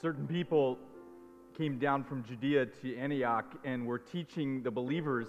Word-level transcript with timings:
certain 0.00 0.26
people 0.26 0.78
came 1.56 1.78
down 1.78 2.04
from 2.04 2.22
Judea 2.24 2.66
to 2.66 2.96
Antioch 2.96 3.46
and 3.64 3.86
were 3.86 3.98
teaching 3.98 4.62
the 4.62 4.70
believers 4.70 5.26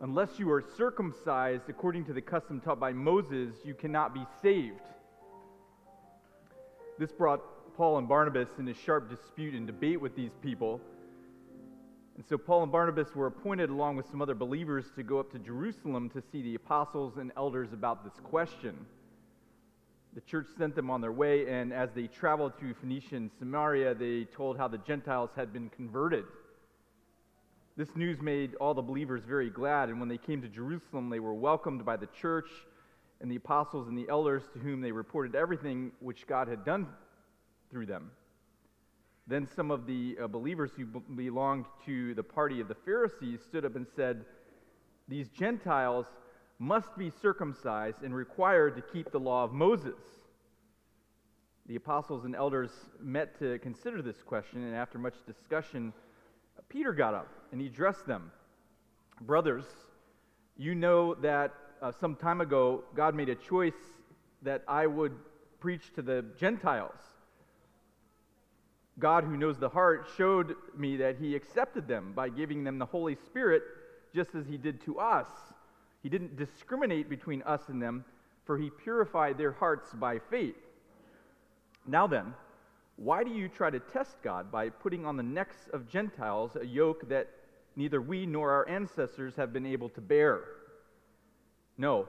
unless 0.00 0.38
you 0.38 0.50
are 0.50 0.62
circumcised 0.76 1.68
according 1.68 2.04
to 2.04 2.12
the 2.12 2.20
custom 2.20 2.60
taught 2.60 2.78
by 2.78 2.92
Moses, 2.92 3.54
you 3.64 3.74
cannot 3.74 4.12
be 4.12 4.24
saved. 4.42 4.80
This 6.98 7.12
brought 7.12 7.40
Paul 7.76 7.98
and 7.98 8.08
Barnabas 8.08 8.48
into 8.58 8.74
sharp 8.74 9.08
dispute 9.08 9.54
and 9.54 9.66
debate 9.66 10.00
with 10.00 10.14
these 10.14 10.32
people. 10.42 10.80
And 12.16 12.24
so 12.26 12.38
Paul 12.38 12.62
and 12.62 12.72
Barnabas 12.72 13.14
were 13.14 13.26
appointed, 13.26 13.68
along 13.68 13.96
with 13.96 14.06
some 14.10 14.22
other 14.22 14.34
believers, 14.34 14.86
to 14.96 15.02
go 15.02 15.18
up 15.18 15.30
to 15.32 15.38
Jerusalem 15.38 16.08
to 16.10 16.22
see 16.32 16.42
the 16.42 16.54
apostles 16.54 17.18
and 17.18 17.32
elders 17.36 17.72
about 17.72 18.04
this 18.04 18.14
question. 18.22 18.74
The 20.16 20.22
church 20.22 20.46
sent 20.56 20.74
them 20.74 20.88
on 20.88 21.02
their 21.02 21.12
way, 21.12 21.46
and 21.46 21.74
as 21.74 21.90
they 21.94 22.06
traveled 22.06 22.58
through 22.58 22.72
Phoenicia 22.72 23.16
and 23.16 23.30
Samaria, 23.38 23.94
they 23.94 24.24
told 24.24 24.56
how 24.56 24.66
the 24.66 24.78
Gentiles 24.78 25.28
had 25.36 25.52
been 25.52 25.68
converted. 25.68 26.24
This 27.76 27.94
news 27.94 28.22
made 28.22 28.54
all 28.54 28.72
the 28.72 28.80
believers 28.80 29.24
very 29.28 29.50
glad, 29.50 29.90
and 29.90 30.00
when 30.00 30.08
they 30.08 30.16
came 30.16 30.40
to 30.40 30.48
Jerusalem, 30.48 31.10
they 31.10 31.20
were 31.20 31.34
welcomed 31.34 31.84
by 31.84 31.98
the 31.98 32.08
church 32.18 32.48
and 33.20 33.30
the 33.30 33.36
apostles 33.36 33.88
and 33.88 33.98
the 33.98 34.08
elders 34.08 34.44
to 34.54 34.58
whom 34.58 34.80
they 34.80 34.90
reported 34.90 35.34
everything 35.34 35.92
which 36.00 36.26
God 36.26 36.48
had 36.48 36.64
done 36.64 36.86
through 37.70 37.84
them. 37.84 38.10
Then 39.26 39.46
some 39.54 39.70
of 39.70 39.86
the 39.86 40.16
uh, 40.18 40.28
believers 40.28 40.70
who 40.74 40.86
belonged 40.86 41.66
to 41.84 42.14
the 42.14 42.22
party 42.22 42.62
of 42.62 42.68
the 42.68 42.74
Pharisees 42.74 43.40
stood 43.46 43.66
up 43.66 43.76
and 43.76 43.86
said, 43.94 44.24
These 45.08 45.28
Gentiles 45.28 46.06
must 46.58 46.96
be 46.96 47.10
circumcised 47.10 48.02
and 48.02 48.14
required 48.14 48.76
to 48.76 48.82
keep 48.82 49.10
the 49.10 49.20
law 49.20 49.44
of 49.44 49.52
Moses. 49.52 50.00
The 51.66 51.76
apostles 51.76 52.24
and 52.24 52.34
elders 52.34 52.70
met 53.00 53.38
to 53.40 53.58
consider 53.58 54.00
this 54.00 54.22
question, 54.22 54.62
and 54.62 54.74
after 54.74 54.98
much 54.98 55.14
discussion, 55.26 55.92
Peter 56.68 56.92
got 56.92 57.14
up 57.14 57.28
and 57.52 57.60
he 57.60 57.66
addressed 57.66 58.06
them. 58.06 58.30
Brothers, 59.20 59.64
you 60.56 60.74
know 60.74 61.14
that 61.14 61.52
uh, 61.82 61.92
some 62.00 62.16
time 62.16 62.40
ago 62.40 62.84
God 62.94 63.14
made 63.14 63.28
a 63.28 63.34
choice 63.34 63.74
that 64.42 64.62
I 64.68 64.86
would 64.86 65.12
preach 65.60 65.92
to 65.94 66.02
the 66.02 66.24
Gentiles. 66.38 67.00
God, 68.98 69.24
who 69.24 69.36
knows 69.36 69.58
the 69.58 69.68
heart, 69.68 70.08
showed 70.16 70.54
me 70.76 70.96
that 70.98 71.16
He 71.18 71.36
accepted 71.36 71.86
them 71.86 72.12
by 72.14 72.28
giving 72.28 72.64
them 72.64 72.78
the 72.78 72.86
Holy 72.86 73.16
Spirit 73.26 73.62
just 74.14 74.34
as 74.34 74.46
He 74.46 74.56
did 74.56 74.80
to 74.82 74.98
us. 74.98 75.28
He 76.06 76.10
didn't 76.10 76.36
discriminate 76.36 77.08
between 77.08 77.42
us 77.42 77.62
and 77.68 77.82
them, 77.82 78.04
for 78.44 78.56
He 78.56 78.70
purified 78.70 79.36
their 79.36 79.50
hearts 79.50 79.92
by 79.92 80.20
faith. 80.20 80.54
Now 81.84 82.06
then, 82.06 82.32
why 82.94 83.24
do 83.24 83.30
you 83.32 83.48
try 83.48 83.70
to 83.70 83.80
test 83.80 84.22
God 84.22 84.52
by 84.52 84.68
putting 84.68 85.04
on 85.04 85.16
the 85.16 85.24
necks 85.24 85.68
of 85.72 85.88
Gentiles 85.88 86.56
a 86.60 86.64
yoke 86.64 87.08
that 87.08 87.28
neither 87.74 88.00
we 88.00 88.24
nor 88.24 88.52
our 88.52 88.68
ancestors 88.68 89.34
have 89.34 89.52
been 89.52 89.66
able 89.66 89.88
to 89.88 90.00
bear? 90.00 90.44
No, 91.76 92.08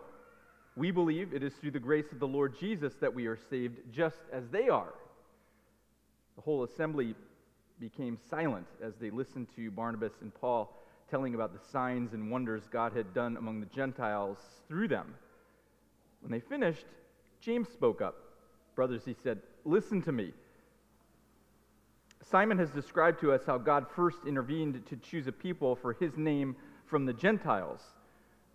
we 0.76 0.92
believe 0.92 1.34
it 1.34 1.42
is 1.42 1.54
through 1.56 1.72
the 1.72 1.80
grace 1.80 2.12
of 2.12 2.20
the 2.20 2.28
Lord 2.28 2.54
Jesus 2.60 2.94
that 3.02 3.16
we 3.16 3.26
are 3.26 3.40
saved, 3.50 3.80
just 3.92 4.20
as 4.32 4.48
they 4.50 4.70
are. 4.70 4.94
The 6.36 6.44
whole 6.44 6.64
assembly 6.64 7.16
became 7.80 8.20
silent 8.30 8.68
as 8.80 8.94
they 8.98 9.10
listened 9.10 9.48
to 9.56 9.72
Barnabas 9.72 10.14
and 10.22 10.32
Paul 10.36 10.72
telling 11.10 11.36
about 11.36 11.54
the 11.54 11.70
signs 11.72 12.14
and 12.14 12.30
wonders 12.30 12.64
God 12.72 12.94
had 12.94 13.14
done 13.14 13.38
among 13.38 13.60
the 13.60 13.66
Gentiles 13.68 14.38
through 14.68 14.88
them. 14.88 15.16
When 16.22 16.32
they 16.32 16.40
finished, 16.40 16.86
James 17.40 17.70
spoke 17.70 18.02
up. 18.02 18.16
Brothers, 18.76 19.04
he 19.06 19.16
said, 19.24 19.42
Listen 19.66 20.02
to 20.04 20.12
me. 20.12 20.34
Simon 22.30 22.58
has 22.58 22.70
described 22.72 23.22
to 23.22 23.32
us 23.32 23.42
how 23.46 23.58
God 23.58 23.86
first 23.96 24.20
intervened 24.28 24.86
to 24.88 24.98
choose 24.98 25.28
a 25.28 25.32
people 25.32 25.76
for 25.76 25.94
his 25.94 26.18
name 26.18 26.56
from 26.86 27.06
the 27.06 27.14
Gentiles. 27.14 27.82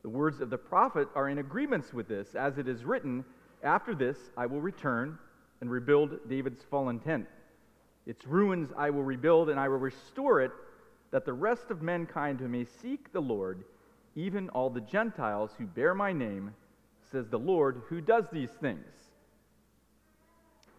The 0.03 0.09
words 0.09 0.41
of 0.41 0.51
the 0.51 0.59
prophet 0.59 1.09
are 1.15 1.29
in 1.29 1.39
agreement 1.39 1.95
with 1.95 2.09
this, 2.09 2.35
as 2.35 2.59
it 2.59 2.69
is 2.69 2.85
written, 2.85 3.25
After 3.63 3.95
this 3.95 4.19
I 4.37 4.47
will 4.47 4.61
return 4.61 5.19
and 5.61 5.71
rebuild 5.71 6.29
David's 6.29 6.63
fallen 6.71 6.99
tent. 6.99 7.27
Its 8.05 8.27
ruins 8.27 8.71
I 8.77 8.91
will 8.91 9.05
rebuild, 9.05 9.49
and 9.49 9.61
I 9.61 9.69
will 9.69 9.79
restore 9.79 10.41
it, 10.41 10.51
that 11.13 11.25
the 11.25 11.33
rest 11.33 11.71
of 11.71 11.83
mankind 11.83 12.41
who 12.41 12.49
may 12.49 12.65
seek 12.65 13.13
the 13.13 13.23
Lord, 13.23 13.63
even 14.17 14.49
all 14.49 14.71
the 14.71 14.81
Gentiles 14.81 15.53
who 15.57 15.67
bear 15.67 15.95
my 15.95 16.13
name, 16.13 16.55
says 17.13 17.29
the 17.29 17.39
Lord, 17.39 17.83
who 17.89 18.01
does 18.01 18.25
these 18.33 18.51
things. 18.51 18.87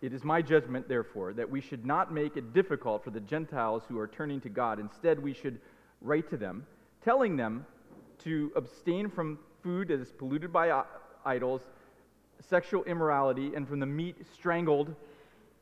It 0.02 0.12
is 0.12 0.24
my 0.24 0.42
judgment, 0.42 0.90
therefore, 0.90 1.32
that 1.34 1.50
we 1.50 1.62
should 1.62 1.86
not 1.86 2.12
make 2.12 2.36
it 2.36 2.52
difficult 2.52 3.04
for 3.06 3.12
the 3.12 3.22
Gentiles 3.22 3.84
who 3.88 3.98
are 3.98 4.08
turning 4.08 4.42
to 4.42 4.50
God. 4.50 4.80
Instead, 4.80 5.18
we 5.18 5.34
should 5.34 5.62
write 6.02 6.30
to 6.32 6.36
them, 6.36 6.66
telling 7.06 7.38
them 7.38 7.66
to 8.24 8.52
abstain 8.56 9.10
from 9.10 9.40
food 9.62 9.88
that 9.88 10.02
is 10.02 10.12
polluted 10.12 10.52
by 10.52 10.84
idols, 11.24 11.62
sexual 12.50 12.84
immorality, 12.84 13.54
and 13.56 13.68
from 13.68 13.80
the 13.80 13.86
meat 13.86 14.18
strangled, 14.34 14.94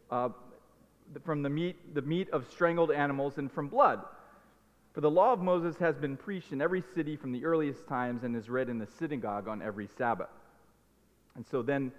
uh, 0.10 0.30
from 1.24 1.44
the 1.44 1.50
meat, 1.50 1.94
the 1.94 2.02
meat 2.02 2.30
of 2.32 2.50
strangled 2.50 2.90
animals, 2.90 3.38
and 3.38 3.52
from 3.52 3.68
blood. 3.68 4.00
For 4.94 5.02
the 5.02 5.10
law 5.10 5.32
of 5.32 5.40
Moses 5.40 5.78
has 5.78 5.96
been 5.98 6.18
preached 6.18 6.52
in 6.52 6.62
every 6.62 6.84
city 6.94 7.16
from 7.16 7.32
the 7.32 7.46
earliest 7.46 7.88
times 7.88 8.24
and 8.24 8.36
is 8.36 8.50
read 8.50 8.68
in 8.68 8.78
the 8.78 8.88
synagogue 9.00 9.48
on 9.48 9.62
every 9.62 9.88
Sabbath. 9.98 10.30
And 11.36 11.46
so 11.46 11.62
then 11.62 11.94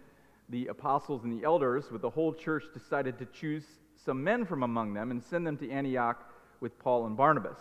the 0.50 0.66
apostles 0.66 1.24
and 1.24 1.32
the 1.32 1.44
elders, 1.44 1.90
with 1.90 2.02
the 2.02 2.10
whole 2.10 2.34
church, 2.34 2.64
decided 2.74 3.18
to 3.18 3.26
choose 3.26 3.64
some 4.04 4.22
men 4.22 4.44
from 4.44 4.62
among 4.62 4.92
them 4.92 5.10
and 5.10 5.22
send 5.22 5.46
them 5.46 5.56
to 5.58 5.70
Antioch 5.70 6.30
with 6.60 6.78
Paul 6.78 7.06
and 7.06 7.16
Barnabas. 7.16 7.58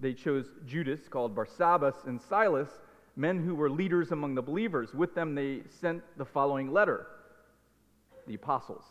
They 0.00 0.12
chose 0.12 0.46
Judas, 0.66 1.06
called 1.08 1.34
Barsabbas, 1.34 2.04
and 2.06 2.20
Silas, 2.20 2.68
men 3.14 3.44
who 3.44 3.54
were 3.54 3.70
leaders 3.70 4.10
among 4.10 4.34
the 4.34 4.42
believers. 4.42 4.92
With 4.92 5.14
them, 5.14 5.36
they 5.36 5.62
sent 5.80 6.02
the 6.18 6.24
following 6.24 6.72
letter 6.72 7.06
The 8.26 8.34
apostles 8.34 8.84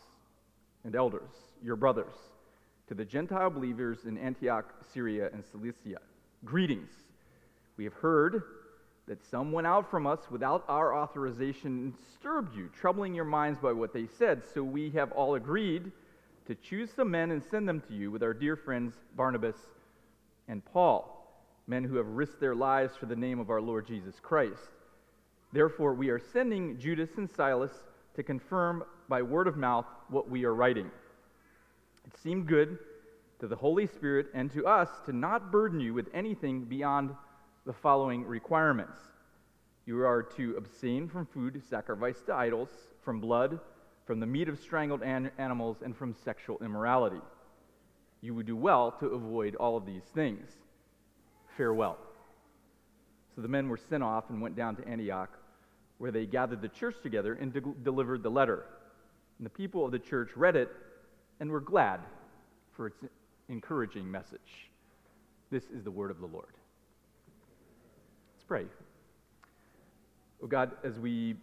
and 0.84 0.96
elders, 0.96 1.30
your 1.62 1.76
brothers, 1.76 2.14
to 2.88 2.94
the 2.94 3.04
Gentile 3.04 3.50
believers 3.50 4.04
in 4.04 4.16
Antioch, 4.16 4.72
Syria, 4.92 5.28
and 5.32 5.44
Cilicia. 5.44 5.98
Greetings. 6.44 6.90
We 7.76 7.84
have 7.84 7.94
heard 7.94 8.42
that 9.08 9.24
some 9.24 9.50
went 9.50 9.66
out 9.66 9.90
from 9.90 10.06
us 10.06 10.20
without 10.30 10.64
our 10.68 10.94
authorization 10.96 11.66
and 11.66 11.94
disturbed 12.06 12.56
you, 12.56 12.70
troubling 12.78 13.14
your 13.14 13.24
minds 13.24 13.58
by 13.58 13.72
what 13.72 13.92
they 13.92 14.06
said. 14.18 14.42
So 14.54 14.62
we 14.62 14.90
have 14.90 15.10
all 15.12 15.34
agreed 15.34 15.90
to 16.46 16.54
choose 16.54 16.90
some 16.94 17.10
men 17.10 17.32
and 17.32 17.42
send 17.42 17.68
them 17.68 17.82
to 17.88 17.94
you 17.94 18.10
with 18.10 18.22
our 18.22 18.34
dear 18.34 18.54
friends 18.54 18.94
Barnabas 19.16 19.56
and 20.46 20.64
Paul, 20.64 21.42
men 21.66 21.82
who 21.82 21.96
have 21.96 22.06
risked 22.06 22.40
their 22.40 22.54
lives 22.54 22.96
for 22.96 23.06
the 23.06 23.16
name 23.16 23.40
of 23.40 23.50
our 23.50 23.60
Lord 23.60 23.86
Jesus 23.86 24.14
Christ. 24.20 24.70
Therefore, 25.52 25.94
we 25.94 26.08
are 26.10 26.20
sending 26.20 26.78
Judas 26.78 27.10
and 27.16 27.28
Silas 27.28 27.72
to 28.14 28.22
confirm 28.22 28.84
by 29.08 29.22
word 29.22 29.48
of 29.48 29.56
mouth 29.56 29.86
what 30.08 30.30
we 30.30 30.44
are 30.44 30.54
writing. 30.54 30.90
It 32.06 32.16
seemed 32.18 32.46
good 32.46 32.78
to 33.40 33.48
the 33.48 33.56
Holy 33.56 33.86
Spirit 33.86 34.28
and 34.34 34.50
to 34.52 34.66
us 34.66 34.88
to 35.06 35.12
not 35.12 35.50
burden 35.50 35.80
you 35.80 35.92
with 35.92 36.08
anything 36.14 36.64
beyond 36.64 37.10
the 37.64 37.72
following 37.72 38.24
requirements 38.24 38.98
you 39.86 40.04
are 40.04 40.22
to 40.36 40.56
abstain 40.56 41.08
from 41.08 41.26
food 41.26 41.62
sacrificed 41.62 42.26
to 42.26 42.34
idols, 42.34 42.68
from 43.02 43.20
blood, 43.20 43.60
from 44.04 44.18
the 44.18 44.26
meat 44.26 44.48
of 44.48 44.58
strangled 44.58 45.02
an- 45.02 45.30
animals, 45.38 45.78
and 45.82 45.96
from 45.96 46.12
sexual 46.12 46.58
immorality. 46.60 47.20
You 48.20 48.34
would 48.34 48.46
do 48.46 48.56
well 48.56 48.90
to 48.98 49.06
avoid 49.06 49.54
all 49.54 49.76
of 49.76 49.86
these 49.86 50.02
things. 50.02 50.50
Farewell. 51.56 51.98
So 53.34 53.42
the 53.42 53.48
men 53.48 53.68
were 53.68 53.76
sent 53.76 54.02
off 54.02 54.28
and 54.28 54.42
went 54.42 54.56
down 54.56 54.74
to 54.76 54.88
Antioch, 54.88 55.30
where 55.98 56.10
they 56.10 56.26
gathered 56.26 56.62
the 56.62 56.68
church 56.68 56.96
together 57.02 57.34
and 57.34 57.52
de- 57.52 57.60
delivered 57.60 58.24
the 58.24 58.30
letter. 58.30 58.64
And 59.38 59.46
the 59.46 59.50
people 59.50 59.84
of 59.84 59.92
the 59.92 59.98
church 60.00 60.30
read 60.36 60.56
it 60.56 60.70
and 61.40 61.50
we're 61.50 61.60
glad 61.60 62.00
for 62.72 62.88
its 62.88 62.98
encouraging 63.48 64.10
message. 64.10 64.70
This 65.50 65.64
is 65.70 65.82
the 65.82 65.90
word 65.90 66.10
of 66.10 66.20
the 66.20 66.26
Lord 66.26 66.52
Let's 68.34 68.44
pray. 68.46 68.66
Oh 70.42 70.46
God, 70.46 70.72
as 70.84 70.98
we 70.98 71.36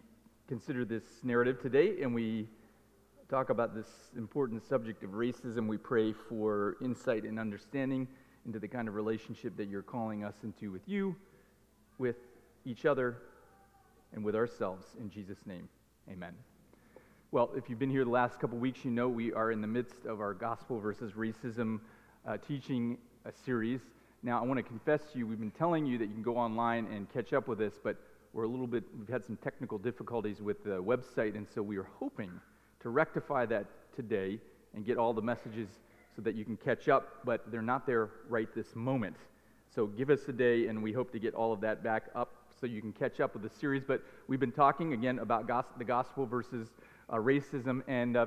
consider 0.46 0.84
this 0.84 1.02
narrative 1.22 1.60
today 1.60 2.02
and 2.02 2.14
we 2.14 2.46
talk 3.28 3.50
about 3.50 3.74
this 3.74 3.88
important 4.16 4.62
subject 4.62 5.02
of 5.02 5.10
racism, 5.10 5.66
we 5.66 5.76
pray 5.76 6.12
for 6.12 6.76
insight 6.80 7.24
and 7.24 7.38
understanding 7.38 8.06
into 8.46 8.58
the 8.58 8.68
kind 8.68 8.88
of 8.88 8.94
relationship 8.94 9.56
that 9.56 9.68
you're 9.68 9.82
calling 9.82 10.22
us 10.22 10.34
into 10.44 10.70
with 10.70 10.86
you, 10.86 11.16
with 11.98 12.16
each 12.64 12.84
other, 12.86 13.16
and 14.12 14.24
with 14.24 14.36
ourselves. 14.36 14.86
In 15.00 15.10
Jesus' 15.10 15.44
name, 15.46 15.68
amen. 16.10 16.34
Well, 17.34 17.50
if 17.56 17.68
you've 17.68 17.80
been 17.80 17.90
here 17.90 18.04
the 18.04 18.10
last 18.10 18.38
couple 18.38 18.58
weeks, 18.58 18.84
you 18.84 18.92
know 18.92 19.08
we 19.08 19.32
are 19.32 19.50
in 19.50 19.60
the 19.60 19.66
midst 19.66 20.06
of 20.06 20.20
our 20.20 20.32
gospel 20.32 20.78
versus 20.78 21.14
racism 21.14 21.80
uh, 22.24 22.36
teaching 22.36 22.96
uh, 23.26 23.32
series. 23.44 23.80
Now, 24.22 24.40
I 24.40 24.44
want 24.44 24.58
to 24.58 24.62
confess 24.62 25.00
to 25.12 25.18
you, 25.18 25.26
we've 25.26 25.40
been 25.40 25.50
telling 25.50 25.84
you 25.84 25.98
that 25.98 26.06
you 26.06 26.12
can 26.12 26.22
go 26.22 26.36
online 26.36 26.86
and 26.92 27.12
catch 27.12 27.32
up 27.32 27.48
with 27.48 27.60
us, 27.60 27.72
but 27.82 27.96
we're 28.32 28.44
a 28.44 28.48
little 28.48 28.68
bit, 28.68 28.84
we've 28.96 29.08
had 29.08 29.24
some 29.24 29.36
technical 29.38 29.78
difficulties 29.78 30.40
with 30.40 30.62
the 30.62 30.80
website, 30.80 31.34
and 31.34 31.44
so 31.52 31.60
we 31.60 31.76
are 31.76 31.88
hoping 31.98 32.30
to 32.78 32.88
rectify 32.88 33.44
that 33.46 33.66
today 33.96 34.38
and 34.72 34.86
get 34.86 34.96
all 34.96 35.12
the 35.12 35.20
messages 35.20 35.70
so 36.14 36.22
that 36.22 36.36
you 36.36 36.44
can 36.44 36.56
catch 36.56 36.88
up, 36.88 37.24
but 37.24 37.50
they're 37.50 37.62
not 37.62 37.84
there 37.84 38.10
right 38.28 38.54
this 38.54 38.76
moment. 38.76 39.16
So 39.74 39.86
give 39.88 40.08
us 40.08 40.20
a 40.28 40.32
day, 40.32 40.68
and 40.68 40.80
we 40.80 40.92
hope 40.92 41.10
to 41.10 41.18
get 41.18 41.34
all 41.34 41.52
of 41.52 41.60
that 41.62 41.82
back 41.82 42.04
up 42.14 42.30
so 42.60 42.68
you 42.68 42.80
can 42.80 42.92
catch 42.92 43.18
up 43.18 43.34
with 43.34 43.42
the 43.42 43.50
series. 43.58 43.82
But 43.84 44.02
we've 44.28 44.38
been 44.38 44.52
talking 44.52 44.92
again 44.92 45.18
about 45.18 45.48
gos- 45.48 45.64
the 45.78 45.84
gospel 45.84 46.26
versus 46.26 46.68
uh, 47.10 47.16
racism. 47.16 47.82
And 47.88 48.16
uh, 48.16 48.26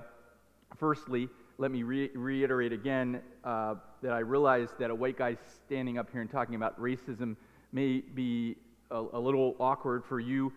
firstly, 0.78 1.30
let 1.58 1.72
me 1.72 1.84
re- 1.84 2.12
reiterate 2.14 2.74
again 2.74 3.22
uh, 3.44 3.76
that 4.02 4.14
I 4.14 4.20
realize 4.20 4.70
that 4.80 4.92
a 4.92 4.96
white 4.96 5.18
guy 5.18 5.38
standing 5.66 5.98
up 5.98 6.10
here 6.12 6.22
and 6.22 6.30
talking 6.30 6.56
about 6.56 6.80
racism 6.80 7.36
may 7.72 8.00
be 8.00 8.56
a, 8.92 9.04
a 9.14 9.20
little 9.20 9.56
awkward 9.60 10.06
for 10.06 10.20
you 10.20 10.54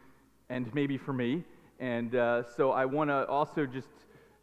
and 0.48 0.72
maybe 0.74 0.98
for 0.98 1.12
me. 1.12 1.44
And 1.78 2.14
uh, 2.14 2.42
so 2.56 2.72
I 2.72 2.84
want 2.84 3.08
to 3.08 3.26
also 3.26 3.64
just 3.64 3.88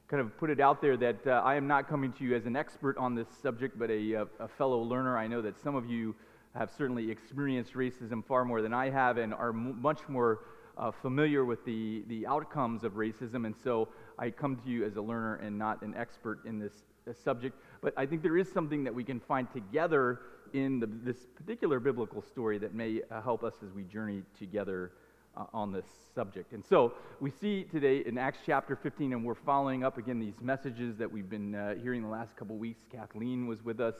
kind 0.07 0.21
of 0.21 0.35
put 0.37 0.49
it 0.49 0.59
out 0.59 0.81
there 0.81 0.97
that 0.97 1.27
uh, 1.27 1.41
I 1.43 1.55
am 1.55 1.67
not 1.67 1.87
coming 1.89 2.13
to 2.13 2.23
you 2.23 2.35
as 2.35 2.45
an 2.45 2.55
expert 2.55 2.97
on 2.97 3.13
this 3.13 3.27
subject, 3.41 3.77
but 3.77 3.91
a, 3.91 4.15
uh, 4.15 4.25
a, 4.39 4.47
fellow 4.47 4.79
learner. 4.81 5.17
I 5.17 5.27
know 5.27 5.41
that 5.41 5.61
some 5.61 5.75
of 5.75 5.85
you 5.85 6.15
have 6.55 6.71
certainly 6.75 7.11
experienced 7.11 7.73
racism 7.73 8.25
far 8.25 8.45
more 8.45 8.61
than 8.61 8.73
I 8.73 8.89
have 8.89 9.17
and 9.17 9.33
are 9.33 9.49
m- 9.49 9.79
much 9.81 10.07
more 10.07 10.39
uh, 10.77 10.91
familiar 10.91 11.45
with 11.45 11.63
the, 11.65 12.03
the 12.07 12.27
outcomes 12.27 12.83
of 12.83 12.93
racism. 12.93 13.45
And 13.45 13.55
so 13.63 13.89
I 14.17 14.29
come 14.29 14.55
to 14.57 14.69
you 14.69 14.85
as 14.85 14.95
a 14.95 15.01
learner 15.01 15.35
and 15.35 15.57
not 15.57 15.81
an 15.81 15.95
expert 15.95 16.45
in 16.45 16.59
this, 16.59 16.73
this 17.05 17.17
subject. 17.19 17.57
But 17.81 17.93
I 17.97 18.05
think 18.05 18.21
there 18.21 18.37
is 18.37 18.51
something 18.51 18.83
that 18.83 18.93
we 18.93 19.03
can 19.03 19.19
find 19.19 19.51
together 19.51 20.19
in 20.53 20.79
the, 20.79 20.87
this 20.87 21.17
particular 21.35 21.79
biblical 21.79 22.21
story 22.21 22.57
that 22.59 22.73
may 22.73 23.01
uh, 23.11 23.21
help 23.21 23.43
us 23.43 23.55
as 23.63 23.71
we 23.73 23.83
journey 23.83 24.23
together 24.37 24.91
uh, 25.35 25.45
on 25.53 25.71
this 25.71 25.85
subject. 26.15 26.53
And 26.53 26.63
so 26.65 26.93
we 27.19 27.31
see 27.31 27.63
today 27.63 28.03
in 28.05 28.17
Acts 28.17 28.39
chapter 28.45 28.75
15, 28.75 29.13
and 29.13 29.23
we're 29.25 29.35
following 29.35 29.83
up 29.83 29.97
again 29.97 30.19
these 30.19 30.39
messages 30.41 30.97
that 30.97 31.11
we've 31.11 31.29
been 31.29 31.53
uh, 31.53 31.75
hearing 31.75 32.01
the 32.01 32.07
last 32.07 32.35
couple 32.35 32.55
weeks. 32.55 32.81
Kathleen 32.91 33.47
was 33.47 33.63
with 33.63 33.79
us 33.79 33.95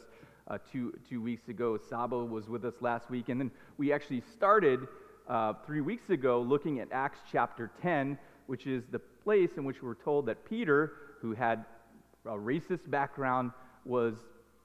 uh, 0.47 0.57
two, 0.71 0.97
two 1.09 1.21
weeks 1.21 1.49
ago, 1.49 1.77
Saba 1.89 2.17
was 2.17 2.47
with 2.47 2.63
us 2.63 2.75
last 2.81 3.09
week, 3.09 3.29
and 3.29 3.39
then 3.39 3.51
we 3.77 3.91
actually 3.91 4.21
started 4.33 4.87
uh, 5.27 5.53
three 5.65 5.81
weeks 5.81 6.09
ago 6.09 6.41
looking 6.41 6.79
at 6.79 6.91
Acts 6.91 7.19
chapter 7.31 7.71
10, 7.81 8.17
which 8.47 8.65
is 8.67 8.83
the 8.91 8.99
place 8.99 9.51
in 9.57 9.65
which 9.65 9.81
we're 9.83 9.95
told 9.95 10.25
that 10.27 10.45
Peter, 10.45 10.93
who 11.21 11.33
had 11.33 11.65
a 12.25 12.31
racist 12.31 12.89
background, 12.89 13.51
was 13.85 14.15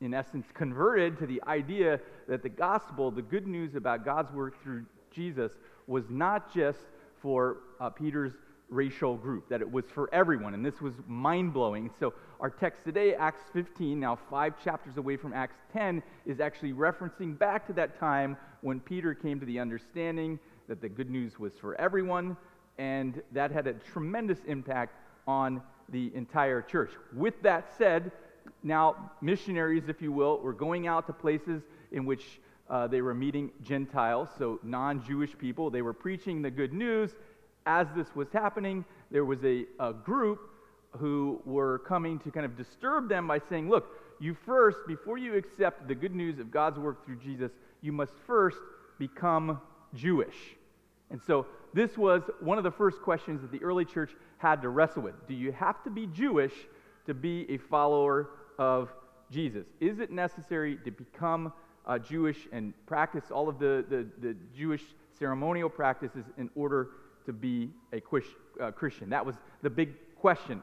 in 0.01 0.15
essence 0.15 0.47
converted 0.55 1.19
to 1.19 1.27
the 1.27 1.43
idea 1.47 2.01
that 2.29 2.43
the 2.43 2.49
gospel, 2.49 3.11
the 3.11 3.23
good 3.23 3.47
news 3.47 3.75
about 3.75 4.05
God's 4.05 4.33
work 4.33 4.61
through 4.63 4.85
Jesus, 5.11 5.53
was 5.87 6.05
not 6.11 6.53
just 6.53 6.81
for 7.21 7.59
uh, 7.81 7.91
Peter's 7.91 8.33
racial 8.69 9.17
group, 9.17 9.49
that 9.49 9.61
it 9.61 9.71
was 9.71 9.85
for 9.95 10.13
everyone. 10.13 10.55
And 10.55 10.65
this 10.65 10.81
was 10.81 10.95
mind 11.07 11.53
blowing. 11.53 11.91
So, 12.01 12.15
our 12.41 12.51
text 12.51 12.85
today, 12.85 13.15
Acts 13.15 13.43
15, 13.53 14.01
now 14.01 14.19
five 14.29 14.55
chapters 14.65 14.97
away 14.97 15.17
from 15.17 15.33
Acts 15.33 15.59
10, 15.73 16.03
is 16.27 16.41
actually 16.41 16.73
referencing 16.73 17.39
back 17.39 17.67
to 17.69 17.73
that 17.75 17.99
time 18.01 18.37
when 18.63 18.81
Peter 18.81 19.15
came 19.15 19.39
to 19.39 19.47
the 19.47 19.61
understanding 19.61 20.41
that 20.73 20.81
the 20.81 20.89
good 20.89 21.11
news 21.11 21.39
was 21.39 21.53
for 21.61 21.79
everyone. 21.79 22.35
And 22.79 23.21
that 23.33 23.51
had 23.51 23.67
a 23.67 23.75
tremendous 23.75 24.39
impact 24.47 24.97
on 25.27 25.61
the 25.91 26.11
entire 26.15 26.63
church. 26.63 26.93
With 27.15 27.35
that 27.43 27.77
said, 27.77 28.11
now 28.63 29.13
missionaries, 29.21 29.83
if 29.89 30.01
you 30.01 30.13
will, 30.13 30.39
were 30.39 30.55
going 30.55 30.87
out 30.87 31.07
to 31.09 31.13
places 31.13 31.61
in 31.91 32.07
which 32.07 32.41
uh, 32.71 32.87
they 32.87 33.03
were 33.03 33.13
meeting 33.13 33.51
Gentiles, 33.63 34.31
so 34.39 34.59
non 34.63 35.05
Jewish 35.05 35.37
people. 35.37 35.69
They 35.69 35.83
were 35.83 35.93
preaching 35.93 36.41
the 36.41 36.51
good 36.51 36.73
news. 36.73 37.11
As 37.67 37.87
this 37.95 38.07
was 38.17 38.29
happening, 38.33 38.87
there 39.11 39.27
was 39.27 39.45
a, 39.45 39.67
a 39.79 39.93
group 39.93 40.41
who 40.93 41.43
were 41.45 41.81
coming 41.81 42.19
to 42.21 42.31
kind 42.31 42.47
of 42.47 42.57
disturb 42.57 43.11
them 43.11 43.27
by 43.29 43.43
saying, 43.51 43.69
Look, 43.69 43.91
you 44.21 44.35
first, 44.47 44.79
before 44.89 45.19
you 45.19 45.35
accept 45.35 45.87
the 45.87 45.95
good 45.95 46.15
news 46.15 46.39
of 46.39 46.51
God's 46.51 46.79
work 46.79 47.05
through 47.05 47.17
Jesus, 47.17 47.53
you 47.83 47.93
must 47.93 48.15
first 48.27 48.61
become 48.99 49.61
Jewish. 49.95 50.37
And 51.13 51.23
so 51.23 51.47
this 51.73 51.97
was 51.97 52.23
one 52.41 52.59
of 52.59 52.65
the 52.65 52.71
first 52.71 53.01
questions 53.03 53.43
that 53.43 53.53
the 53.53 53.63
early 53.63 53.85
church 53.85 54.11
had 54.39 54.63
to 54.63 54.69
wrestle 54.69 55.03
with. 55.03 55.15
Do 55.29 55.35
you 55.35 55.53
have 55.53 55.83
to 55.85 55.91
be 55.91 56.07
Jewish 56.09 56.53
to 57.07 57.15
be 57.15 57.47
a 57.49 57.59
follower 57.59 58.31
of 58.59 58.93
Jesus? 59.31 59.67
Is 59.79 60.01
it 60.01 60.11
necessary 60.11 60.79
to 60.85 60.91
become 60.91 61.53
uh, 61.87 61.99
Jewish 61.99 62.49
and 62.53 62.73
practice 62.87 63.31
all 63.31 63.49
of 63.49 63.59
the, 63.59 63.85
the, 63.89 64.07
the, 64.21 64.37
Jewish 64.57 64.83
ceremonial 65.19 65.69
practices 65.69 66.25
in 66.39 66.49
order 66.55 66.91
to 67.27 67.33
be 67.33 67.71
a 67.93 68.01
uh, 68.61 68.71
Christian. 68.71 69.11
That 69.11 69.25
was 69.25 69.37
the 69.63 69.71
big 69.71 69.95
question. 70.17 70.63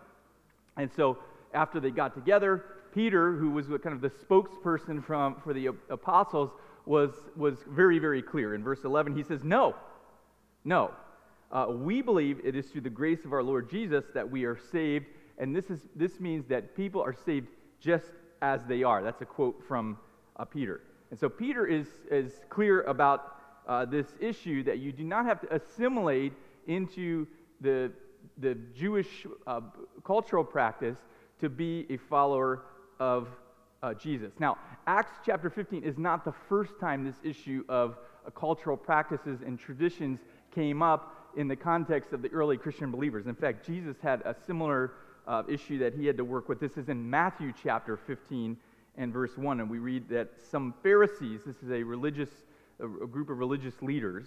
And 0.78 0.90
so 0.92 1.18
after 1.54 1.80
they 1.80 1.92
got 1.92 2.14
together, 2.14 2.64
Peter, 2.94 3.34
who 3.34 3.52
was 3.52 3.68
kind 3.68 3.94
of 3.94 4.02
the 4.02 4.10
spokesperson 4.10 5.04
from, 5.04 5.36
for 5.44 5.54
the 5.54 5.68
apostles, 5.90 6.52
was, 6.86 7.12
was 7.36 7.58
very, 7.68 8.00
very 8.00 8.22
clear. 8.22 8.56
In 8.56 8.64
verse 8.64 8.84
11, 8.84 9.16
he 9.16 9.24
says, 9.24 9.44
No, 9.44 9.76
no. 10.64 10.92
Uh, 11.52 11.66
we 11.70 12.02
believe 12.02 12.40
it 12.44 12.56
is 12.56 12.68
through 12.68 12.82
the 12.82 12.90
grace 12.90 13.26
of 13.26 13.34
our 13.34 13.42
Lord 13.42 13.70
Jesus 13.70 14.06
that 14.14 14.30
we 14.30 14.46
are 14.46 14.58
saved, 14.72 15.08
and 15.40 15.56
this, 15.56 15.70
is, 15.70 15.80
this 15.96 16.20
means 16.20 16.46
that 16.48 16.76
people 16.76 17.02
are 17.02 17.14
saved 17.14 17.48
just 17.80 18.12
as 18.42 18.66
they 18.66 18.84
are. 18.84 19.02
That's 19.02 19.22
a 19.22 19.26
quote 19.26 19.64
from 19.68 19.98
uh, 20.38 20.46
Peter. 20.46 20.82
And 21.10 21.20
so 21.20 21.28
Peter 21.28 21.66
is, 21.66 21.88
is 22.12 22.42
clear 22.50 22.84
about 22.84 23.36
uh, 23.68 23.86
this 23.86 24.08
issue 24.20 24.64
that 24.64 24.80
you 24.80 24.92
do 24.92 25.04
not 25.04 25.26
have 25.26 25.42
to 25.42 25.54
assimilate 25.54 26.34
into 26.68 27.26
the, 27.62 27.92
the 28.38 28.56
Jewish 28.76 29.26
uh, 29.48 29.62
cultural 30.04 30.44
practice 30.44 30.98
to 31.40 31.50
be 31.50 31.86
a 31.90 31.98
follower 31.98 32.64
of 33.00 33.28
uh, 33.82 33.94
Jesus. 33.94 34.34
Now, 34.40 34.58
Acts 34.88 35.14
chapter 35.26 35.50
15 35.50 35.84
is 35.84 35.98
not 35.98 36.26
the 36.26 36.34
first 36.48 36.80
time 36.80 37.06
this 37.06 37.16
issue 37.24 37.64
of 37.70 37.98
uh, 38.26 38.30
cultural 38.32 38.76
practices 38.76 39.40
and 39.46 39.58
traditions 39.58 40.20
came 40.60 40.82
up 40.82 41.16
in 41.38 41.48
the 41.48 41.56
context 41.56 42.12
of 42.12 42.22
the 42.22 42.28
early 42.34 42.58
Christian 42.58 42.92
believers. 42.92 43.28
In 43.28 43.36
fact, 43.36 43.66
Jesus 43.66 43.96
had 44.04 44.22
a 44.26 44.36
similar 44.46 44.92
uh, 45.26 45.44
issue 45.48 45.78
that 45.80 45.94
he 45.94 46.06
had 46.06 46.18
to 46.18 46.26
work 46.26 46.50
with. 46.50 46.60
This 46.60 46.76
is 46.76 46.90
in 46.90 47.10
Matthew 47.10 47.54
chapter 47.64 47.96
15 47.96 48.58
and 48.98 49.14
verse 49.14 49.38
1, 49.38 49.62
and 49.62 49.70
we 49.70 49.80
read 49.80 50.10
that 50.10 50.28
some 50.52 50.74
Pharisees, 50.84 51.46
this 51.46 51.56
is 51.64 51.72
a 51.72 51.82
religious, 51.82 52.30
a, 52.82 52.88
group 52.88 53.30
of 53.30 53.38
religious 53.38 53.82
leaders, 53.82 54.26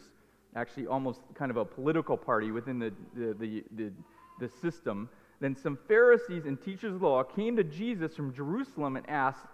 actually 0.56 0.86
almost 0.86 1.20
kind 1.34 1.50
of 1.50 1.58
a 1.58 1.66
political 1.66 2.16
party 2.16 2.50
within 2.50 2.78
the, 2.78 2.94
the, 3.14 3.34
the, 3.38 3.64
the, 3.76 3.92
the 4.40 4.48
system, 4.48 5.10
then 5.40 5.54
some 5.54 5.78
Pharisees 5.86 6.46
and 6.46 6.58
teachers 6.58 6.94
of 6.94 7.00
the 7.00 7.06
law 7.06 7.22
came 7.22 7.56
to 7.56 7.64
Jesus 7.64 8.16
from 8.16 8.32
Jerusalem 8.32 8.96
and 8.96 9.06
asked, 9.06 9.44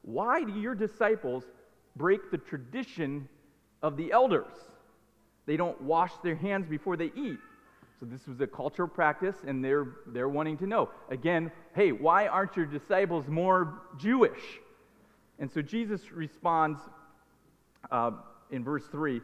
Why 0.00 0.44
do 0.44 0.58
your 0.58 0.74
disciples 0.74 1.44
break 1.94 2.30
the 2.30 2.38
tradition 2.38 3.28
of 3.82 3.98
the 3.98 4.12
elders? 4.12 4.71
They 5.46 5.56
don't 5.56 5.80
wash 5.80 6.12
their 6.22 6.36
hands 6.36 6.66
before 6.66 6.96
they 6.96 7.12
eat. 7.16 7.38
So 7.98 8.06
this 8.06 8.26
was 8.26 8.40
a 8.40 8.46
cultural 8.46 8.88
practice, 8.88 9.36
and 9.46 9.64
they're, 9.64 9.86
they're 10.08 10.28
wanting 10.28 10.58
to 10.58 10.66
know. 10.66 10.90
Again, 11.08 11.52
hey, 11.74 11.92
why 11.92 12.26
aren't 12.26 12.56
your 12.56 12.66
disciples 12.66 13.28
more 13.28 13.80
Jewish? 13.98 14.40
And 15.38 15.50
so 15.50 15.62
Jesus 15.62 16.10
responds 16.10 16.80
uh, 17.90 18.12
in 18.50 18.64
verse 18.64 18.84
3 18.90 19.20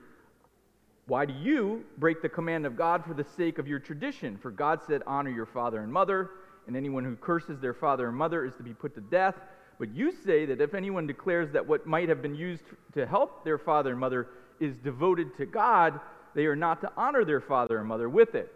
Why 1.06 1.25
do 1.25 1.32
you 1.34 1.84
break 1.98 2.22
the 2.22 2.28
command 2.28 2.66
of 2.66 2.76
God 2.76 3.04
for 3.04 3.14
the 3.14 3.26
sake 3.37 3.58
of 3.58 3.66
your 3.66 3.78
tradition? 3.78 4.37
For 4.37 4.50
God 4.50 4.80
said, 4.87 5.02
Honor 5.06 5.30
your 5.30 5.46
father 5.46 5.80
and 5.80 5.92
mother, 5.92 6.30
and 6.66 6.76
anyone 6.76 7.04
who 7.04 7.16
curses 7.16 7.60
their 7.60 7.75
father 7.75 8.08
and 8.08 8.16
mother 8.16 8.44
is 8.44 8.54
to 8.56 8.62
be 8.62 8.75
put 8.75 8.94
to 8.94 9.00
death. 9.00 9.34
But 9.78 9.94
you 9.94 10.12
say 10.25 10.44
that 10.46 10.60
if 10.60 10.75
anyone 10.75 11.06
declares 11.06 11.52
that 11.52 11.66
what 11.66 11.87
might 11.87 12.08
have 12.08 12.20
been 12.20 12.34
used 12.34 12.64
to 12.94 13.06
help 13.06 13.44
their 13.44 13.58
father 13.58 13.90
and 13.90 14.00
mother 14.00 14.28
is 14.60 14.76
devoted 14.76 15.36
to 15.36 15.46
God, 15.46 16.00
they 16.34 16.46
are 16.46 16.56
not 16.56 16.80
to 16.82 16.92
honor 16.96 17.24
their 17.24 17.40
father 17.40 17.78
and 17.78 17.88
mother 17.88 18.08
with 18.08 18.34
it 18.34 18.52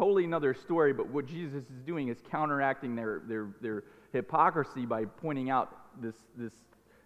totally 0.00 0.24
another 0.24 0.54
story, 0.54 0.94
but 0.94 1.08
what 1.08 1.26
Jesus 1.26 1.64
is 1.64 1.82
doing 1.84 2.08
is 2.08 2.16
counteracting 2.30 2.94
their, 2.96 3.20
their, 3.26 3.48
their 3.60 3.84
hypocrisy 4.12 4.86
by 4.86 5.04
pointing 5.04 5.50
out 5.50 6.00
this, 6.00 6.14
this, 6.36 6.52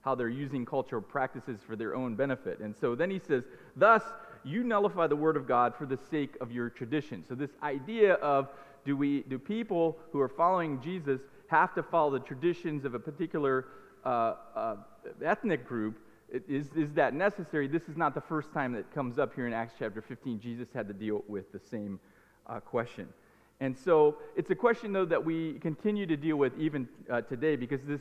how 0.03 0.15
they're 0.15 0.29
using 0.29 0.65
cultural 0.65 1.03
practices 1.03 1.59
for 1.67 1.75
their 1.77 1.97
own 1.97 2.15
benefit. 2.15 2.61
And 2.61 2.73
so 2.77 2.95
then 2.95 3.11
he 3.11 3.19
says, 3.19 3.45
Thus, 3.75 4.03
you 4.45 4.63
nullify 4.63 5.07
the 5.09 5.17
word 5.17 5.37
of 5.37 5.49
God 5.49 5.75
for 5.75 5.87
the 5.87 5.99
sake 6.11 6.37
of 6.41 6.53
your 6.53 6.71
tradition. 6.71 7.25
So 7.27 7.35
this 7.35 7.51
idea 7.65 8.15
of 8.15 8.49
do 8.85 8.97
we 8.97 9.23
do 9.23 9.41
people 9.41 9.99
who 10.13 10.21
are 10.21 10.29
following 10.29 10.81
Jesus 10.81 11.21
have 11.49 11.75
to 11.75 11.83
follow 11.83 12.11
the 12.11 12.21
traditions 12.21 12.85
of 12.85 12.95
a 12.95 12.99
particular 12.99 13.67
uh, 14.05 14.35
uh, 14.55 14.77
ethnic 15.25 15.67
group? 15.67 15.99
Is, 16.49 16.67
is 16.75 16.93
that 16.95 17.15
necessary? 17.15 17.69
This 17.69 17.85
is 17.89 17.97
not 17.97 18.13
the 18.13 18.21
first 18.21 18.53
time 18.53 18.73
that 18.73 18.93
comes 18.93 19.21
up 19.21 19.35
here 19.37 19.47
in 19.47 19.53
Acts 19.53 19.75
chapter 19.79 20.03
15. 20.03 20.41
Jesus 20.41 20.67
had 20.75 20.89
to 20.89 20.95
deal 20.95 21.23
with 21.29 21.53
the 21.53 21.61
same 21.61 22.01
uh, 22.49 22.59
question. 22.59 23.09
And 23.61 23.79
so 23.79 24.17
it's 24.35 24.51
a 24.51 24.55
question, 24.57 24.93
though, 24.93 25.05
that 25.05 25.25
we 25.25 25.61
continue 25.61 26.07
to 26.07 26.17
deal 26.17 26.37
with 26.37 26.53
even 26.59 26.89
uh, 27.09 27.21
today 27.21 27.55
because 27.55 27.83
this, 27.87 28.01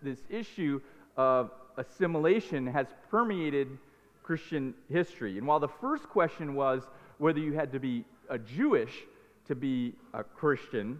this 0.00 0.20
issue 0.30 0.80
of 1.18 1.50
assimilation 1.76 2.66
has 2.66 2.86
permeated 3.10 3.68
Christian 4.22 4.72
history. 4.90 5.36
And 5.36 5.46
while 5.46 5.60
the 5.60 5.68
first 5.68 6.04
question 6.04 6.54
was 6.54 6.82
whether 7.18 7.40
you 7.40 7.52
had 7.52 7.72
to 7.72 7.78
be 7.78 8.06
a 8.30 8.38
Jewish 8.38 8.92
to 9.48 9.54
be 9.54 9.92
a 10.14 10.24
Christian, 10.24 10.98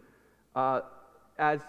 uh, 0.54 0.82
as 1.38 1.60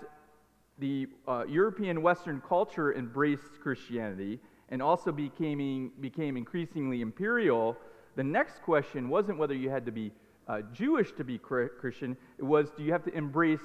the 0.80 1.08
uh, 1.28 1.46
European 1.48 2.02
Western 2.02 2.42
culture 2.42 2.94
embraced 2.94 3.62
Christianity 3.64 4.40
and 4.70 4.82
also 4.82 5.12
became, 5.12 5.92
became 6.02 6.38
increasingly 6.38 7.02
imperial, 7.02 7.78
the 8.16 8.24
next 8.24 8.62
question 8.62 9.10
wasn't 9.10 9.38
whether 9.38 9.54
you 9.54 9.70
had 9.70 9.86
to 9.86 9.92
be 9.92 10.12
uh, 10.48 10.62
Jewish 10.74 11.12
to 11.14 11.24
be 11.24 11.38
Christian, 11.38 12.16
it 12.38 12.44
was 12.44 12.70
do 12.72 12.84
you 12.84 12.92
have 12.92 13.04
to 13.04 13.14
embrace 13.14 13.62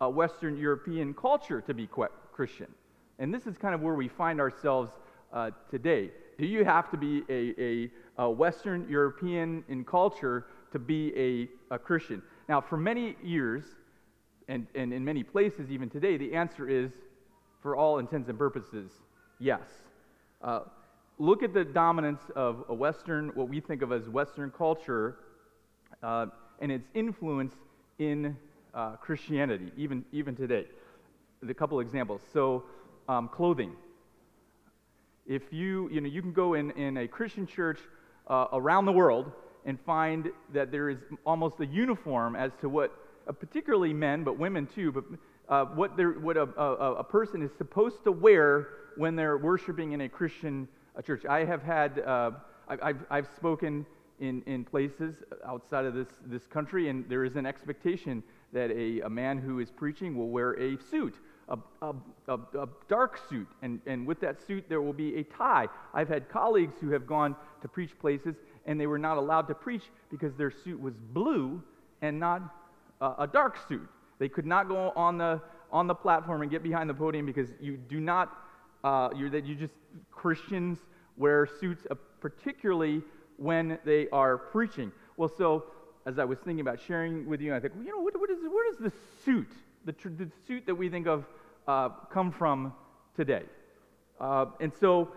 uh, 0.00 0.08
Western 0.08 0.56
European 0.56 1.14
culture 1.14 1.60
to 1.62 1.74
be 1.74 1.88
Christian? 2.32 2.68
And 3.18 3.32
this 3.32 3.46
is 3.46 3.56
kind 3.56 3.74
of 3.74 3.80
where 3.80 3.94
we 3.94 4.08
find 4.08 4.40
ourselves 4.40 4.90
uh, 5.32 5.50
today. 5.70 6.10
Do 6.38 6.46
you 6.46 6.64
have 6.64 6.90
to 6.90 6.96
be 6.96 7.22
a, 7.28 7.60
a, 7.60 7.90
a, 8.24 8.30
Western 8.30 8.86
European 8.88 9.64
in 9.68 9.84
culture 9.84 10.46
to 10.72 10.78
be 10.78 11.12
a, 11.16 11.74
a 11.74 11.78
Christian? 11.78 12.22
Now, 12.48 12.60
for 12.60 12.76
many 12.76 13.16
years, 13.22 13.64
and, 14.48 14.66
and 14.74 14.92
in 14.92 15.04
many 15.04 15.22
places 15.22 15.70
even 15.70 15.88
today, 15.88 16.18
the 16.18 16.34
answer 16.34 16.68
is, 16.68 16.92
for 17.62 17.74
all 17.74 17.98
intents 17.98 18.28
and 18.28 18.38
purposes, 18.38 18.90
yes. 19.38 19.62
Uh, 20.42 20.60
look 21.18 21.42
at 21.42 21.54
the 21.54 21.64
dominance 21.64 22.20
of 22.34 22.64
a 22.68 22.74
Western, 22.74 23.30
what 23.30 23.48
we 23.48 23.60
think 23.60 23.82
of 23.82 23.92
as 23.92 24.08
Western 24.08 24.50
culture, 24.50 25.16
uh, 26.02 26.26
and 26.60 26.70
its 26.70 26.88
influence 26.94 27.54
in 27.98 28.36
uh, 28.74 28.96
Christianity, 28.96 29.72
even, 29.76 30.04
even 30.12 30.36
today. 30.36 30.66
A 31.48 31.54
couple 31.54 31.80
examples. 31.80 32.20
So, 32.32 32.64
um, 33.08 33.28
clothing. 33.28 33.72
If 35.26 35.42
you, 35.50 35.88
you 35.90 36.00
know, 36.00 36.08
you 36.08 36.22
can 36.22 36.32
go 36.32 36.54
in, 36.54 36.70
in 36.72 36.96
a 36.98 37.08
Christian 37.08 37.46
church 37.46 37.78
uh, 38.28 38.46
around 38.52 38.84
the 38.84 38.92
world 38.92 39.32
and 39.64 39.78
find 39.80 40.30
that 40.52 40.70
there 40.70 40.88
is 40.88 40.98
almost 41.24 41.60
a 41.60 41.66
uniform 41.66 42.36
as 42.36 42.52
to 42.60 42.68
what, 42.68 42.92
uh, 43.26 43.32
particularly 43.32 43.92
men, 43.92 44.22
but 44.22 44.38
women 44.38 44.66
too, 44.66 44.92
but 44.92 45.04
uh, 45.48 45.64
what, 45.66 45.92
what 46.20 46.36
a, 46.36 46.42
a, 46.42 46.94
a, 46.94 47.04
person 47.04 47.42
is 47.42 47.50
supposed 47.56 48.02
to 48.04 48.12
wear 48.12 48.68
when 48.96 49.14
they're 49.14 49.38
worshiping 49.38 49.92
in 49.92 50.02
a 50.02 50.08
Christian 50.08 50.66
uh, 50.96 51.02
church. 51.02 51.24
I 51.24 51.44
have 51.44 51.62
had, 51.62 52.00
uh, 52.00 52.32
I, 52.68 52.88
have 52.88 53.04
I've 53.10 53.28
spoken 53.36 53.86
in, 54.20 54.42
in 54.46 54.64
places 54.64 55.14
outside 55.46 55.84
of 55.84 55.94
this, 55.94 56.08
this 56.26 56.46
country, 56.46 56.88
and 56.88 57.08
there 57.08 57.24
is 57.24 57.36
an 57.36 57.46
expectation 57.46 58.22
that 58.52 58.70
a, 58.70 59.00
a 59.02 59.10
man 59.10 59.38
who 59.38 59.60
is 59.60 59.70
preaching 59.70 60.16
will 60.16 60.30
wear 60.30 60.52
a 60.60 60.76
suit 60.90 61.14
a, 61.48 61.58
a, 61.82 62.38
a, 62.58 62.68
dark 62.88 63.20
suit, 63.28 63.46
and, 63.62 63.80
and 63.86 64.06
with 64.06 64.20
that 64.20 64.44
suit 64.44 64.64
there 64.68 64.82
will 64.82 64.92
be 64.92 65.16
a 65.16 65.22
tie. 65.22 65.68
I've 65.94 66.08
had 66.08 66.28
colleagues 66.28 66.74
who 66.80 66.90
have 66.90 67.06
gone 67.06 67.36
to 67.62 67.68
preach 67.68 67.96
places 68.00 68.34
and 68.66 68.80
they 68.80 68.86
were 68.86 68.98
not 68.98 69.16
allowed 69.16 69.46
to 69.48 69.54
preach 69.54 69.84
because 70.10 70.34
their 70.34 70.50
suit 70.50 70.80
was 70.80 70.94
blue 71.12 71.62
and 72.02 72.18
not 72.18 72.42
uh, 73.00 73.14
a 73.18 73.26
dark 73.26 73.58
suit. 73.68 73.88
They 74.18 74.28
could 74.28 74.46
not 74.46 74.68
go 74.68 74.92
on 74.96 75.18
the, 75.18 75.40
on 75.70 75.86
the 75.86 75.94
platform 75.94 76.42
and 76.42 76.50
get 76.50 76.62
behind 76.62 76.88
the 76.88 76.94
podium 76.94 77.26
because 77.26 77.50
you 77.60 77.76
do 77.76 78.00
not, 78.00 78.32
uh, 78.84 79.10
you 79.14 79.30
that 79.30 79.44
you 79.44 79.54
just, 79.54 79.74
Christians 80.10 80.78
wear 81.16 81.46
suits, 81.60 81.86
uh, 81.90 81.94
particularly 82.20 83.02
when 83.36 83.78
they 83.84 84.08
are 84.10 84.38
preaching. 84.38 84.92
Well, 85.16 85.30
so 85.36 85.64
as 86.06 86.18
I 86.18 86.24
was 86.24 86.38
thinking 86.38 86.60
about 86.60 86.80
sharing 86.80 87.26
with 87.26 87.40
you, 87.40 87.54
I 87.54 87.60
think, 87.60 87.74
well, 87.74 87.84
you 87.84 87.90
know, 87.90 88.00
what, 88.00 88.18
what 88.18 88.30
is, 88.30 88.38
where 88.42 88.70
does 88.70 88.78
the 88.78 88.92
suit 89.24 89.48
the, 89.86 89.92
tr- 89.92 90.08
the 90.08 90.28
suit 90.46 90.66
that 90.66 90.74
we 90.74 90.90
think 90.90 91.06
of 91.06 91.24
uh, 91.66 91.88
come 92.10 92.30
from 92.30 92.74
today. 93.14 93.44
Uh, 94.20 94.46
and 94.60 94.72
so 94.78 95.08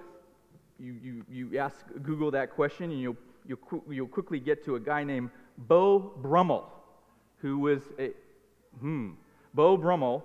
you, 0.80 0.96
you, 1.04 1.26
you 1.30 1.60
ask 1.60 1.76
Google 2.04 2.32
that 2.32 2.52
question, 2.52 2.92
and 2.92 3.02
you'll, 3.02 3.18
you'll, 3.46 3.84
you'll 3.90 4.08
quickly 4.08 4.40
get 4.40 4.64
to 4.66 4.76
a 4.76 4.80
guy 4.80 5.04
named 5.04 5.32
Beau 5.58 6.14
Brummell, 6.22 6.66
who 7.38 7.58
was 7.58 7.82
a, 7.98 8.12
hmm, 8.80 9.12
Beau 9.54 9.78
Brummell, 9.78 10.24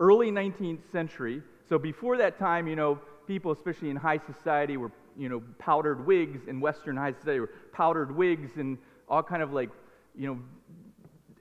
early 0.00 0.30
19th 0.30 0.80
century. 0.92 1.42
So 1.68 1.78
before 1.78 2.16
that 2.18 2.38
time, 2.38 2.66
you 2.66 2.76
know, 2.76 3.00
people, 3.26 3.52
especially 3.52 3.90
in 3.90 3.96
high 3.96 4.18
society, 4.18 4.76
were, 4.76 4.92
you 5.16 5.28
know, 5.28 5.42
powdered 5.58 6.06
wigs 6.06 6.46
in 6.46 6.60
Western 6.60 6.96
high 6.96 7.12
society, 7.12 7.40
were 7.40 7.50
powdered 7.72 8.14
wigs 8.14 8.56
and 8.56 8.78
all 9.08 9.22
kind 9.22 9.42
of 9.42 9.52
like, 9.52 9.70
you 10.16 10.26
know, 10.26 10.38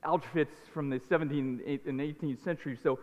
outfits 0.03 0.55
from 0.73 0.89
the 0.89 0.99
17th 0.99 1.87
and 1.87 1.99
18th 1.99 2.43
century. 2.43 2.77
So, 2.81 2.99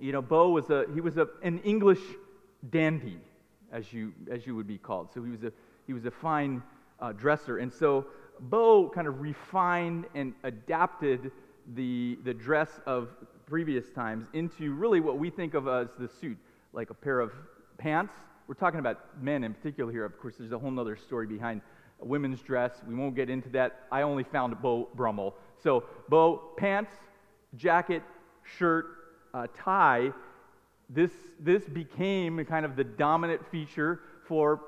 you 0.00 0.12
know, 0.12 0.22
Beau 0.22 0.50
was 0.50 0.70
a 0.70 0.84
he 0.94 1.00
was 1.00 1.16
a, 1.16 1.28
an 1.42 1.58
English 1.60 2.00
dandy, 2.70 3.18
as 3.72 3.92
you 3.92 4.12
as 4.30 4.46
you 4.46 4.54
would 4.54 4.66
be 4.66 4.78
called. 4.78 5.08
So 5.12 5.22
he 5.22 5.30
was 5.30 5.42
a 5.42 5.52
he 5.86 5.92
was 5.92 6.04
a 6.04 6.10
fine 6.10 6.62
uh, 7.00 7.12
dresser, 7.12 7.58
and 7.58 7.72
so 7.72 8.06
Beau 8.40 8.90
kind 8.94 9.06
of 9.06 9.20
refined 9.20 10.06
and 10.14 10.34
adapted 10.44 11.30
the 11.74 12.18
the 12.24 12.34
dress 12.34 12.68
of 12.86 13.08
previous 13.46 13.90
times 13.90 14.26
into 14.32 14.74
really 14.74 15.00
what 15.00 15.18
we 15.18 15.30
think 15.30 15.54
of 15.54 15.68
as 15.68 15.88
the 15.98 16.08
suit, 16.08 16.38
like 16.72 16.90
a 16.90 16.94
pair 16.94 17.20
of 17.20 17.32
pants. 17.78 18.12
We're 18.46 18.54
talking 18.54 18.80
about 18.80 19.20
men 19.22 19.44
in 19.44 19.54
particular 19.54 19.90
here. 19.90 20.04
Of 20.04 20.18
course, 20.20 20.34
there's 20.38 20.52
a 20.52 20.58
whole 20.58 20.78
other 20.78 20.96
story 20.96 21.26
behind 21.26 21.62
women's 22.00 22.42
dress. 22.42 22.72
We 22.86 22.94
won't 22.94 23.14
get 23.14 23.30
into 23.30 23.48
that. 23.50 23.86
I 23.90 24.02
only 24.02 24.24
found 24.24 24.60
Beau 24.60 24.88
Brummell. 24.94 25.34
So, 25.62 25.84
Beau, 26.08 26.52
pants, 26.56 26.92
jacket, 27.56 28.02
shirt, 28.58 28.86
uh, 29.34 29.46
tie. 29.56 30.12
This, 30.88 31.10
this 31.40 31.64
became 31.64 32.44
kind 32.44 32.64
of 32.64 32.76
the 32.76 32.84
dominant 32.84 33.44
feature 33.50 34.00
for 34.28 34.60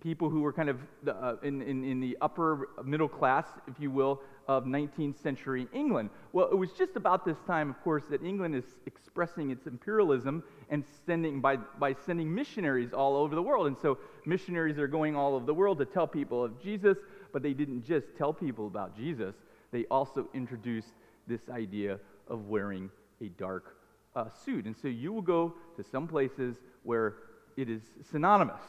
people 0.00 0.30
who 0.30 0.40
were 0.40 0.52
kind 0.52 0.68
of 0.68 0.78
the, 1.02 1.14
uh, 1.14 1.36
in, 1.42 1.62
in, 1.62 1.84
in 1.84 2.00
the 2.00 2.16
upper 2.20 2.68
middle 2.84 3.08
class, 3.08 3.46
if 3.66 3.74
you 3.78 3.90
will, 3.90 4.20
of 4.48 4.64
19th 4.64 5.20
century 5.22 5.68
England. 5.72 6.10
Well, 6.32 6.48
it 6.50 6.56
was 6.56 6.72
just 6.72 6.96
about 6.96 7.24
this 7.24 7.36
time, 7.46 7.70
of 7.70 7.80
course, 7.82 8.04
that 8.10 8.22
England 8.22 8.54
is 8.54 8.64
expressing 8.86 9.50
its 9.50 9.66
imperialism 9.66 10.42
and 10.70 10.84
sending 11.06 11.40
by, 11.40 11.56
by 11.56 11.94
sending 12.06 12.34
missionaries 12.34 12.92
all 12.92 13.16
over 13.16 13.34
the 13.34 13.42
world. 13.42 13.66
And 13.66 13.76
so 13.80 13.98
missionaries 14.26 14.78
are 14.78 14.88
going 14.88 15.16
all 15.16 15.34
over 15.34 15.46
the 15.46 15.54
world 15.54 15.78
to 15.78 15.84
tell 15.84 16.06
people 16.06 16.44
of 16.44 16.60
Jesus, 16.60 16.98
but 17.32 17.42
they 17.42 17.52
didn't 17.52 17.84
just 17.84 18.06
tell 18.16 18.32
people 18.32 18.66
about 18.66 18.96
Jesus. 18.96 19.34
They 19.72 19.84
also 19.90 20.28
introduced 20.34 20.92
this 21.26 21.42
idea 21.48 21.98
of 22.28 22.48
wearing 22.48 22.90
a 23.20 23.28
dark 23.28 23.76
uh, 24.16 24.28
suit. 24.44 24.64
And 24.66 24.76
so 24.76 24.88
you 24.88 25.12
will 25.12 25.22
go 25.22 25.54
to 25.76 25.84
some 25.84 26.08
places 26.08 26.56
where 26.82 27.16
it 27.56 27.68
is 27.68 27.82
synonymous 28.10 28.62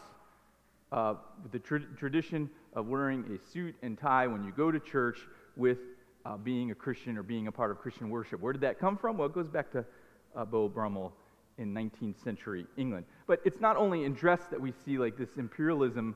uh, 0.91 1.15
with 1.41 1.51
the 1.51 1.59
tra- 1.59 1.79
tradition 1.97 2.49
of 2.73 2.87
wearing 2.87 3.23
a 3.33 3.51
suit 3.51 3.75
and 3.81 3.97
tie 3.97 4.27
when 4.27 4.43
you 4.43 4.51
go 4.51 4.71
to 4.71 4.79
church 4.79 5.19
with 5.55 5.79
uh, 6.25 6.37
being 6.37 6.71
a 6.71 6.75
Christian 6.75 7.17
or 7.17 7.23
being 7.23 7.47
a 7.47 7.51
part 7.51 7.71
of 7.71 7.79
Christian 7.79 8.09
worship. 8.09 8.39
Where 8.39 8.53
did 8.53 8.61
that 8.61 8.79
come 8.79 8.97
from? 8.97 9.17
Well, 9.17 9.27
it 9.27 9.33
goes 9.33 9.47
back 9.47 9.71
to 9.71 9.85
uh, 10.35 10.45
Beau 10.45 10.69
Brummell 10.69 11.13
in 11.57 11.73
19th 11.73 12.23
century 12.23 12.65
England. 12.77 13.05
But 13.27 13.41
it's 13.45 13.59
not 13.59 13.77
only 13.77 14.05
in 14.05 14.13
dress 14.13 14.41
that 14.49 14.59
we 14.59 14.73
see 14.85 14.97
like 14.97 15.17
this 15.17 15.37
imperialism 15.37 16.15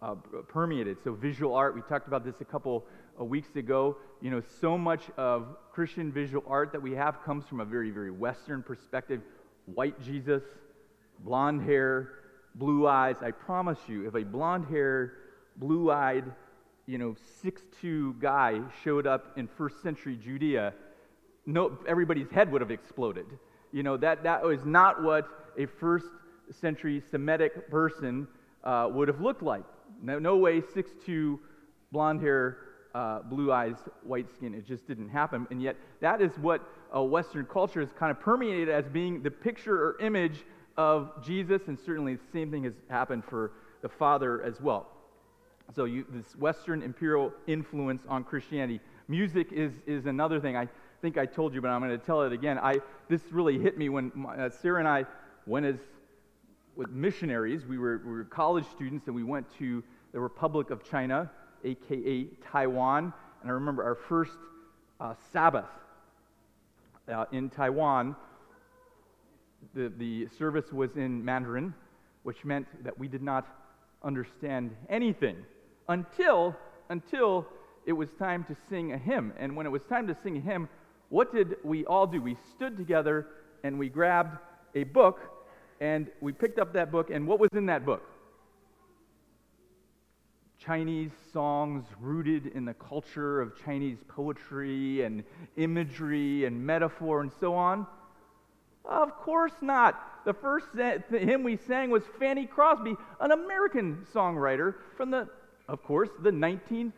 uh, 0.00 0.14
permeated. 0.48 0.98
So 1.02 1.12
visual 1.12 1.54
art, 1.54 1.74
we 1.74 1.82
talked 1.82 2.06
about 2.06 2.24
this 2.24 2.36
a 2.40 2.44
couple 2.44 2.86
of 3.18 3.28
weeks 3.28 3.56
ago. 3.56 3.96
You 4.20 4.30
know, 4.30 4.42
so 4.60 4.78
much 4.78 5.02
of 5.16 5.56
Christian 5.72 6.12
visual 6.12 6.44
art 6.46 6.72
that 6.72 6.80
we 6.80 6.92
have 6.92 7.22
comes 7.24 7.46
from 7.46 7.60
a 7.60 7.64
very, 7.64 7.90
very 7.90 8.10
Western 8.10 8.62
perspective. 8.62 9.20
White 9.66 10.00
Jesus, 10.00 10.42
blonde 11.20 11.62
hair, 11.62 12.10
blue 12.54 12.86
eyes. 12.86 13.16
I 13.22 13.32
promise 13.32 13.78
you, 13.88 14.06
if 14.06 14.14
a 14.14 14.24
blonde 14.24 14.66
hair, 14.68 15.14
blue 15.56 15.90
eyed, 15.90 16.24
you 16.88 16.96
know, 16.96 17.14
six-two 17.42 18.14
guy 18.14 18.58
showed 18.82 19.06
up 19.06 19.36
in 19.36 19.46
first 19.46 19.82
century 19.82 20.16
Judea, 20.16 20.72
no, 21.44 21.78
everybody's 21.86 22.30
head 22.30 22.50
would 22.50 22.62
have 22.62 22.70
exploded. 22.70 23.26
You 23.72 23.82
know, 23.82 23.98
that, 23.98 24.22
that 24.22 24.42
was 24.42 24.64
not 24.64 25.02
what 25.02 25.28
a 25.58 25.66
first 25.66 26.06
century 26.50 27.02
Semitic 27.10 27.70
person 27.70 28.26
uh, 28.64 28.88
would 28.90 29.06
have 29.08 29.20
looked 29.20 29.42
like. 29.42 29.64
No, 30.02 30.18
no 30.18 30.38
way, 30.38 30.62
six-two, 30.62 31.38
blonde 31.92 32.22
hair, 32.22 32.56
uh, 32.94 33.20
blue 33.20 33.52
eyes, 33.52 33.76
white 34.02 34.32
skin. 34.34 34.54
It 34.54 34.66
just 34.66 34.88
didn't 34.88 35.10
happen. 35.10 35.46
And 35.50 35.60
yet, 35.60 35.76
that 36.00 36.22
is 36.22 36.32
what 36.38 36.62
uh, 36.96 37.02
Western 37.02 37.44
culture 37.44 37.80
has 37.80 37.92
kind 37.92 38.10
of 38.10 38.18
permeated 38.18 38.70
as 38.70 38.88
being 38.88 39.22
the 39.22 39.30
picture 39.30 39.76
or 39.76 40.00
image 40.00 40.42
of 40.78 41.22
Jesus, 41.22 41.68
and 41.68 41.78
certainly 41.78 42.14
the 42.14 42.30
same 42.32 42.50
thing 42.50 42.64
has 42.64 42.74
happened 42.88 43.24
for 43.26 43.52
the 43.82 43.90
Father 43.90 44.42
as 44.42 44.58
well. 44.58 44.88
So, 45.74 45.84
you, 45.84 46.06
this 46.08 46.34
Western 46.34 46.82
imperial 46.82 47.32
influence 47.46 48.02
on 48.08 48.24
Christianity. 48.24 48.80
Music 49.06 49.52
is, 49.52 49.72
is 49.86 50.06
another 50.06 50.40
thing. 50.40 50.56
I 50.56 50.66
think 51.02 51.18
I 51.18 51.26
told 51.26 51.52
you, 51.52 51.60
but 51.60 51.68
I'm 51.68 51.80
going 51.80 51.98
to 51.98 52.04
tell 52.04 52.22
it 52.22 52.32
again. 52.32 52.58
I, 52.58 52.78
this 53.08 53.20
really 53.30 53.58
hit 53.58 53.76
me 53.76 53.90
when 53.90 54.10
my, 54.14 54.34
uh, 54.34 54.50
Sarah 54.50 54.78
and 54.78 54.88
I 54.88 55.04
went 55.46 55.66
as 55.66 55.76
with 56.74 56.88
missionaries. 56.90 57.66
We 57.66 57.76
were, 57.76 58.00
we 58.04 58.12
were 58.12 58.24
college 58.24 58.64
students, 58.74 59.06
and 59.08 59.14
we 59.14 59.24
went 59.24 59.46
to 59.58 59.84
the 60.12 60.20
Republic 60.20 60.70
of 60.70 60.88
China, 60.88 61.30
aka 61.64 62.24
Taiwan. 62.50 63.12
And 63.42 63.50
I 63.50 63.52
remember 63.52 63.84
our 63.84 63.94
first 63.94 64.38
uh, 65.00 65.14
Sabbath 65.32 65.66
uh, 67.12 67.26
in 67.30 67.50
Taiwan. 67.50 68.16
The, 69.74 69.92
the 69.98 70.28
service 70.38 70.72
was 70.72 70.96
in 70.96 71.22
Mandarin, 71.22 71.74
which 72.22 72.44
meant 72.46 72.66
that 72.84 72.98
we 72.98 73.06
did 73.06 73.22
not 73.22 73.46
understand 74.02 74.74
anything 74.88 75.36
until, 75.88 76.54
until 76.88 77.46
it 77.86 77.92
was 77.92 78.10
time 78.18 78.44
to 78.44 78.56
sing 78.68 78.92
a 78.92 78.98
hymn. 78.98 79.32
And 79.38 79.56
when 79.56 79.66
it 79.66 79.70
was 79.70 79.82
time 79.84 80.06
to 80.08 80.16
sing 80.22 80.36
a 80.36 80.40
hymn, 80.40 80.68
what 81.08 81.32
did 81.32 81.56
we 81.64 81.86
all 81.86 82.06
do? 82.06 82.20
We 82.20 82.36
stood 82.54 82.76
together 82.76 83.26
and 83.64 83.78
we 83.78 83.88
grabbed 83.88 84.38
a 84.74 84.84
book 84.84 85.20
and 85.80 86.08
we 86.20 86.32
picked 86.32 86.58
up 86.58 86.72
that 86.72 86.90
book, 86.90 87.10
and 87.10 87.26
what 87.26 87.38
was 87.38 87.50
in 87.52 87.66
that 87.66 87.86
book? 87.86 88.02
Chinese 90.58 91.12
songs 91.32 91.84
rooted 92.00 92.46
in 92.46 92.64
the 92.64 92.74
culture 92.74 93.40
of 93.40 93.52
Chinese 93.64 93.98
poetry 94.08 95.02
and 95.02 95.22
imagery 95.56 96.46
and 96.46 96.66
metaphor 96.66 97.20
and 97.20 97.30
so 97.38 97.54
on? 97.54 97.86
Of 98.84 99.14
course 99.18 99.52
not. 99.62 100.24
The 100.24 100.34
first 100.34 100.66
hymn 101.10 101.44
we 101.44 101.56
sang 101.56 101.90
was 101.90 102.02
Fanny 102.18 102.46
Crosby, 102.46 102.96
an 103.20 103.30
American 103.30 104.04
songwriter 104.12 104.74
from 104.96 105.12
the, 105.12 105.28
of 105.68 105.82
course, 105.82 106.10
the 106.22 106.30
19th 106.30 106.92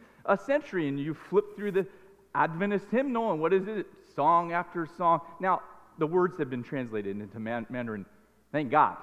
century. 0.44 0.88
And 0.88 0.98
you 0.98 1.14
flip 1.14 1.56
through 1.56 1.72
the 1.72 1.86
Adventist 2.34 2.86
hymnal, 2.90 3.32
and 3.32 3.40
what 3.40 3.52
is 3.52 3.66
it? 3.66 3.86
Song 4.14 4.52
after 4.52 4.86
song. 4.86 5.20
Now, 5.40 5.62
the 5.98 6.06
words 6.06 6.38
have 6.38 6.50
been 6.50 6.62
translated 6.62 7.20
into 7.20 7.38
Mandarin. 7.38 8.06
Thank 8.52 8.70
God. 8.70 8.96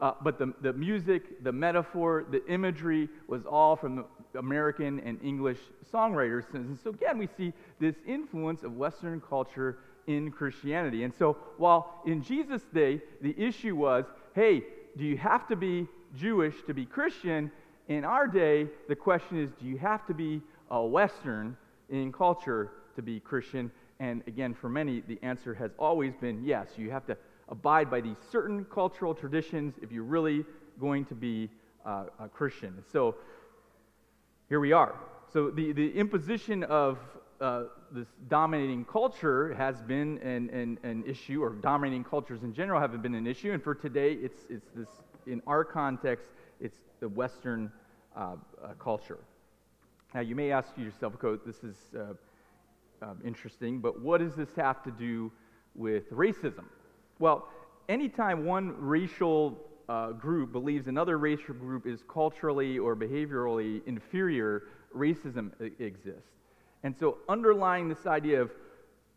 Uh, 0.00 0.12
but 0.22 0.38
the, 0.38 0.54
the 0.60 0.72
music, 0.72 1.42
the 1.42 1.50
metaphor, 1.50 2.24
the 2.30 2.46
imagery 2.46 3.08
was 3.26 3.44
all 3.44 3.74
from 3.74 4.04
the 4.32 4.38
American 4.38 5.00
and 5.00 5.18
English 5.24 5.58
songwriters. 5.92 6.44
And 6.54 6.78
so, 6.78 6.90
again, 6.90 7.18
we 7.18 7.28
see 7.36 7.52
this 7.80 7.96
influence 8.06 8.62
of 8.62 8.76
Western 8.76 9.20
culture 9.20 9.78
in 10.06 10.30
Christianity. 10.30 11.02
And 11.02 11.12
so, 11.12 11.36
while 11.56 12.02
in 12.06 12.22
Jesus' 12.22 12.62
day, 12.72 13.00
the 13.20 13.34
issue 13.38 13.74
was 13.74 14.04
hey, 14.34 14.62
do 14.96 15.04
you 15.04 15.16
have 15.16 15.48
to 15.48 15.56
be 15.56 15.88
Jewish 16.16 16.54
to 16.66 16.74
be 16.74 16.86
Christian? 16.86 17.50
In 17.88 18.04
our 18.04 18.26
day, 18.26 18.68
the 18.86 18.94
question 18.94 19.38
is 19.38 19.50
do 19.58 19.66
you 19.66 19.78
have 19.78 20.06
to 20.06 20.14
be 20.14 20.42
a 20.70 20.84
Western 20.84 21.56
in 21.88 22.12
culture 22.12 22.70
to 22.96 23.02
be 23.02 23.18
Christian? 23.18 23.70
And 23.98 24.22
again, 24.26 24.54
for 24.54 24.68
many, 24.68 25.00
the 25.00 25.18
answer 25.22 25.54
has 25.54 25.72
always 25.78 26.14
been 26.14 26.44
yes. 26.44 26.68
You 26.76 26.90
have 26.90 27.06
to 27.06 27.16
abide 27.48 27.90
by 27.90 28.02
these 28.02 28.16
certain 28.30 28.66
cultural 28.66 29.14
traditions 29.14 29.74
if 29.82 29.90
you're 29.90 30.04
really 30.04 30.44
going 30.78 31.06
to 31.06 31.14
be 31.14 31.48
uh, 31.86 32.04
a 32.20 32.28
Christian. 32.28 32.74
So 32.92 33.16
here 34.50 34.60
we 34.60 34.72
are. 34.72 34.94
So 35.32 35.50
the, 35.50 35.72
the 35.72 35.90
imposition 35.92 36.64
of 36.64 36.98
uh, 37.40 37.64
this 37.90 38.08
dominating 38.28 38.84
culture 38.84 39.54
has 39.54 39.80
been 39.80 40.18
an, 40.18 40.50
an, 40.50 40.78
an, 40.82 41.04
issue, 41.06 41.42
or 41.42 41.50
dominating 41.50 42.04
cultures 42.04 42.42
in 42.42 42.52
general 42.52 42.80
have 42.80 43.00
been 43.00 43.14
an 43.14 43.26
issue. 43.26 43.52
And 43.52 43.62
for 43.62 43.74
today, 43.74 44.12
it's, 44.12 44.42
it's 44.50 44.68
this, 44.74 44.88
in 45.26 45.40
our 45.46 45.64
context, 45.64 46.28
it's 46.60 46.78
the 47.00 47.08
Western 47.08 47.70
uh, 48.16 48.36
uh, 48.62 48.68
culture. 48.78 49.18
Now, 50.14 50.20
you 50.20 50.34
may 50.34 50.50
ask 50.50 50.70
yourself, 50.76 51.14
okay, 51.22 51.40
this 51.46 51.62
is 51.62 51.76
uh, 51.94 52.14
um, 53.04 53.18
interesting, 53.24 53.78
but 53.78 54.00
what 54.00 54.18
does 54.18 54.34
this 54.34 54.54
have 54.56 54.82
to 54.84 54.90
do 54.90 55.30
with 55.74 56.10
racism? 56.10 56.64
Well, 57.18 57.48
anytime 57.88 58.44
one 58.44 58.74
racial 58.78 59.58
uh, 59.88 60.12
group 60.12 60.52
believes 60.52 60.86
another 60.86 61.18
racial 61.18 61.54
group 61.54 61.86
is 61.86 62.02
culturally 62.08 62.78
or 62.78 62.96
behaviorally 62.96 63.86
inferior, 63.86 64.64
racism 64.96 65.52
exists. 65.80 66.30
And 66.82 66.96
so, 66.96 67.18
underlying 67.28 67.88
this 67.88 68.06
idea 68.06 68.40
of 68.40 68.50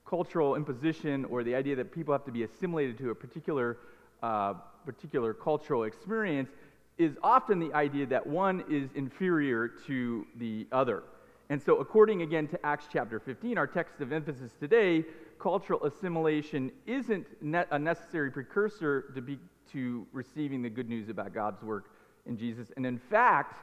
cultural 0.06 0.56
imposition 0.56 1.26
or 1.26 1.44
the 1.44 1.56
idea 1.56 1.76
that 1.76 1.92
people 1.92 2.14
have 2.14 2.26
to 2.26 2.32
be 2.32 2.44
assimilated 2.44 2.98
to 2.98 3.12
a 3.12 3.16
particular, 3.16 3.78
uh, 4.22 4.54
particular 4.86 5.34
cultural 5.34 5.84
experience 5.84 6.50
is 6.98 7.18
often 7.24 7.60
the 7.60 7.74
idea 7.74 8.06
that 8.06 8.26
one 8.26 8.64
is 8.70 8.90
inferior 8.96 9.68
to 9.88 10.26
the 10.38 10.68
other. 10.72 11.04
And 11.50 11.62
so, 11.62 11.78
according 11.78 12.22
again 12.22 12.48
to 12.50 12.66
Acts 12.66 12.88
chapter 12.92 13.20
15, 13.20 13.58
our 13.58 13.68
text 13.68 14.00
of 14.00 14.12
emphasis 14.12 14.54
today, 14.60 15.04
cultural 15.40 15.84
assimilation 15.84 16.72
isn't 16.86 17.25
a 17.72 17.80
necessary 17.80 18.32
precursor 18.32 19.12
to, 19.16 19.22
be, 19.22 19.38
to 19.74 20.08
receiving 20.14 20.62
the 20.62 20.70
good 20.70 20.88
news 20.88 21.10
about 21.10 21.34
God's 21.34 21.62
work 21.62 21.92
in 22.25 22.38
Jesus. 22.38 22.72
And 22.77 22.86
in 22.86 22.98
fact, 22.98 23.60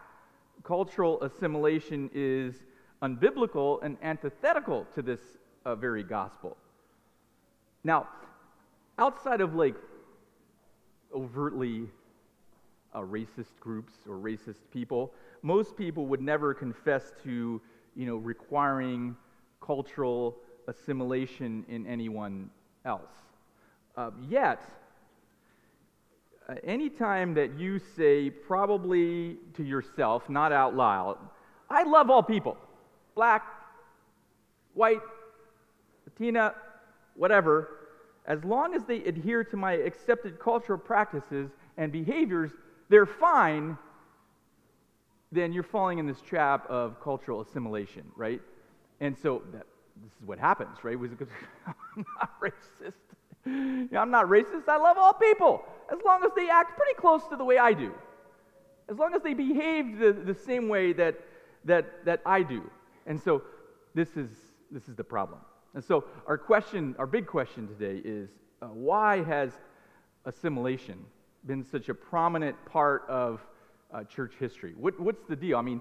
cultural 0.65 1.23
assimilation 1.23 2.11
is 2.13 2.57
unbiblical 3.03 3.83
and 3.83 3.97
antithetical 4.03 4.87
to 4.95 5.03
this 5.03 5.21
uh, 5.65 5.75
very 5.75 6.03
gospel. 6.03 6.57
Now, 7.85 8.09
outside 8.99 9.41
of 9.41 9.55
like 9.55 9.77
overtly 11.15 11.87
uh, 12.95 13.01
racist 13.01 13.59
groups 13.61 13.95
or 14.09 14.17
racist 14.17 14.61
people, 14.73 15.13
most 15.43 15.77
people 15.77 16.07
would 16.07 16.21
never 16.21 16.55
confess 16.55 17.13
to, 17.23 17.61
you 17.95 18.07
know, 18.07 18.17
requiring 18.17 19.17
cultural 19.61 20.37
assimilation 20.67 21.65
in 21.69 21.87
anyone 21.87 22.51
else. 22.85 23.13
Uh, 23.97 24.11
yet, 24.29 24.63
uh, 26.49 26.55
anytime 26.65 27.35
that 27.35 27.59
you 27.59 27.79
say, 27.79 28.31
probably 28.31 29.37
to 29.55 29.63
yourself, 29.63 30.29
not 30.29 30.53
out 30.53 30.75
loud, 30.75 31.19
I 31.69 31.83
love 31.83 32.11
all 32.11 32.23
people 32.23 32.57
black, 33.15 33.45
white, 34.75 35.01
Latina, 36.07 36.55
whatever, 37.17 37.69
as 38.27 38.45
long 38.45 38.75
as 38.75 38.85
they 38.85 39.03
adhere 39.05 39.43
to 39.43 39.57
my 39.57 39.73
accepted 39.73 40.39
cultural 40.39 40.79
practices 40.79 41.51
and 41.77 41.91
behaviors, 41.91 42.53
they're 42.89 43.07
fine, 43.07 43.77
then 45.31 45.53
you're 45.53 45.63
falling 45.63 45.99
in 45.99 46.07
this 46.07 46.21
trap 46.21 46.67
of 46.69 47.01
cultural 47.03 47.41
assimilation, 47.41 48.05
right? 48.17 48.41
And 49.01 49.17
so 49.17 49.43
that, 49.53 49.67
this 50.03 50.13
is 50.21 50.27
what 50.27 50.39
happens, 50.39 50.79
right? 50.83 50.97
I'm 51.67 52.05
not 52.19 52.41
racist. 52.41 52.93
I'm 53.47 54.11
not 54.11 54.27
racist. 54.27 54.69
I 54.69 54.77
love 54.77 54.97
all 54.99 55.13
people 55.13 55.65
as 55.93 55.99
long 56.05 56.25
as 56.25 56.31
they 56.37 56.49
act 56.51 56.77
pretty 56.77 56.95
close 56.95 57.27
to 57.29 57.37
the 57.37 57.45
way 57.45 57.59
I 57.59 57.73
do, 57.73 57.95
as 58.89 58.99
long 58.99 59.15
as 59.15 59.23
they 59.23 59.35
behave 59.35 59.99
the, 59.99 60.13
the 60.13 60.35
same 60.35 60.69
way 60.69 60.93
that, 60.95 61.19
that, 61.65 62.05
that 62.05 62.21
I 62.27 62.43
do. 62.43 62.71
And 63.07 63.21
so 63.21 63.43
this 63.95 64.17
is, 64.17 64.31
this 64.71 64.89
is 64.89 64.97
the 64.97 65.05
problem. 65.05 65.41
And 65.75 65.83
so 65.83 66.05
our 66.27 66.39
question, 66.39 66.95
our 66.99 67.07
big 67.07 67.27
question 67.27 67.69
today 67.69 68.01
is 68.05 68.29
uh, 68.61 68.67
why 68.67 69.23
has 69.25 69.53
assimilation 70.25 71.05
been 71.47 71.65
such 71.65 71.89
a 71.89 71.95
prominent 71.95 72.57
part 72.67 73.05
of 73.09 73.41
uh, 73.93 74.05
church 74.05 74.35
history? 74.39 74.75
What, 74.77 74.99
what's 75.01 75.25
the 75.29 75.37
deal? 75.37 75.57
I 75.57 75.63
mean, 75.63 75.81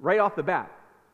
right 0.00 0.18
off 0.18 0.36
the 0.36 0.42
bat, 0.42 0.70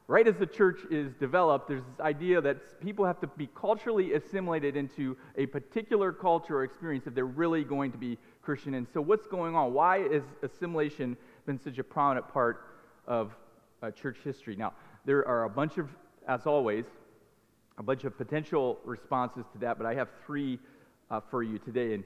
right 0.08 0.26
as 0.26 0.36
the 0.36 0.46
church 0.46 0.80
is 0.90 1.14
developed, 1.14 1.68
there's 1.68 1.82
this 1.82 2.00
idea 2.00 2.40
that 2.40 2.80
people 2.80 3.04
have 3.04 3.20
to 3.20 3.26
be 3.26 3.48
culturally 3.54 4.14
assimilated 4.14 4.76
into 4.76 5.16
a 5.36 5.46
particular 5.46 6.12
culture 6.12 6.58
or 6.58 6.64
experience 6.64 7.06
if 7.06 7.14
they're 7.14 7.24
really 7.24 7.64
going 7.64 7.92
to 7.92 7.98
be 7.98 8.18
Christian. 8.42 8.74
And 8.74 8.86
so, 8.92 9.00
what's 9.00 9.26
going 9.26 9.54
on? 9.54 9.72
Why 9.72 10.00
has 10.08 10.22
assimilation 10.42 11.16
been 11.46 11.58
such 11.58 11.78
a 11.78 11.84
prominent 11.84 12.28
part 12.28 12.64
of 13.06 13.34
uh, 13.82 13.90
church 13.90 14.18
history? 14.24 14.56
Now, 14.56 14.72
there 15.04 15.26
are 15.26 15.44
a 15.44 15.50
bunch 15.50 15.78
of, 15.78 15.88
as 16.28 16.46
always, 16.46 16.84
a 17.78 17.82
bunch 17.82 18.04
of 18.04 18.16
potential 18.16 18.78
responses 18.84 19.44
to 19.52 19.58
that, 19.58 19.78
but 19.78 19.86
I 19.86 19.94
have 19.94 20.08
three 20.26 20.58
uh, 21.10 21.20
for 21.30 21.42
you 21.42 21.58
today. 21.58 21.94
And 21.94 22.04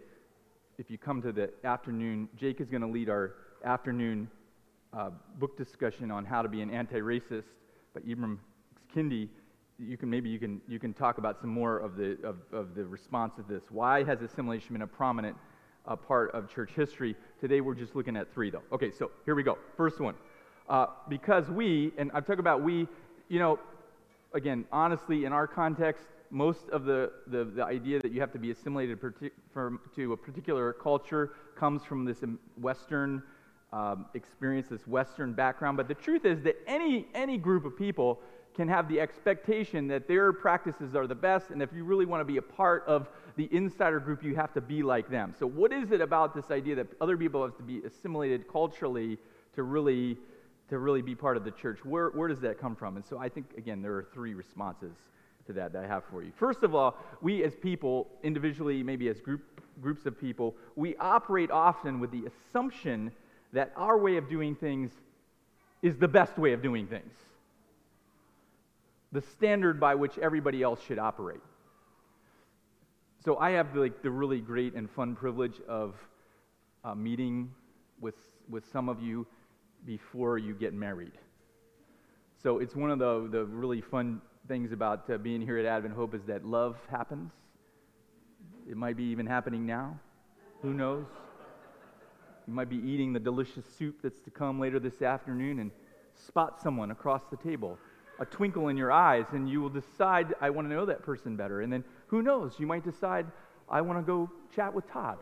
if 0.78 0.90
you 0.90 0.98
come 0.98 1.22
to 1.22 1.32
the 1.32 1.50
afternoon, 1.64 2.28
Jake 2.36 2.60
is 2.60 2.68
going 2.70 2.82
to 2.82 2.88
lead 2.88 3.08
our 3.08 3.34
afternoon 3.64 4.28
uh, 4.92 5.10
book 5.38 5.56
discussion 5.56 6.10
on 6.10 6.24
how 6.24 6.42
to 6.42 6.48
be 6.48 6.60
an 6.60 6.70
anti-racist 6.70 7.44
by 7.94 8.00
Ibram 8.02 8.38
Kendi. 8.94 9.28
You 9.78 9.96
can 9.96 10.08
maybe 10.08 10.28
you 10.28 10.38
can 10.38 10.60
you 10.68 10.78
can 10.78 10.94
talk 10.94 11.18
about 11.18 11.40
some 11.40 11.50
more 11.50 11.78
of 11.78 11.96
the 11.96 12.16
of, 12.22 12.36
of 12.52 12.74
the 12.74 12.84
response 12.84 13.34
to 13.36 13.42
this. 13.42 13.64
Why 13.70 14.04
has 14.04 14.22
assimilation 14.22 14.72
been 14.72 14.82
a 14.82 14.86
prominent 14.86 15.36
uh, 15.86 15.96
part 15.96 16.30
of 16.32 16.48
church 16.52 16.70
history? 16.74 17.14
Today 17.40 17.60
we're 17.60 17.74
just 17.74 17.94
looking 17.94 18.16
at 18.16 18.32
three 18.32 18.50
though. 18.50 18.62
Okay, 18.72 18.90
so 18.90 19.10
here 19.24 19.34
we 19.34 19.42
go. 19.42 19.58
First 19.76 20.00
one. 20.00 20.14
Uh, 20.68 20.86
because 21.08 21.48
we, 21.48 21.92
and 21.96 22.10
I'm 22.12 22.24
talking 22.24 22.40
about 22.40 22.62
we, 22.62 22.88
you 23.28 23.38
know, 23.38 23.58
again, 24.34 24.64
honestly, 24.72 25.24
in 25.24 25.32
our 25.32 25.46
context, 25.46 26.04
most 26.30 26.68
of 26.70 26.84
the, 26.84 27.12
the, 27.26 27.44
the 27.44 27.64
idea 27.64 28.00
that 28.00 28.12
you 28.12 28.20
have 28.20 28.32
to 28.32 28.38
be 28.38 28.50
assimilated 28.50 28.98
from, 29.52 29.80
to 29.94 30.12
a 30.12 30.16
particular 30.16 30.72
culture 30.72 31.32
comes 31.56 31.84
from 31.84 32.04
this 32.04 32.22
Western 32.60 33.22
um, 33.72 34.06
experience, 34.14 34.68
this 34.68 34.86
Western 34.86 35.32
background. 35.32 35.76
But 35.76 35.88
the 35.88 35.94
truth 35.94 36.24
is 36.24 36.42
that 36.42 36.56
any, 36.66 37.06
any 37.14 37.38
group 37.38 37.64
of 37.64 37.76
people 37.76 38.20
can 38.54 38.68
have 38.68 38.88
the 38.88 39.00
expectation 39.00 39.86
that 39.88 40.08
their 40.08 40.32
practices 40.32 40.94
are 40.94 41.06
the 41.06 41.14
best, 41.14 41.50
and 41.50 41.60
if 41.62 41.72
you 41.74 41.84
really 41.84 42.06
want 42.06 42.20
to 42.20 42.24
be 42.24 42.38
a 42.38 42.42
part 42.42 42.84
of 42.86 43.08
the 43.36 43.48
insider 43.52 44.00
group, 44.00 44.24
you 44.24 44.34
have 44.34 44.54
to 44.54 44.62
be 44.62 44.82
like 44.82 45.10
them. 45.10 45.34
So, 45.38 45.46
what 45.46 45.74
is 45.74 45.90
it 45.90 46.00
about 46.00 46.34
this 46.34 46.50
idea 46.50 46.74
that 46.76 46.86
other 46.98 47.18
people 47.18 47.42
have 47.42 47.56
to 47.58 47.62
be 47.62 47.82
assimilated 47.84 48.48
culturally 48.48 49.18
to 49.54 49.62
really 49.62 50.16
to 50.68 50.78
really 50.78 51.02
be 51.02 51.14
part 51.14 51.36
of 51.36 51.44
the 51.44 51.50
church. 51.50 51.84
Where, 51.84 52.08
where 52.10 52.28
does 52.28 52.40
that 52.40 52.58
come 52.58 52.74
from? 52.74 52.96
And 52.96 53.06
so 53.06 53.18
I 53.18 53.28
think, 53.28 53.46
again, 53.56 53.82
there 53.82 53.94
are 53.94 54.06
three 54.12 54.34
responses 54.34 54.96
to 55.46 55.52
that 55.54 55.72
that 55.72 55.84
I 55.84 55.86
have 55.86 56.04
for 56.10 56.22
you. 56.22 56.32
First 56.36 56.62
of 56.62 56.74
all, 56.74 56.96
we 57.20 57.44
as 57.44 57.54
people, 57.54 58.08
individually, 58.22 58.82
maybe 58.82 59.08
as 59.08 59.20
group, 59.20 59.42
groups 59.80 60.06
of 60.06 60.20
people, 60.20 60.54
we 60.74 60.96
operate 60.96 61.50
often 61.50 62.00
with 62.00 62.10
the 62.10 62.24
assumption 62.26 63.12
that 63.52 63.72
our 63.76 63.96
way 63.98 64.16
of 64.16 64.28
doing 64.28 64.54
things 64.54 64.90
is 65.82 65.96
the 65.96 66.08
best 66.08 66.38
way 66.38 66.52
of 66.52 66.62
doing 66.62 66.86
things, 66.86 67.12
the 69.12 69.20
standard 69.20 69.78
by 69.78 69.94
which 69.94 70.18
everybody 70.18 70.62
else 70.62 70.80
should 70.82 70.98
operate. 70.98 71.40
So 73.24 73.38
I 73.38 73.50
have 73.50 73.74
like 73.74 74.02
the 74.02 74.10
really 74.10 74.40
great 74.40 74.74
and 74.74 74.90
fun 74.90 75.16
privilege 75.16 75.60
of 75.68 75.94
uh, 76.84 76.94
meeting 76.94 77.50
with 78.00 78.14
with 78.48 78.64
some 78.70 78.88
of 78.88 79.02
you 79.02 79.26
before 79.84 80.38
you 80.38 80.54
get 80.54 80.72
married. 80.72 81.12
So 82.42 82.58
it's 82.58 82.76
one 82.76 82.90
of 82.90 82.98
the 82.98 83.28
the 83.30 83.44
really 83.44 83.80
fun 83.80 84.20
things 84.46 84.72
about 84.72 85.10
uh, 85.10 85.18
being 85.18 85.40
here 85.40 85.58
at 85.58 85.66
Advent 85.66 85.94
Hope 85.94 86.14
is 86.14 86.22
that 86.24 86.44
love 86.44 86.76
happens. 86.90 87.32
It 88.68 88.76
might 88.76 88.96
be 88.96 89.04
even 89.04 89.26
happening 89.26 89.66
now. 89.66 89.98
Who 90.62 90.72
knows? 90.72 91.06
You 92.46 92.52
might 92.52 92.68
be 92.68 92.76
eating 92.76 93.12
the 93.12 93.20
delicious 93.20 93.64
soup 93.78 93.96
that's 94.02 94.20
to 94.20 94.30
come 94.30 94.60
later 94.60 94.78
this 94.78 95.02
afternoon 95.02 95.58
and 95.58 95.70
spot 96.14 96.60
someone 96.62 96.90
across 96.90 97.22
the 97.30 97.36
table, 97.36 97.78
a 98.20 98.24
twinkle 98.24 98.68
in 98.68 98.76
your 98.76 98.92
eyes, 98.92 99.26
and 99.32 99.48
you 99.48 99.60
will 99.60 99.68
decide, 99.68 100.34
I 100.40 100.50
want 100.50 100.68
to 100.68 100.74
know 100.74 100.86
that 100.86 101.02
person 101.02 101.36
better. 101.36 101.60
And 101.62 101.72
then 101.72 101.84
who 102.06 102.22
knows? 102.22 102.54
You 102.58 102.66
might 102.66 102.84
decide, 102.84 103.26
I 103.68 103.80
want 103.80 103.98
to 103.98 104.02
go 104.02 104.30
chat 104.54 104.72
with 104.72 104.88
Todd. 104.90 105.18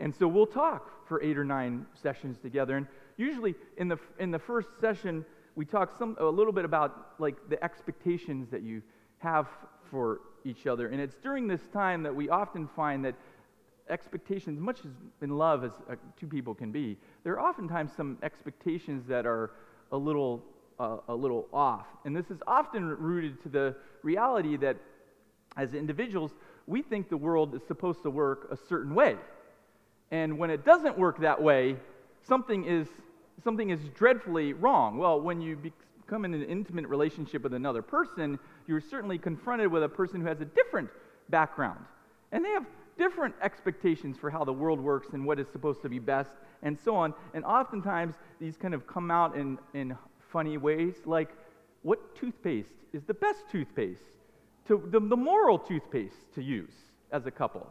And 0.00 0.14
so 0.14 0.28
we'll 0.28 0.46
talk 0.46 1.08
for 1.08 1.22
eight 1.22 1.38
or 1.38 1.44
nine 1.44 1.86
sessions 1.94 2.38
together. 2.38 2.76
And 2.76 2.86
usually 3.16 3.54
in 3.76 3.88
the, 3.88 3.98
in 4.18 4.30
the 4.30 4.38
first 4.38 4.68
session, 4.80 5.24
we 5.54 5.64
talk 5.64 5.96
some, 5.98 6.16
a 6.18 6.24
little 6.24 6.52
bit 6.52 6.64
about 6.64 7.14
like 7.18 7.36
the 7.48 7.62
expectations 7.62 8.48
that 8.50 8.62
you 8.62 8.82
have 9.18 9.48
for 9.90 10.20
each 10.44 10.66
other. 10.66 10.88
And 10.88 11.00
it's 11.00 11.16
during 11.16 11.46
this 11.46 11.60
time 11.72 12.02
that 12.02 12.14
we 12.14 12.28
often 12.28 12.68
find 12.74 13.04
that 13.04 13.14
expectations, 13.88 14.60
much 14.60 14.80
as 14.80 14.92
in 15.20 15.36
love 15.36 15.64
as 15.64 15.72
uh, 15.90 15.96
two 16.18 16.26
people 16.26 16.54
can 16.54 16.72
be, 16.72 16.96
there 17.24 17.34
are 17.34 17.40
oftentimes 17.40 17.92
some 17.96 18.18
expectations 18.22 19.06
that 19.06 19.26
are 19.26 19.50
a 19.90 19.96
little, 19.96 20.42
uh, 20.80 20.98
a 21.08 21.14
little 21.14 21.48
off. 21.52 21.86
And 22.04 22.16
this 22.16 22.30
is 22.30 22.38
often 22.46 22.84
rooted 22.84 23.42
to 23.42 23.48
the 23.48 23.76
reality 24.02 24.56
that 24.58 24.76
as 25.56 25.74
individuals, 25.74 26.32
we 26.66 26.82
think 26.82 27.08
the 27.08 27.16
world 27.16 27.54
is 27.54 27.62
supposed 27.66 28.02
to 28.04 28.10
work 28.10 28.48
a 28.50 28.56
certain 28.56 28.94
way. 28.94 29.16
And 30.10 30.38
when 30.38 30.50
it 30.50 30.64
doesn't 30.64 30.98
work 30.98 31.20
that 31.20 31.42
way, 31.42 31.76
something 32.22 32.64
is, 32.64 32.88
something 33.42 33.70
is 33.70 33.80
dreadfully 33.94 34.52
wrong. 34.52 34.98
Well, 34.98 35.20
when 35.20 35.40
you 35.40 35.56
become 35.56 36.24
in 36.24 36.34
an 36.34 36.44
intimate 36.44 36.86
relationship 36.86 37.42
with 37.42 37.54
another 37.54 37.82
person, 37.82 38.38
you're 38.66 38.80
certainly 38.80 39.18
confronted 39.18 39.70
with 39.70 39.82
a 39.82 39.88
person 39.88 40.20
who 40.20 40.26
has 40.26 40.40
a 40.40 40.44
different 40.44 40.90
background. 41.30 41.84
And 42.32 42.44
they 42.44 42.50
have 42.50 42.66
different 42.98 43.34
expectations 43.42 44.16
for 44.18 44.30
how 44.30 44.44
the 44.44 44.52
world 44.52 44.80
works 44.80 45.08
and 45.12 45.24
what 45.24 45.38
is 45.38 45.48
supposed 45.48 45.82
to 45.82 45.88
be 45.88 45.98
best 45.98 46.30
and 46.62 46.78
so 46.78 46.94
on. 46.94 47.14
And 47.34 47.44
oftentimes, 47.44 48.14
these 48.40 48.56
kind 48.56 48.74
of 48.74 48.86
come 48.86 49.10
out 49.10 49.36
in, 49.36 49.58
in 49.74 49.96
funny 50.30 50.56
ways, 50.56 50.94
like 51.04 51.30
what 51.82 52.14
toothpaste 52.14 52.74
is 52.92 53.02
the 53.04 53.14
best 53.14 53.44
toothpaste, 53.50 54.02
to 54.68 54.88
the, 54.90 55.00
the 55.00 55.16
moral 55.16 55.58
toothpaste 55.58 56.32
to 56.34 56.42
use 56.42 56.74
as 57.10 57.26
a 57.26 57.30
couple. 57.30 57.66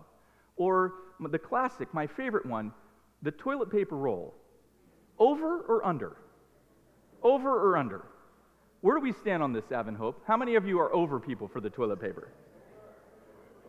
Or 0.58 0.94
the 1.20 1.40
classic, 1.40 1.94
my 1.94 2.08
favorite 2.08 2.46
one, 2.46 2.74
the 3.22 3.32
toilet 3.32 3.72
paper 3.72 3.96
roll. 3.96 4.34
Over 5.20 5.62
or 5.62 5.86
under? 5.86 6.18
Over 7.24 7.50
or 7.50 7.78
under? 7.78 8.04
Where 8.82 8.96
do 8.96 9.02
we 9.02 9.14
stand 9.14 9.44
on 9.44 9.54
this, 9.54 9.72
Advent 9.72 9.98
Hope? 9.98 10.22
How 10.26 10.38
many 10.38 10.56
of 10.56 10.66
you 10.66 10.80
are 10.80 10.94
over 10.94 11.20
people 11.20 11.48
for 11.48 11.62
the 11.62 11.70
toilet 11.70 12.02
paper? 12.02 12.30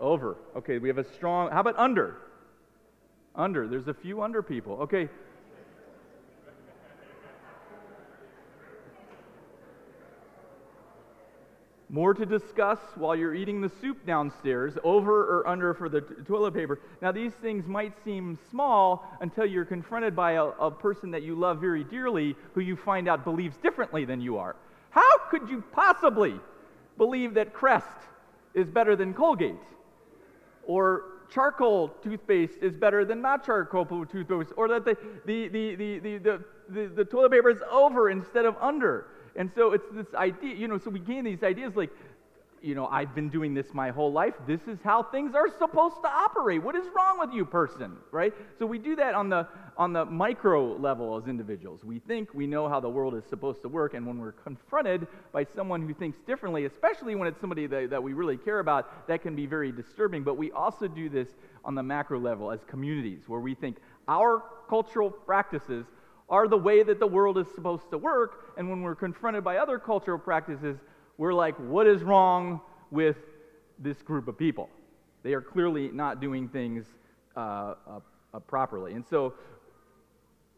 Over. 0.01 0.37
Okay, 0.57 0.79
we 0.79 0.89
have 0.89 0.99
a 0.99 1.05
strong. 1.05 1.51
How 1.51 1.61
about 1.61 1.79
under? 1.79 2.17
Under. 3.35 3.69
There's 3.69 3.89
a 3.89 3.95
few 3.95 4.23
under 4.23 4.43
people. 4.43 4.75
Okay. 4.83 5.09
More 11.93 12.15
to 12.15 12.27
discuss 12.27 12.81
while 12.97 13.15
you're 13.15 13.35
eating 13.35 13.61
the 13.61 13.71
soup 13.81 14.05
downstairs, 14.05 14.77
over 14.83 15.39
or 15.39 15.47
under 15.47 15.75
for 15.75 15.89
the 15.89 16.01
t- 16.01 16.15
toilet 16.27 16.55
paper. 16.55 16.81
Now, 17.01 17.13
these 17.13 17.35
things 17.35 17.69
might 17.69 17.93
seem 18.03 18.37
small 18.51 19.07
until 19.21 19.47
you're 19.47 19.65
confronted 19.65 20.17
by 20.17 20.33
a, 20.33 20.47
a 20.47 20.71
person 20.71 21.13
that 21.13 21.23
you 21.23 21.37
love 21.37 21.61
very 21.61 21.85
dearly 21.85 22.35
who 22.55 22.61
you 22.61 22.75
find 22.75 23.09
out 23.09 23.23
believes 23.23 23.57
differently 23.59 24.05
than 24.05 24.21
you 24.21 24.39
are. 24.39 24.57
How 24.91 25.19
could 25.31 25.49
you 25.49 25.63
possibly 25.71 26.35
believe 26.97 27.35
that 27.35 27.53
Crest 27.53 27.87
is 28.55 28.69
better 28.69 28.97
than 28.97 29.15
Colgate? 29.15 29.55
or 30.67 31.05
charcoal 31.31 31.89
toothpaste 32.03 32.59
is 32.61 32.75
better 32.75 33.05
than 33.05 33.23
not 33.23 33.45
charcoal 33.45 33.87
toothpaste, 33.87 34.53
or 34.57 34.69
that 34.69 34.85
the, 34.85 34.97
the, 35.25 35.49
the, 35.49 35.75
the, 35.75 35.99
the, 35.99 36.19
the, 36.19 36.45
the, 36.69 36.87
the 36.89 37.05
toilet 37.05 37.33
paper 37.33 37.51
is 37.51 37.63
over 37.71 38.11
instead 38.11 38.45
of 38.45 38.57
under. 38.61 39.07
And 39.37 39.51
so 39.55 39.73
it's 39.73 39.87
this 39.93 40.13
idea, 40.15 40.55
you 40.55 40.69
know, 40.69 40.79
so 40.79 40.91
we 40.91 41.01
gain 41.01 41.25
these 41.25 41.43
ideas 41.43 41.75
like 41.75 41.91
you 42.63 42.77
know, 42.77 42.87
I've 42.87 43.15
been 43.15 43.29
doing 43.29 43.55
this 43.55 43.75
my 43.75 43.91
whole 43.91 44.13
life. 44.13 44.35
This 44.47 44.61
is 44.69 44.79
how 44.85 45.03
things 45.03 45.35
are 45.35 45.49
supposed 45.59 45.97
to 46.03 46.09
operate. 46.09 46.63
What 46.63 46.77
is 46.77 46.87
wrong 46.95 47.19
with 47.19 47.33
you, 47.33 47.45
person? 47.45 47.97
Right? 48.13 48.33
So 48.59 48.67
we 48.67 48.79
do 48.79 48.97
that 48.97 49.15
on 49.15 49.29
the 49.29 49.49
on 49.77 49.93
the 49.93 50.05
micro 50.05 50.77
level 50.77 51.17
as 51.17 51.27
individuals. 51.27 51.83
We 51.83 51.99
think 51.99 52.33
we 52.35 52.47
know 52.47 52.69
how 52.69 52.79
the 52.79 52.89
world 52.89 53.15
is 53.15 53.25
supposed 53.25 53.63
to 53.63 53.69
work, 53.69 53.95
and 53.95 54.07
when 54.07 54.19
we're 54.19 54.33
confronted 54.33 55.07
by 55.33 55.45
someone 55.45 55.87
who 55.87 55.95
thinks 55.95 56.19
differently, 56.27 56.67
especially 56.67 57.15
when 57.15 57.27
it's 57.27 57.41
somebody 57.41 57.67
that, 57.67 57.91
that 57.91 58.03
we 58.03 58.13
really 58.13 58.37
care 58.37 58.61
about, 58.61 59.09
that 59.09 59.23
can 59.23 59.35
be 59.35 59.47
very 59.47 59.73
disturbing. 59.73 60.23
But 60.23 60.37
we 60.37 60.53
also 60.53 60.89
do 60.89 61.09
this 61.09 61.29
on 61.65 61.75
the 61.75 61.83
macro 61.83 62.21
level 62.21 62.53
as 62.53 62.61
communities, 62.67 63.23
where 63.27 63.41
we 63.41 63.55
think 63.55 63.79
our 64.09 64.45
cultural 64.69 65.11
practices 65.11 65.87
are 66.33 66.49
the 66.49 66.57
way 66.57 66.83
that 66.83 66.99
the 66.99 67.07
world 67.07 67.37
is 67.37 67.47
supposed 67.55 67.91
to 67.91 67.99
work, 67.99 68.55
and 68.57 68.69
when 68.69 68.81
we're 68.81 68.95
confronted 68.95 69.45
by 69.45 69.59
other 69.59 69.79
cultural 69.79 70.19
practices, 70.19 70.79
we're 71.19 71.35
like, 71.35 71.55
what 71.59 71.87
is 71.87 72.03
wrong 72.03 72.63
with 72.91 73.19
this 73.79 74.01
group 74.01 74.27
of 74.29 74.39
people? 74.39 74.71
They 75.23 75.35
are 75.35 75.43
clearly 75.43 75.91
not 75.93 76.23
doing 76.23 76.49
things 76.49 76.87
uh, 77.37 77.41
uh, 77.87 78.01
uh, 78.33 78.39
properly. 78.41 78.95
And 78.95 79.05
so 79.07 79.35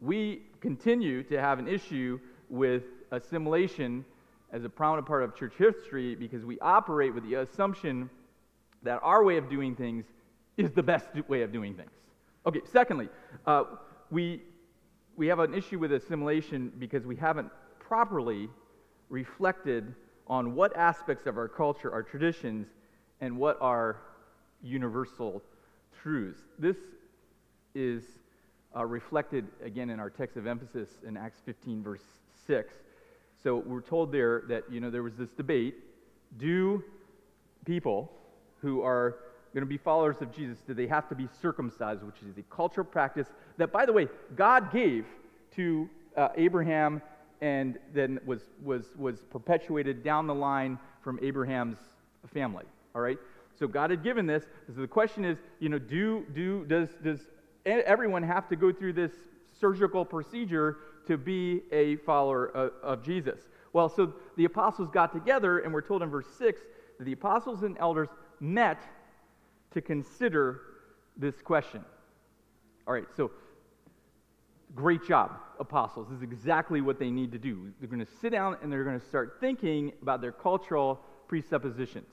we 0.00 0.42
continue 0.60 1.24
to 1.24 1.40
have 1.40 1.58
an 1.58 1.66
issue 1.66 2.20
with 2.48 2.84
assimilation 3.10 4.04
as 4.52 4.62
a 4.62 4.68
prominent 4.68 5.08
part 5.08 5.24
of 5.24 5.34
church 5.34 5.54
history 5.58 6.14
because 6.14 6.44
we 6.44 6.56
operate 6.60 7.12
with 7.12 7.24
the 7.28 7.34
assumption 7.34 8.08
that 8.84 9.00
our 9.02 9.24
way 9.24 9.38
of 9.38 9.50
doing 9.50 9.74
things 9.74 10.04
is 10.56 10.70
the 10.70 10.84
best 10.84 11.08
way 11.28 11.42
of 11.42 11.52
doing 11.52 11.74
things. 11.74 11.90
Okay, 12.46 12.60
secondly, 12.70 13.08
uh, 13.44 13.64
we, 14.10 14.42
we 15.16 15.26
have 15.28 15.38
an 15.38 15.54
issue 15.54 15.78
with 15.78 15.92
assimilation 15.92 16.72
because 16.78 17.06
we 17.06 17.16
haven't 17.16 17.50
properly 17.78 18.48
reflected 19.08 19.94
on 20.26 20.54
what 20.54 20.76
aspects 20.76 21.26
of 21.26 21.36
our 21.36 21.48
culture 21.48 21.92
are 21.92 22.02
traditions 22.02 22.66
and 23.20 23.36
what 23.36 23.58
are 23.60 24.00
universal 24.62 25.42
truths. 26.02 26.40
This 26.58 26.76
is 27.74 28.02
uh, 28.74 28.84
reflected 28.84 29.46
again 29.62 29.90
in 29.90 30.00
our 30.00 30.10
text 30.10 30.36
of 30.36 30.46
emphasis 30.46 30.88
in 31.06 31.16
Acts 31.16 31.40
15, 31.44 31.82
verse 31.82 32.02
6. 32.46 32.74
So 33.42 33.56
we're 33.56 33.82
told 33.82 34.10
there 34.10 34.42
that, 34.48 34.64
you 34.70 34.80
know, 34.80 34.90
there 34.90 35.02
was 35.02 35.14
this 35.16 35.30
debate 35.30 35.76
do 36.38 36.82
people 37.64 38.10
who 38.60 38.82
are 38.82 39.18
going 39.54 39.62
to 39.62 39.66
be 39.66 39.78
followers 39.78 40.16
of 40.20 40.32
Jesus, 40.32 40.58
do 40.66 40.74
they 40.74 40.88
have 40.88 41.08
to 41.08 41.14
be 41.14 41.28
circumcised, 41.40 42.02
which 42.02 42.16
is 42.28 42.36
a 42.36 42.42
cultural 42.54 42.84
practice 42.84 43.28
that, 43.56 43.70
by 43.72 43.86
the 43.86 43.92
way, 43.92 44.08
God 44.34 44.72
gave 44.72 45.06
to 45.54 45.88
uh, 46.16 46.28
Abraham 46.36 47.00
and 47.40 47.78
then 47.92 48.18
was, 48.26 48.42
was, 48.62 48.86
was 48.96 49.20
perpetuated 49.30 50.02
down 50.02 50.26
the 50.26 50.34
line 50.34 50.78
from 51.02 51.20
Abraham's 51.22 51.78
family. 52.32 52.64
All 52.94 53.00
right? 53.00 53.18
So 53.56 53.68
God 53.68 53.90
had 53.90 54.02
given 54.02 54.26
this. 54.26 54.44
So 54.74 54.80
the 54.80 54.88
question 54.88 55.24
is, 55.24 55.38
you 55.60 55.68
know, 55.68 55.78
do, 55.78 56.26
do, 56.34 56.64
does, 56.64 56.88
does 57.02 57.20
everyone 57.64 58.22
have 58.24 58.48
to 58.48 58.56
go 58.56 58.72
through 58.72 58.94
this 58.94 59.12
surgical 59.60 60.04
procedure 60.04 60.78
to 61.06 61.16
be 61.16 61.62
a 61.70 61.96
follower 61.96 62.46
of, 62.46 62.72
of 62.82 63.04
Jesus? 63.04 63.40
Well, 63.72 63.88
so 63.88 64.14
the 64.36 64.46
apostles 64.46 64.88
got 64.90 65.12
together, 65.12 65.60
and 65.60 65.72
we're 65.72 65.82
told 65.82 66.02
in 66.02 66.10
verse 66.10 66.26
6 66.38 66.60
that 66.98 67.04
the 67.04 67.12
apostles 67.12 67.62
and 67.62 67.76
elders 67.78 68.08
met 68.40 68.82
to 69.74 69.80
consider 69.80 70.60
this 71.16 71.40
question. 71.42 71.84
All 72.86 72.94
right, 72.94 73.06
so 73.16 73.30
Great 74.74 75.06
job, 75.06 75.30
apostles. 75.60 76.08
This 76.08 76.16
is 76.16 76.22
exactly 76.24 76.80
what 76.80 76.98
they 76.98 77.08
need 77.08 77.30
to 77.30 77.38
do. 77.38 77.72
They're 77.78 77.88
going 77.88 78.04
to 78.04 78.12
sit 78.20 78.30
down 78.30 78.56
and 78.60 78.72
they're 78.72 78.82
going 78.82 78.98
to 78.98 79.06
start 79.06 79.36
thinking 79.40 79.92
about 80.02 80.20
their 80.20 80.32
cultural 80.32 81.00
presuppositions. 81.28 82.08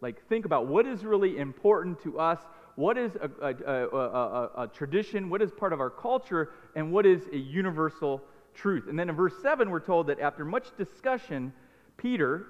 Like, 0.00 0.26
think 0.28 0.46
about 0.46 0.68
what 0.68 0.86
is 0.86 1.04
really 1.04 1.36
important 1.36 2.02
to 2.04 2.18
us, 2.18 2.38
what 2.76 2.96
is 2.96 3.12
a, 3.16 3.30
a, 3.42 3.88
a, 3.94 4.50
a, 4.62 4.70
tradition, 4.72 5.28
what 5.28 5.42
is 5.42 5.50
part 5.50 5.74
of 5.74 5.80
our 5.80 5.90
culture, 5.90 6.50
and 6.76 6.92
what 6.92 7.04
is 7.04 7.26
a 7.32 7.36
universal 7.36 8.22
truth. 8.54 8.86
And 8.88 8.98
then 8.98 9.10
in 9.10 9.14
verse 9.14 9.34
7, 9.42 9.68
we're 9.68 9.80
told 9.80 10.06
that 10.06 10.18
after 10.18 10.46
much 10.46 10.74
discussion, 10.78 11.52
Peter, 11.98 12.46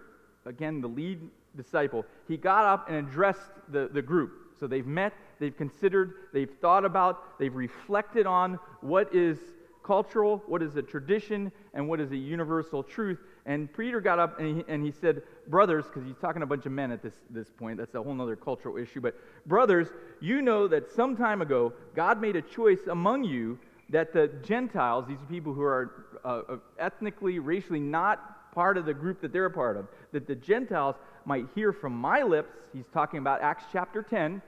again, 0.47 0.81
the 0.81 0.89
lead 0.89 1.21
disciple, 1.57 2.05
he 2.29 2.37
got 2.37 2.65
up 2.65 2.89
and 2.89 3.09
addressed 3.09 3.51
the, 3.71 3.89
the 3.93 4.03
group. 4.03 4.48
So 4.59 4.67
they've 4.67 4.87
met, 4.87 5.13
they've 5.39 5.57
considered, 5.57 6.15
they've 6.33 6.51
thought 6.61 6.85
about, 6.85 7.39
they've 7.39 7.55
reflected 7.55 8.27
on 8.27 8.59
what 8.81 9.15
is 9.15 9.39
cultural, 9.83 10.43
what 10.47 10.63
is 10.63 10.77
a 10.77 10.83
tradition, 10.83 11.51
and 11.73 11.89
what 11.89 11.99
is 12.01 12.13
a 12.13 12.17
universal 12.17 12.83
truth. 12.83 13.19
And 13.47 13.73
Peter 13.75 14.03
got 14.03 14.19
up 14.19 14.39
and 14.39 14.59
he, 14.59 14.65
and 14.69 14.85
he 14.85 14.93
said, 14.93 15.23
Brothers, 15.47 15.87
because 15.87 16.05
he's 16.05 16.19
talking 16.19 16.41
to 16.41 16.45
a 16.45 16.47
bunch 16.47 16.67
of 16.67 16.73
men 16.73 16.93
at 16.93 17.03
this, 17.03 17.15
this 17.31 17.49
point, 17.51 17.79
that's 17.79 17.95
a 17.95 18.03
whole 18.03 18.21
other 18.21 18.37
cultural 18.37 18.77
issue, 18.77 19.01
but 19.01 19.15
brothers, 19.47 19.89
you 20.21 20.43
know 20.43 20.69
that 20.69 20.93
some 20.93 21.17
time 21.17 21.41
ago 21.41 21.73
God 21.95 22.21
made 22.21 22.37
a 22.37 22.43
choice 22.43 22.87
among 22.91 23.25
you 23.25 23.59
that 23.89 24.13
the 24.13 24.29
Gentiles, 24.43 25.07
these 25.09 25.25
people 25.31 25.55
who 25.55 25.63
are 25.63 26.05
uh, 26.23 26.43
uh 26.49 26.57
ethnically, 26.79 27.39
racially 27.39 27.81
not 27.81 28.38
part 28.53 28.77
of 28.77 28.87
the 28.87 28.95
group 28.95 29.21
that 29.21 29.33
they're 29.33 29.47
a 29.47 29.51
part 29.51 29.77
of, 29.77 29.89
that 30.13 30.27
the 30.27 30.35
Gentiles 30.35 30.97
might 31.25 31.47
hear 31.55 31.73
from 31.73 31.95
my 31.95 32.23
lips, 32.23 32.55
he's 32.73 32.89
talking 32.93 33.19
about 33.19 33.43
Acts 33.43 33.65
chapter 33.73 34.03
10, 34.03 34.41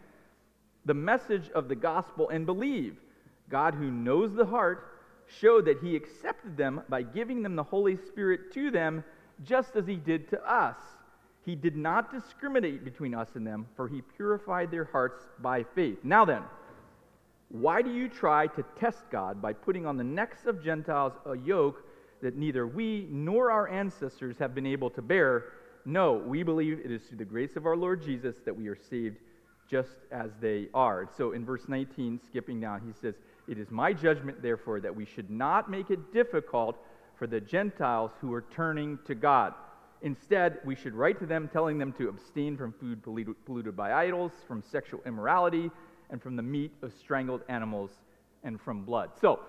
the 0.85 0.95
message 0.95 1.51
of 1.51 1.69
the 1.69 1.75
gospel 1.75 2.29
and 2.29 2.47
believe. 2.47 2.97
God, 3.49 3.75
who 3.75 3.91
knows 3.91 4.35
the 4.35 4.47
heart, 4.47 4.87
showed 5.27 5.67
that 5.67 5.81
he 5.81 5.97
accepted 5.97 6.57
them 6.57 6.83
by 6.89 7.03
giving 7.03 7.43
them 7.43 7.57
the 7.57 7.63
Holy 7.63 7.97
Spirit 7.97 8.53
to 8.55 8.71
them, 8.71 9.05
just 9.45 9.77
as 9.77 9.87
he 9.87 9.97
did 9.97 10.29
to 10.31 10.51
us. 10.51 10.77
He 11.45 11.55
did 11.55 11.77
not 11.77 12.13
discriminate 12.13 12.85
between 12.85 13.15
us 13.15 13.29
and 13.35 13.47
them, 13.47 13.67
for 13.77 13.89
he 13.89 14.03
purified 14.03 14.71
their 14.71 14.85
hearts 14.85 15.27
by 15.41 15.63
faith. 15.63 15.99
Now 16.05 16.25
then, 16.25 16.43
why 17.49 17.83
do 17.83 17.93
you 17.93 18.09
try 18.09 18.47
to 18.49 18.65
test 18.79 19.03
God 19.11 19.43
by 19.43 19.53
putting 19.53 19.87
on 19.87 19.97
the 19.97 20.05
necks 20.05 20.47
of 20.47 20.63
Gentiles 20.63 21.15
a 21.27 21.37
yoke 21.37 21.83
that 22.23 22.37
neither 22.37 22.67
we 22.67 23.07
nor 23.11 23.51
our 23.51 23.69
ancestors 23.69 24.37
have 24.39 24.55
been 24.55 24.67
able 24.67 24.91
to 24.91 25.03
bear? 25.03 25.45
No, 25.85 26.15
we 26.15 26.43
believe 26.43 26.81
it 26.85 26.91
is 26.91 27.03
through 27.03 27.19
the 27.19 27.25
grace 27.25 27.57
of 27.57 27.67
our 27.67 27.77
Lord 27.77 28.03
Jesus 28.03 28.37
that 28.45 28.57
we 28.57 28.69
are 28.69 28.77
saved 28.77 29.19
just 29.69 29.97
as 30.11 30.31
they 30.41 30.69
are. 30.75 31.09
So 31.17 31.33
in 31.33 31.45
verse 31.45 31.69
19, 31.69 32.21
skipping 32.27 32.61
down, 32.61 32.81
he 32.85 32.93
says, 33.01 33.15
It 33.47 33.59
is 33.59 33.71
my 33.71 33.93
judgment, 33.93 34.43
therefore, 34.43 34.81
that 34.81 34.95
we 34.95 35.05
should 35.05 35.31
not 35.31 35.71
make 35.71 35.91
it 35.91 36.13
difficult 36.13 36.77
for 37.17 37.27
the 37.27 37.41
Gentiles 37.41 38.11
who 38.21 38.33
are 38.35 38.45
turning 38.51 38.99
to 39.07 39.15
God. 39.15 39.55
Instead, 40.03 40.59
we 40.65 40.75
should 40.75 40.95
write 40.95 41.19
to 41.21 41.27
them 41.27 41.49
telling 41.53 41.79
them 41.79 41.93
to 41.93 42.09
abstain 42.09 42.57
from 42.57 42.73
food 42.73 43.03
polluted 43.03 43.77
by 43.77 43.93
idols, 43.93 44.33
from 44.49 44.63
sexual 44.63 45.01
immorality, 45.07 45.71
and 46.09 46.23
from 46.23 46.35
the 46.35 46.43
meat 46.43 46.73
of 46.83 46.93
strangled 46.99 47.43
animals, 47.49 47.91
and 48.43 48.61
from 48.61 48.85
blood. 48.85 49.11
So, 49.21 49.41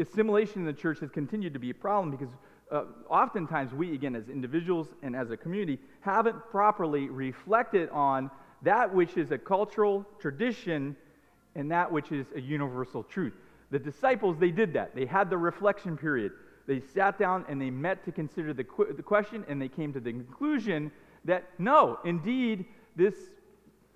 assimilation 0.00 0.60
in 0.60 0.66
the 0.66 0.72
church 0.72 1.00
has 1.00 1.10
continued 1.10 1.52
to 1.52 1.58
be 1.58 1.70
a 1.70 1.74
problem 1.74 2.10
because 2.10 2.34
uh, 2.70 2.84
oftentimes 3.08 3.72
we, 3.72 3.94
again, 3.94 4.14
as 4.14 4.28
individuals 4.28 4.88
and 5.02 5.16
as 5.16 5.30
a 5.30 5.36
community, 5.36 5.78
haven't 6.00 6.36
properly 6.50 7.08
reflected 7.08 7.88
on 7.90 8.30
that 8.62 8.92
which 8.92 9.16
is 9.16 9.30
a 9.30 9.38
cultural 9.38 10.04
tradition 10.18 10.96
and 11.54 11.70
that 11.70 11.90
which 11.90 12.12
is 12.12 12.26
a 12.34 12.40
universal 12.40 13.02
truth. 13.02 13.32
The 13.70 13.78
disciples, 13.78 14.36
they 14.38 14.50
did 14.50 14.72
that. 14.74 14.94
They 14.94 15.06
had 15.06 15.30
the 15.30 15.38
reflection 15.38 15.96
period. 15.96 16.32
They 16.66 16.80
sat 16.80 17.18
down 17.18 17.44
and 17.48 17.60
they 17.60 17.70
met 17.70 18.04
to 18.04 18.12
consider 18.12 18.52
the, 18.52 18.64
qu- 18.64 18.92
the 18.94 19.02
question, 19.02 19.44
and 19.48 19.60
they 19.60 19.68
came 19.68 19.92
to 19.92 20.00
the 20.00 20.12
conclusion 20.12 20.90
that 21.24 21.44
no, 21.58 21.98
indeed, 22.04 22.66
this 22.96 23.14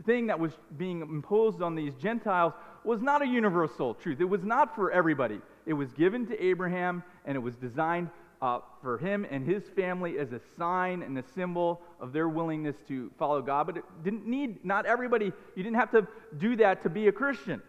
thing 0.05 0.27
that 0.27 0.39
was 0.39 0.53
being 0.77 1.01
imposed 1.01 1.63
on 1.63 1.75
these 1.75 1.95
Gentiles 1.95 2.55
was 2.85 3.01
not 3.01 3.23
a 3.23 3.27
universal 3.27 3.95
truth. 3.95 4.21
It 4.21 4.29
was 4.29 4.43
not 4.43 4.75
for 4.75 4.91
everybody. 4.91 5.41
It 5.67 5.75
was 5.75 5.93
given 5.93 6.27
to 6.27 6.45
Abraham, 6.45 7.03
and 7.25 7.37
it 7.37 7.41
was 7.41 7.55
designed 7.57 8.11
uh, 8.43 8.59
for 8.83 8.99
him 8.99 9.25
and 9.31 9.47
his 9.47 9.63
family 9.77 10.19
as 10.19 10.33
a 10.33 10.41
sign 10.59 11.03
and 11.03 11.17
a 11.17 11.23
symbol 11.35 11.81
of 12.01 12.13
their 12.13 12.29
willingness 12.29 12.77
to 12.89 13.11
follow 13.17 13.41
God. 13.41 13.69
But 13.69 13.77
it 13.77 13.85
didn't 14.03 14.27
need, 14.27 14.65
not 14.65 14.85
everybody, 14.85 15.33
you 15.55 15.63
didn't 15.63 15.77
have 15.77 15.93
to 15.93 16.09
do 16.39 16.57
that 16.57 16.83
to 16.83 16.91
be 16.91 17.07
a 17.07 17.13
Christian. 17.13 17.63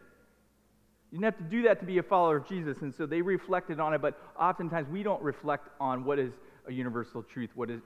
You 1.11 1.19
didn't 1.19 1.35
have 1.35 1.37
to 1.37 1.55
do 1.55 1.61
that 1.63 1.79
to 1.81 1.85
be 1.85 1.99
a 1.99 2.03
follower 2.03 2.37
of 2.37 2.47
Jesus. 2.47 2.81
And 2.81 2.93
so 2.93 3.05
they 3.05 3.21
reflected 3.21 3.79
on 3.79 3.93
it, 3.93 4.01
but 4.01 4.19
oftentimes 4.37 4.89
we 4.89 5.03
don't 5.03 5.21
reflect 5.21 5.69
on 5.79 6.03
what 6.03 6.17
is 6.17 6.33
a 6.67 6.71
universal 6.71 7.21
truth 7.21 7.49
what 7.55 7.69
is, 7.69 7.81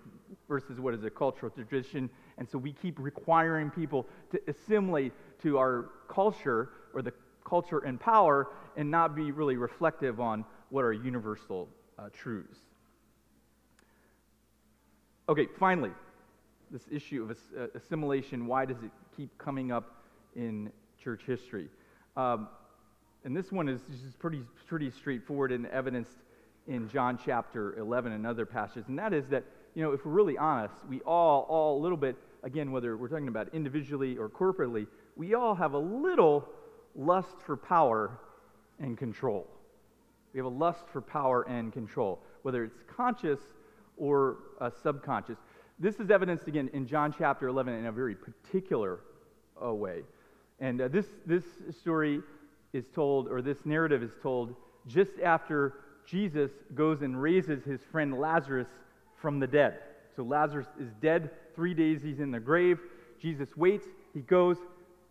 versus 0.47 0.79
what 0.79 0.93
is 0.93 1.03
a 1.03 1.09
cultural 1.09 1.51
tradition. 1.51 2.09
And 2.37 2.47
so 2.47 2.57
we 2.57 2.71
keep 2.71 2.97
requiring 2.99 3.69
people 3.69 4.07
to 4.31 4.39
assimilate 4.47 5.11
to 5.41 5.57
our 5.57 5.89
culture 6.07 6.69
or 6.93 7.01
the 7.01 7.11
culture 7.47 7.79
and 7.79 7.99
power 7.99 8.49
and 8.75 8.91
not 8.91 9.15
be 9.15 9.31
really 9.31 9.55
reflective 9.55 10.19
on 10.19 10.45
what 10.69 10.83
are 10.83 10.93
universal 10.93 11.69
uh, 11.97 12.09
truths. 12.13 12.59
Okay, 15.29 15.47
finally, 15.59 15.91
this 16.71 16.83
issue 16.91 17.23
of 17.23 17.31
uh, 17.31 17.67
assimilation, 17.75 18.47
why 18.47 18.65
does 18.65 18.77
it 18.83 18.91
keep 19.15 19.35
coming 19.37 19.71
up 19.71 20.03
in 20.35 20.71
church 21.01 21.21
history? 21.25 21.69
Um, 22.15 22.47
and 23.23 23.35
this 23.35 23.51
one 23.51 23.67
is 23.67 23.81
just 24.03 24.19
pretty, 24.19 24.41
pretty 24.67 24.91
straightforward 24.91 25.51
and 25.51 25.65
evidenced 25.67 26.17
in 26.67 26.89
John 26.89 27.17
chapter 27.23 27.77
11 27.77 28.11
and 28.11 28.25
other 28.25 28.45
passages. 28.45 28.85
And 28.87 28.99
that 28.99 29.13
is 29.13 29.27
that, 29.29 29.43
you 29.75 29.83
know, 29.83 29.91
if 29.91 30.05
we're 30.05 30.11
really 30.11 30.37
honest, 30.37 30.75
we 30.89 31.01
all, 31.01 31.45
all 31.49 31.79
a 31.79 31.81
little 31.81 31.97
bit, 31.97 32.15
again, 32.43 32.71
whether 32.71 32.95
we're 32.97 33.07
talking 33.07 33.27
about 33.27 33.53
individually 33.53 34.17
or 34.17 34.29
corporately, 34.29 34.87
we 35.15 35.33
all 35.33 35.55
have 35.55 35.73
a 35.73 35.79
little 35.79 36.47
lust 36.97 37.35
for 37.45 37.55
power 37.55 38.19
and 38.79 38.97
control. 38.97 39.47
We 40.33 40.39
have 40.39 40.45
a 40.45 40.49
lust 40.49 40.85
for 40.91 41.01
power 41.01 41.43
and 41.43 41.71
control, 41.71 42.19
whether 42.41 42.63
it's 42.63 42.83
conscious 42.87 43.39
or 43.95 44.37
uh, 44.59 44.69
subconscious. 44.83 45.37
This 45.79 45.95
is 45.99 46.09
evidenced 46.09 46.47
again 46.47 46.69
in 46.73 46.87
John 46.87 47.13
chapter 47.15 47.47
11 47.47 47.73
in 47.73 47.85
a 47.85 47.91
very 47.91 48.15
particular 48.15 48.99
uh, 49.63 49.73
way. 49.73 50.01
And 50.59 50.81
uh, 50.81 50.87
this, 50.87 51.05
this 51.25 51.43
story 51.79 52.21
is 52.73 52.85
told, 52.93 53.27
or 53.27 53.41
this 53.41 53.59
narrative 53.65 54.01
is 54.01 54.11
told, 54.21 54.55
just 54.87 55.11
after 55.23 55.73
Jesus 56.05 56.51
goes 56.73 57.01
and 57.01 57.21
raises 57.21 57.63
his 57.63 57.81
friend 57.91 58.19
Lazarus 58.19 58.67
from 59.21 59.39
the 59.39 59.47
dead. 59.47 59.79
So 60.15 60.23
Lazarus 60.23 60.67
is 60.79 60.89
dead. 61.01 61.29
Three 61.55 61.73
days 61.73 62.01
he's 62.01 62.19
in 62.19 62.31
the 62.31 62.39
grave. 62.39 62.79
Jesus 63.21 63.55
waits. 63.55 63.85
He 64.13 64.21
goes. 64.21 64.57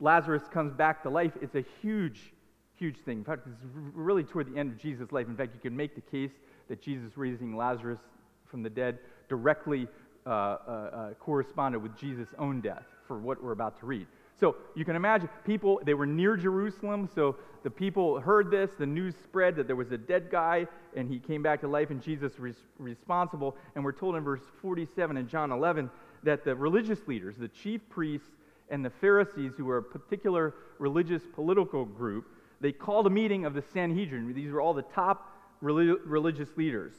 Lazarus 0.00 0.42
comes 0.52 0.72
back 0.72 1.02
to 1.02 1.10
life. 1.10 1.32
It's 1.40 1.54
a 1.54 1.64
huge, 1.80 2.32
huge 2.74 2.98
thing. 2.98 3.18
In 3.18 3.24
fact, 3.24 3.46
it's 3.46 3.62
really 3.94 4.24
toward 4.24 4.52
the 4.52 4.58
end 4.58 4.70
of 4.70 4.78
Jesus' 4.78 5.12
life. 5.12 5.26
In 5.28 5.36
fact, 5.36 5.54
you 5.54 5.60
can 5.60 5.76
make 5.76 5.94
the 5.94 6.00
case 6.00 6.32
that 6.68 6.82
Jesus 6.82 7.16
raising 7.16 7.56
Lazarus 7.56 8.00
from 8.44 8.62
the 8.62 8.70
dead 8.70 8.98
directly 9.28 9.88
uh, 10.26 10.28
uh, 10.28 10.30
uh, 10.30 11.14
corresponded 11.14 11.82
with 11.82 11.96
Jesus' 11.96 12.28
own 12.38 12.60
death 12.60 12.84
for 13.06 13.18
what 13.18 13.42
we're 13.42 13.52
about 13.52 13.78
to 13.80 13.86
read. 13.86 14.06
So 14.38 14.56
you 14.74 14.84
can 14.84 14.96
imagine 14.96 15.28
people, 15.44 15.80
they 15.84 15.94
were 15.94 16.06
near 16.06 16.36
Jerusalem, 16.36 17.08
so 17.14 17.36
the 17.62 17.70
people 17.70 18.20
heard 18.20 18.50
this, 18.50 18.72
the 18.78 18.86
news 18.86 19.14
spread 19.24 19.56
that 19.56 19.66
there 19.66 19.76
was 19.76 19.92
a 19.92 19.98
dead 19.98 20.28
guy 20.30 20.66
and 20.94 21.08
he 21.08 21.18
came 21.18 21.42
back 21.42 21.60
to 21.62 21.68
life 21.68 21.90
and 21.90 22.02
Jesus 22.02 22.38
was 22.38 22.56
responsible. 22.78 23.56
And 23.74 23.84
we're 23.84 23.92
told 23.92 24.14
in 24.14 24.24
verse 24.24 24.42
47 24.60 25.16
in 25.16 25.26
John 25.26 25.52
11 25.52 25.90
that 26.22 26.44
the 26.44 26.54
religious 26.54 27.06
leaders, 27.06 27.36
the 27.36 27.48
chief 27.48 27.88
priests, 27.88 28.28
and 28.68 28.84
the 28.84 28.90
Pharisees, 28.90 29.52
who 29.56 29.64
were 29.64 29.78
a 29.78 29.82
particular 29.82 30.54
religious 30.78 31.22
political 31.34 31.84
group, 31.84 32.26
they 32.60 32.72
called 32.72 33.06
a 33.06 33.10
meeting 33.10 33.44
of 33.44 33.54
the 33.54 33.62
Sanhedrin. 33.62 34.32
These 34.34 34.50
were 34.50 34.60
all 34.60 34.74
the 34.74 34.82
top 34.82 35.32
religious 35.60 36.48
leaders. 36.56 36.92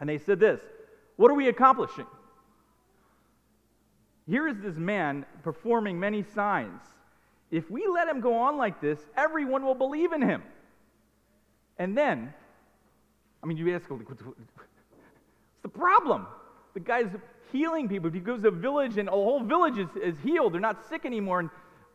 And 0.00 0.08
they 0.08 0.18
said 0.18 0.40
this 0.40 0.60
What 1.16 1.30
are 1.30 1.34
we 1.34 1.48
accomplishing? 1.48 2.06
Here 4.28 4.48
is 4.48 4.58
this 4.60 4.76
man 4.76 5.24
performing 5.42 6.00
many 6.00 6.22
signs. 6.22 6.82
If 7.50 7.70
we 7.70 7.86
let 7.86 8.08
him 8.08 8.20
go 8.20 8.34
on 8.34 8.56
like 8.56 8.80
this, 8.80 8.98
everyone 9.16 9.64
will 9.64 9.76
believe 9.76 10.12
in 10.12 10.20
him. 10.20 10.42
And 11.78 11.96
then, 11.96 12.34
I 13.42 13.46
mean, 13.46 13.56
you 13.56 13.72
ask, 13.74 13.88
what's 13.88 14.22
the 15.62 15.68
problem? 15.68 16.26
The 16.76 16.80
guy's 16.80 17.08
healing 17.52 17.88
people. 17.88 18.10
He 18.10 18.20
goes 18.20 18.42
to 18.42 18.48
a 18.48 18.50
village 18.50 18.98
and 18.98 19.08
a 19.08 19.12
whole 19.12 19.42
village 19.42 19.78
is, 19.78 19.88
is 19.96 20.14
healed, 20.22 20.52
they're 20.52 20.60
not 20.60 20.86
sick 20.90 21.06
anymore. 21.06 21.40
And 21.40 21.48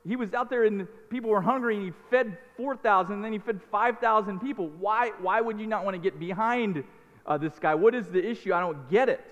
he 0.08 0.16
was 0.16 0.34
out 0.34 0.50
there 0.50 0.64
and 0.64 0.88
people 1.12 1.30
were 1.30 1.40
hungry 1.40 1.76
and 1.76 1.86
he 1.86 1.92
fed 2.10 2.36
4,000 2.58 3.14
and 3.14 3.24
then 3.24 3.32
he 3.32 3.38
fed 3.38 3.60
5,000 3.72 4.40
people. 4.40 4.70
Why, 4.80 5.12
why 5.22 5.40
would 5.40 5.60
you 5.60 5.68
not 5.68 5.86
want 5.86 5.94
to 5.94 6.02
get 6.02 6.20
behind 6.20 6.84
uh, 7.28 7.38
this 7.38 7.60
guy? 7.60 7.76
What 7.76 7.94
is 7.94 8.08
the 8.08 8.28
issue? 8.28 8.56
I 8.56 8.60
don't 8.60 8.90
get 8.90 9.08
it. 9.08 9.24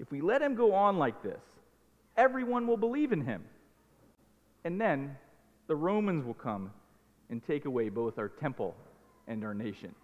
If 0.00 0.10
we 0.10 0.22
let 0.22 0.40
him 0.40 0.54
go 0.54 0.72
on 0.72 0.96
like 0.96 1.22
this, 1.22 1.42
everyone 2.16 2.66
will 2.66 2.78
believe 2.78 3.12
in 3.12 3.20
him. 3.20 3.44
And 4.64 4.80
then 4.80 5.18
the 5.66 5.76
Romans 5.76 6.24
will 6.24 6.32
come 6.32 6.70
and 7.28 7.46
take 7.46 7.66
away 7.66 7.90
both 7.90 8.18
our 8.18 8.30
temple 8.30 8.74
and 9.28 9.44
our 9.44 9.52
nation. 9.52 9.94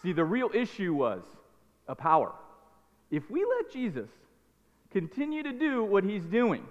See, 0.00 0.12
the 0.12 0.24
real 0.24 0.50
issue 0.54 0.94
was 0.94 1.24
a 1.88 1.96
power. 1.96 2.32
If 3.12 3.30
we 3.30 3.44
let 3.44 3.72
Jesus 3.72 4.10
continue 4.90 5.44
to 5.44 5.52
do 5.52 5.84
what 5.84 6.02
he's 6.02 6.24
doing, 6.24 6.66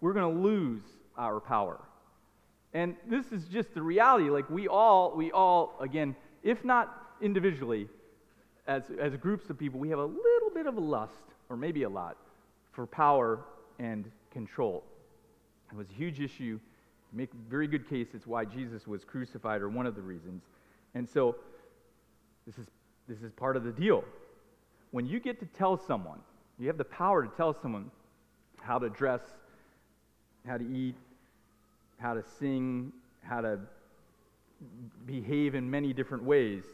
we're 0.00 0.12
going 0.12 0.34
to 0.34 0.40
lose 0.40 0.82
our 1.16 1.38
power. 1.38 1.78
And 2.74 2.96
this 3.06 3.30
is 3.30 3.44
just 3.44 3.72
the 3.74 3.82
reality. 3.82 4.30
Like 4.30 4.50
we 4.50 4.66
all, 4.66 5.14
we 5.14 5.30
all, 5.30 5.76
again, 5.80 6.16
if 6.42 6.64
not 6.64 7.14
individually, 7.20 7.88
as, 8.66 8.82
as 9.00 9.14
groups 9.16 9.48
of 9.50 9.58
people, 9.58 9.78
we 9.78 9.90
have 9.90 10.00
a 10.00 10.04
little 10.04 10.50
bit 10.52 10.66
of 10.66 10.76
a 10.76 10.80
lust, 10.80 11.12
or 11.48 11.56
maybe 11.56 11.84
a 11.84 11.88
lot, 11.88 12.16
for 12.72 12.86
power 12.86 13.40
and 13.78 14.10
control. 14.32 14.82
It 15.70 15.76
was 15.76 15.88
a 15.90 15.94
huge 15.94 16.18
issue 16.18 16.58
make 17.12 17.30
a 17.32 17.50
very 17.50 17.66
good 17.66 17.88
case 17.88 18.08
it's 18.14 18.26
why 18.26 18.44
Jesus 18.44 18.86
was 18.86 19.04
crucified, 19.04 19.62
or 19.62 19.68
one 19.68 19.86
of 19.86 19.94
the 19.94 20.02
reasons. 20.02 20.42
And 20.94 21.08
so, 21.08 21.36
this 22.46 22.58
is, 22.58 22.66
this 23.08 23.22
is 23.22 23.32
part 23.32 23.56
of 23.56 23.64
the 23.64 23.72
deal. 23.72 24.04
When 24.90 25.06
you 25.06 25.20
get 25.20 25.38
to 25.40 25.46
tell 25.46 25.76
someone, 25.76 26.20
you 26.58 26.66
have 26.68 26.78
the 26.78 26.84
power 26.84 27.24
to 27.24 27.36
tell 27.36 27.54
someone 27.54 27.90
how 28.60 28.78
to 28.78 28.88
dress, 28.88 29.20
how 30.46 30.56
to 30.56 30.64
eat, 30.64 30.96
how 31.98 32.14
to 32.14 32.22
sing, 32.38 32.92
how 33.22 33.40
to 33.40 33.58
behave 35.06 35.54
in 35.54 35.70
many 35.70 35.92
different 35.92 36.24
ways, 36.24 36.64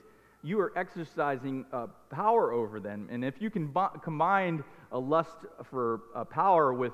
you 0.43 0.61
are 0.61 0.73
exercising 0.77 1.65
uh, 1.73 1.87
power 2.11 2.53
over 2.53 2.79
them. 2.79 3.09
And 3.11 3.25
if 3.25 3.41
you 3.41 3.51
can 3.51 3.73
combine 4.03 4.63
a 4.93 4.99
lust 4.99 5.39
for 5.71 6.03
uh, 6.15 6.25
power 6.25 6.75
with 6.75 6.93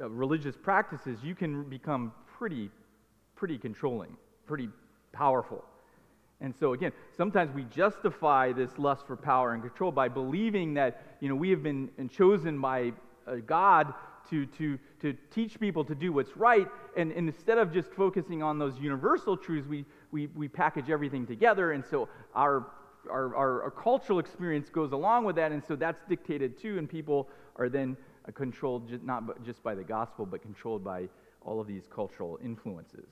uh, 0.00 0.08
religious 0.08 0.56
practices, 0.56 1.18
you 1.22 1.34
can 1.34 1.64
become 1.64 2.12
pretty, 2.38 2.70
pretty 3.36 3.58
controlling, 3.58 4.16
pretty 4.46 4.68
powerful. 5.12 5.62
And 6.42 6.54
so 6.54 6.74
again, 6.74 6.92
sometimes 7.16 7.54
we 7.54 7.62
justify 7.64 8.52
this 8.52 8.76
lust 8.76 9.06
for 9.06 9.16
power 9.16 9.54
and 9.54 9.62
control 9.62 9.92
by 9.92 10.08
believing 10.08 10.74
that 10.74 11.16
you 11.20 11.28
know 11.28 11.34
we 11.34 11.48
have 11.50 11.62
been 11.62 11.88
chosen 12.12 12.60
by 12.60 12.92
uh, 13.26 13.36
God 13.46 13.94
to, 14.30 14.46
to, 14.46 14.78
to 15.00 15.16
teach 15.30 15.58
people 15.58 15.84
to 15.84 15.94
do 15.94 16.12
what's 16.12 16.36
right. 16.36 16.66
And, 16.96 17.12
and 17.12 17.28
instead 17.28 17.58
of 17.58 17.72
just 17.72 17.90
focusing 17.92 18.42
on 18.42 18.58
those 18.58 18.78
universal 18.78 19.36
truths, 19.36 19.66
we, 19.66 19.84
we, 20.10 20.28
we 20.28 20.48
package 20.48 20.90
everything 20.90 21.26
together. 21.26 21.72
And 21.72 21.84
so 21.84 22.08
our, 22.34 22.66
our, 23.10 23.34
our, 23.34 23.62
our 23.64 23.70
cultural 23.70 24.18
experience 24.18 24.68
goes 24.68 24.92
along 24.92 25.24
with 25.24 25.36
that. 25.36 25.52
And 25.52 25.62
so 25.62 25.76
that's 25.76 26.02
dictated 26.08 26.58
too. 26.58 26.78
And 26.78 26.88
people 26.88 27.28
are 27.56 27.68
then 27.68 27.96
uh, 28.28 28.32
controlled 28.32 28.90
not 29.04 29.44
just 29.44 29.62
by 29.62 29.74
the 29.74 29.84
gospel, 29.84 30.26
but 30.26 30.42
controlled 30.42 30.84
by 30.84 31.08
all 31.42 31.60
of 31.60 31.66
these 31.66 31.86
cultural 31.92 32.38
influences. 32.42 33.08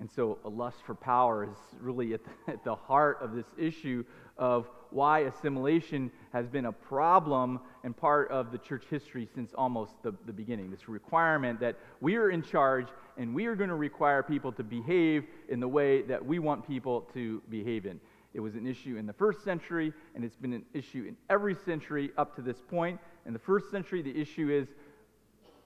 And 0.00 0.10
so 0.10 0.38
a 0.44 0.48
lust 0.48 0.78
for 0.86 0.94
power 0.94 1.44
is 1.44 1.56
really 1.80 2.14
at 2.14 2.20
the, 2.24 2.52
at 2.52 2.64
the 2.64 2.74
heart 2.74 3.18
of 3.20 3.34
this 3.34 3.46
issue 3.56 4.04
of 4.36 4.68
why 4.90 5.20
assimilation 5.20 6.10
has 6.32 6.46
been 6.46 6.66
a 6.66 6.72
problem 6.72 7.60
and 7.82 7.96
part 7.96 8.30
of 8.30 8.52
the 8.52 8.58
church 8.58 8.84
history 8.88 9.28
since 9.34 9.52
almost 9.54 9.92
the, 10.02 10.14
the 10.26 10.32
beginning. 10.32 10.70
This 10.70 10.88
requirement 10.88 11.60
that 11.60 11.76
we 12.00 12.16
are 12.16 12.30
in 12.30 12.42
charge 12.42 12.86
and 13.16 13.34
we 13.34 13.46
are 13.46 13.56
going 13.56 13.70
to 13.70 13.76
require 13.76 14.22
people 14.22 14.52
to 14.52 14.62
behave 14.62 15.24
in 15.48 15.58
the 15.60 15.68
way 15.68 16.02
that 16.02 16.24
we 16.24 16.38
want 16.38 16.66
people 16.66 17.02
to 17.14 17.42
behave 17.50 17.84
in. 17.84 18.00
It 18.34 18.40
was 18.40 18.54
an 18.54 18.66
issue 18.66 18.96
in 18.96 19.06
the 19.06 19.12
first 19.12 19.42
century, 19.42 19.92
and 20.14 20.24
it's 20.24 20.36
been 20.36 20.52
an 20.52 20.64
issue 20.72 21.04
in 21.08 21.16
every 21.28 21.56
century 21.64 22.12
up 22.16 22.36
to 22.36 22.42
this 22.42 22.60
point. 22.60 23.00
In 23.26 23.32
the 23.32 23.38
first 23.38 23.70
century, 23.70 24.02
the 24.02 24.16
issue 24.16 24.50
is 24.50 24.68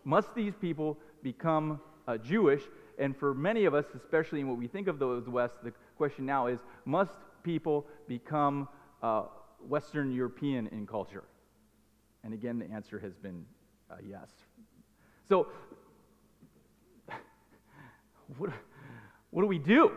must 0.04 0.34
these 0.34 0.54
people 0.60 0.98
become 1.22 1.80
uh, 2.08 2.16
Jewish? 2.16 2.62
And 2.98 3.16
for 3.16 3.34
many 3.34 3.64
of 3.64 3.74
us, 3.74 3.86
especially 3.94 4.40
in 4.40 4.48
what 4.48 4.58
we 4.58 4.66
think 4.66 4.88
of 4.88 4.98
the 4.98 5.22
West, 5.26 5.54
the 5.62 5.72
question 5.96 6.26
now 6.26 6.46
is 6.46 6.60
must 6.84 7.12
people 7.42 7.86
become 8.08 8.68
uh, 9.02 9.24
Western 9.66 10.12
European 10.12 10.66
in 10.68 10.86
culture? 10.86 11.24
And 12.24 12.34
again, 12.34 12.58
the 12.58 12.70
answer 12.70 12.98
has 12.98 13.14
been 13.14 13.44
uh, 13.90 13.96
yes. 14.06 14.30
So, 15.28 15.48
what, 18.38 18.50
what 19.30 19.42
do 19.42 19.46
we 19.46 19.58
do? 19.58 19.92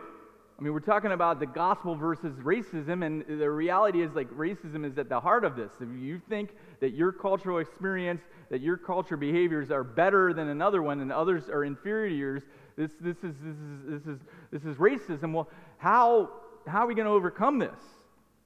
I 0.58 0.62
mean, 0.62 0.72
we're 0.72 0.80
talking 0.80 1.12
about 1.12 1.42
the 1.42 1.46
gospel 1.46 1.96
versus 1.96 2.34
racism, 2.40 3.06
and 3.06 3.26
the 3.28 3.50
reality 3.50 4.02
is 4.02 4.14
like 4.14 4.30
racism 4.30 4.86
is 4.90 4.98
at 4.98 5.10
the 5.10 5.20
heart 5.20 5.44
of 5.44 5.58
this. 5.58 5.72
If 5.82 5.90
you 6.00 6.22
think 6.30 6.52
that 6.80 6.94
your 6.94 7.12
cultural 7.12 7.58
experience, 7.58 8.22
that 8.50 8.62
your 8.62 8.78
culture 8.78 9.18
behaviors 9.18 9.70
are 9.70 9.84
better 9.84 10.34
than 10.34 10.48
another 10.48 10.82
one 10.82 11.02
and 11.02 11.12
others 11.12 11.50
are 11.50 11.66
inferior 11.66 12.10
to 12.10 12.16
yours, 12.16 12.44
this, 12.78 12.92
this, 13.00 13.18
is, 13.18 13.36
this, 13.42 13.56
is, 13.56 13.80
this, 13.88 14.16
is, 14.16 14.20
this 14.52 14.64
is 14.64 14.76
racism. 14.78 15.34
Well, 15.34 15.50
how, 15.78 16.30
how 16.68 16.84
are 16.84 16.88
we 16.88 16.96
going 16.96 17.08
to 17.08 17.14
overcome 17.14 17.60
this? 17.60 17.80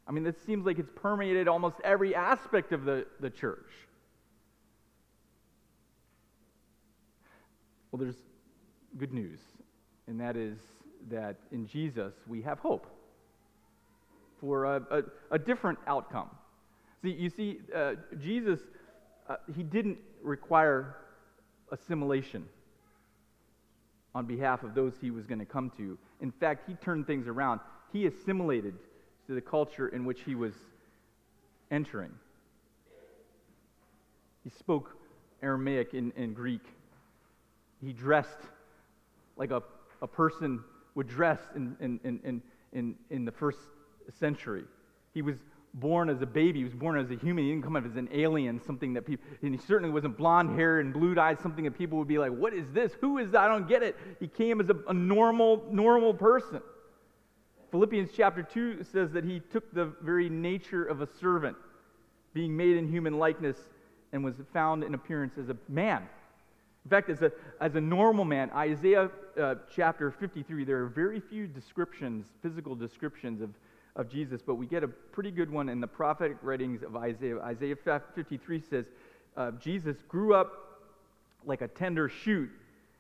I 0.08 0.12
mean, 0.12 0.24
this 0.24 0.36
seems 0.46 0.66
like 0.66 0.80
it's 0.80 0.92
permeated 0.96 1.48
almost 1.48 1.78
every 1.84 2.16
aspect 2.16 2.72
of 2.72 2.86
the, 2.86 3.06
the 3.20 3.30
church. 3.30 3.70
Well, 7.92 8.00
there's 8.00 8.18
good 8.98 9.14
news, 9.14 9.40
and 10.08 10.20
that 10.20 10.36
is 10.36 10.58
that 11.10 11.38
in 11.52 11.66
Jesus 11.66 12.14
we 12.28 12.42
have 12.42 12.60
hope 12.60 12.86
for 14.40 14.66
a, 14.66 14.82
a, 14.92 15.04
a 15.32 15.40
different 15.40 15.80
outcome. 15.88 16.30
See, 17.02 17.12
you 17.12 17.30
see, 17.30 17.60
uh, 17.76 17.96
Jesus, 18.20 18.60
uh, 19.28 19.38
he 19.56 19.64
didn't 19.64 19.98
require 20.22 20.98
assimilation 21.72 22.46
on 24.16 24.26
behalf 24.26 24.64
of 24.64 24.74
those 24.74 24.94
he 25.00 25.12
was 25.12 25.26
going 25.26 25.40
to 25.40 25.46
come 25.46 25.72
to. 25.78 25.98
In 26.22 26.32
fact, 26.32 26.68
he 26.68 26.74
turned 26.76 27.08
things 27.08 27.28
around. 27.28 27.60
He 27.94 28.06
assimilated 28.06 28.76
to 29.28 29.36
the 29.36 29.42
culture 29.42 29.88
in 29.88 30.06
which 30.06 30.22
he 30.22 30.36
was 30.36 30.54
entering. 31.72 32.12
He 34.44 34.50
spoke 34.50 34.96
Aramaic 35.44 35.94
and, 35.94 36.36
Greek. 36.36 36.64
He 37.82 37.94
dressed 37.94 38.40
like 39.38 39.52
a, 39.52 39.62
a 40.02 40.08
person 40.08 40.64
would 40.96 41.08
dress 41.08 41.40
in, 41.56 41.76
in, 41.80 42.00
in, 42.24 42.42
in, 42.74 42.96
in 43.10 43.26
the 43.26 43.32
first 43.32 43.60
century. 44.20 44.64
He 45.14 45.22
was 45.22 45.38
born 45.74 46.10
as 46.10 46.22
a 46.22 46.26
baby. 46.26 46.60
He 46.60 46.66
was 46.66 46.74
born 46.74 46.98
as 47.00 47.12
a 47.12 47.16
human. 47.16 47.44
He 47.44 47.52
didn't 47.52 47.64
come 47.64 47.76
up 47.76 47.86
as 47.86 47.96
an 47.96 48.10
alien, 48.12 48.62
something 48.66 48.94
that 48.94 49.06
people, 49.06 49.26
and 49.42 49.54
he 49.54 49.60
certainly 49.66 49.94
wasn't 49.94 50.18
blonde 50.18 50.58
hair 50.58 50.80
and 50.80 50.94
blue 50.94 51.20
eyes, 51.20 51.38
something 51.42 51.64
that 51.64 51.78
people 51.78 51.98
would 51.98 52.08
be 52.08 52.18
like, 52.18 52.32
what 52.32 52.54
is 52.54 52.66
this? 52.74 52.94
Who 53.02 53.18
is 53.18 53.32
that? 53.32 53.42
I 53.42 53.48
don't 53.48 53.68
get 53.68 53.84
it. 53.84 53.96
He 54.20 54.28
came 54.28 54.60
as 54.60 54.70
a, 54.70 54.76
a 54.88 54.94
normal, 54.94 55.64
normal 55.72 56.14
person. 56.14 56.62
Philippians 57.72 58.10
chapter 58.16 58.42
2 58.42 58.84
says 58.84 59.12
that 59.12 59.24
he 59.24 59.40
took 59.40 59.72
the 59.74 59.94
very 60.02 60.30
nature 60.30 60.86
of 60.86 61.02
a 61.02 61.08
servant, 61.20 61.56
being 62.34 62.56
made 62.56 62.78
in 62.78 62.88
human 62.88 63.20
likeness, 63.20 63.58
and 64.12 64.24
was 64.24 64.36
found 64.52 64.84
in 64.84 64.96
appearance 64.96 65.38
as 65.38 65.50
a 65.50 65.58
man. 65.68 66.08
In 66.86 66.90
fact, 66.90 67.10
as 67.10 67.22
a, 67.22 67.32
as 67.62 67.76
a 67.76 67.82
normal 67.82 68.26
man, 68.26 68.50
Isaiah 68.52 69.12
uh, 69.40 69.56
chapter 69.74 70.10
53, 70.10 70.64
there 70.64 70.82
are 70.82 70.88
very 70.88 71.20
few 71.20 71.46
descriptions, 71.46 72.26
physical 72.42 72.74
descriptions 72.74 73.42
of 73.42 73.52
of 73.96 74.10
Jesus, 74.10 74.42
but 74.42 74.56
we 74.56 74.66
get 74.66 74.84
a 74.84 74.88
pretty 74.88 75.32
good 75.32 75.52
one 75.52 75.70
in 75.70 75.80
the 75.82 75.88
prophetic 75.88 76.38
writings 76.42 76.84
of 76.84 76.96
Isaiah. 76.96 77.40
Isaiah 77.40 77.76
53 77.76 78.62
says, 78.70 78.86
uh, 79.36 79.52
Jesus 79.52 79.98
grew 80.08 80.34
up 80.34 80.52
like 81.46 81.62
a 81.62 81.68
tender 81.68 82.10
shoot 82.10 82.50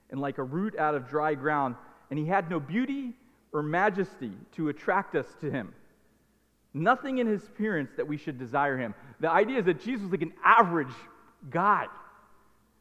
and 0.09 0.19
like 0.19 0.37
a 0.37 0.43
root 0.43 0.77
out 0.77 0.95
of 0.95 1.07
dry 1.07 1.35
ground, 1.35 1.75
and 2.09 2.17
he 2.17 2.25
had 2.25 2.49
no 2.49 2.59
beauty 2.59 3.13
or 3.53 3.61
majesty 3.61 4.31
to 4.53 4.69
attract 4.69 5.15
us 5.15 5.27
to 5.41 5.51
him. 5.51 5.73
Nothing 6.73 7.17
in 7.17 7.27
his 7.27 7.43
appearance 7.47 7.91
that 7.97 8.07
we 8.07 8.17
should 8.17 8.37
desire 8.37 8.77
him. 8.77 8.93
The 9.19 9.29
idea 9.29 9.59
is 9.59 9.65
that 9.65 9.81
Jesus 9.81 10.03
was 10.03 10.11
like 10.11 10.21
an 10.21 10.33
average 10.43 10.93
guy 11.49 11.87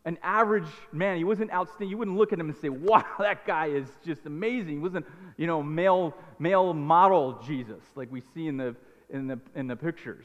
an 0.09 0.17
average 0.23 0.69
man. 0.91 1.19
He 1.19 1.25
wasn't 1.25 1.53
outstanding. 1.53 1.91
You 1.91 1.99
wouldn't 1.99 2.17
look 2.17 2.33
at 2.33 2.41
him 2.41 2.49
and 2.49 2.57
say, 2.57 2.71
wow, 2.71 3.05
that 3.19 3.47
guy 3.47 3.67
is 3.67 3.87
just 4.05 4.25
amazing. 4.25 4.73
He 4.73 4.79
wasn't, 4.79 5.05
you 5.37 5.47
know, 5.47 5.63
male, 5.63 6.15
male 6.39 6.73
model 6.73 7.39
Jesus 7.47 7.83
like 7.95 8.11
we 8.11 8.23
see 8.35 8.47
in 8.49 8.57
the, 8.57 8.75
in 9.11 9.27
the, 9.27 9.39
in 9.55 9.67
the 9.67 9.77
pictures. 9.77 10.25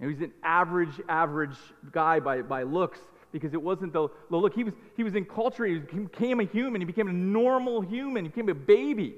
He 0.00 0.06
was 0.06 0.20
an 0.20 0.32
average, 0.42 1.00
average 1.08 1.56
guy 1.92 2.18
by, 2.18 2.42
by 2.42 2.64
looks 2.64 2.98
because 3.30 3.54
it 3.54 3.62
wasn't 3.62 3.92
the, 3.92 4.08
the 4.28 4.36
look. 4.36 4.54
He 4.54 4.64
was, 4.64 4.74
he 4.96 5.04
was 5.04 5.14
in 5.14 5.24
culture. 5.24 5.64
He 5.64 5.78
became 5.78 6.40
a 6.40 6.44
human. 6.44 6.80
He 6.80 6.84
became 6.84 7.06
a 7.06 7.12
normal 7.12 7.80
human. 7.82 8.24
He 8.24 8.30
became 8.30 8.48
a 8.48 8.54
baby. 8.54 9.14